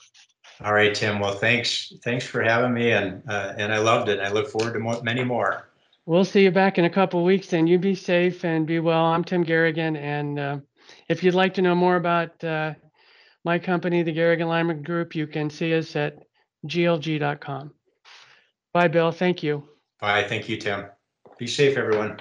All 0.62 0.72
right, 0.72 0.94
Tim. 0.94 1.18
Well, 1.18 1.34
thanks. 1.34 1.92
Thanks 2.04 2.26
for 2.26 2.42
having 2.42 2.72
me, 2.74 2.92
and 2.92 3.22
uh, 3.28 3.54
and 3.56 3.72
I 3.72 3.78
loved 3.78 4.08
it. 4.08 4.20
I 4.20 4.30
look 4.30 4.48
forward 4.48 4.74
to 4.74 4.78
more, 4.78 5.02
many 5.02 5.24
more. 5.24 5.68
We'll 6.04 6.24
see 6.24 6.42
you 6.42 6.50
back 6.50 6.78
in 6.78 6.84
a 6.84 6.90
couple 6.90 7.20
of 7.20 7.26
weeks 7.26 7.52
and 7.52 7.68
you 7.68 7.78
be 7.78 7.94
safe 7.94 8.44
and 8.44 8.66
be 8.66 8.80
well. 8.80 9.04
I'm 9.04 9.22
Tim 9.22 9.44
Garrigan. 9.44 9.96
And 9.96 10.38
uh, 10.38 10.58
if 11.08 11.22
you'd 11.22 11.34
like 11.34 11.54
to 11.54 11.62
know 11.62 11.76
more 11.76 11.94
about 11.94 12.42
uh, 12.42 12.74
my 13.44 13.58
company, 13.58 14.02
the 14.02 14.12
Garrigan 14.12 14.48
Lyman 14.48 14.82
Group, 14.82 15.14
you 15.14 15.28
can 15.28 15.48
see 15.48 15.74
us 15.74 15.94
at 15.94 16.18
glg.com. 16.66 17.72
Bye, 18.72 18.88
Bill. 18.88 19.12
Thank 19.12 19.44
you. 19.44 19.62
Bye. 20.00 20.24
Thank 20.24 20.48
you, 20.48 20.56
Tim. 20.56 20.86
Be 21.38 21.46
safe, 21.46 21.76
everyone. 21.76 22.18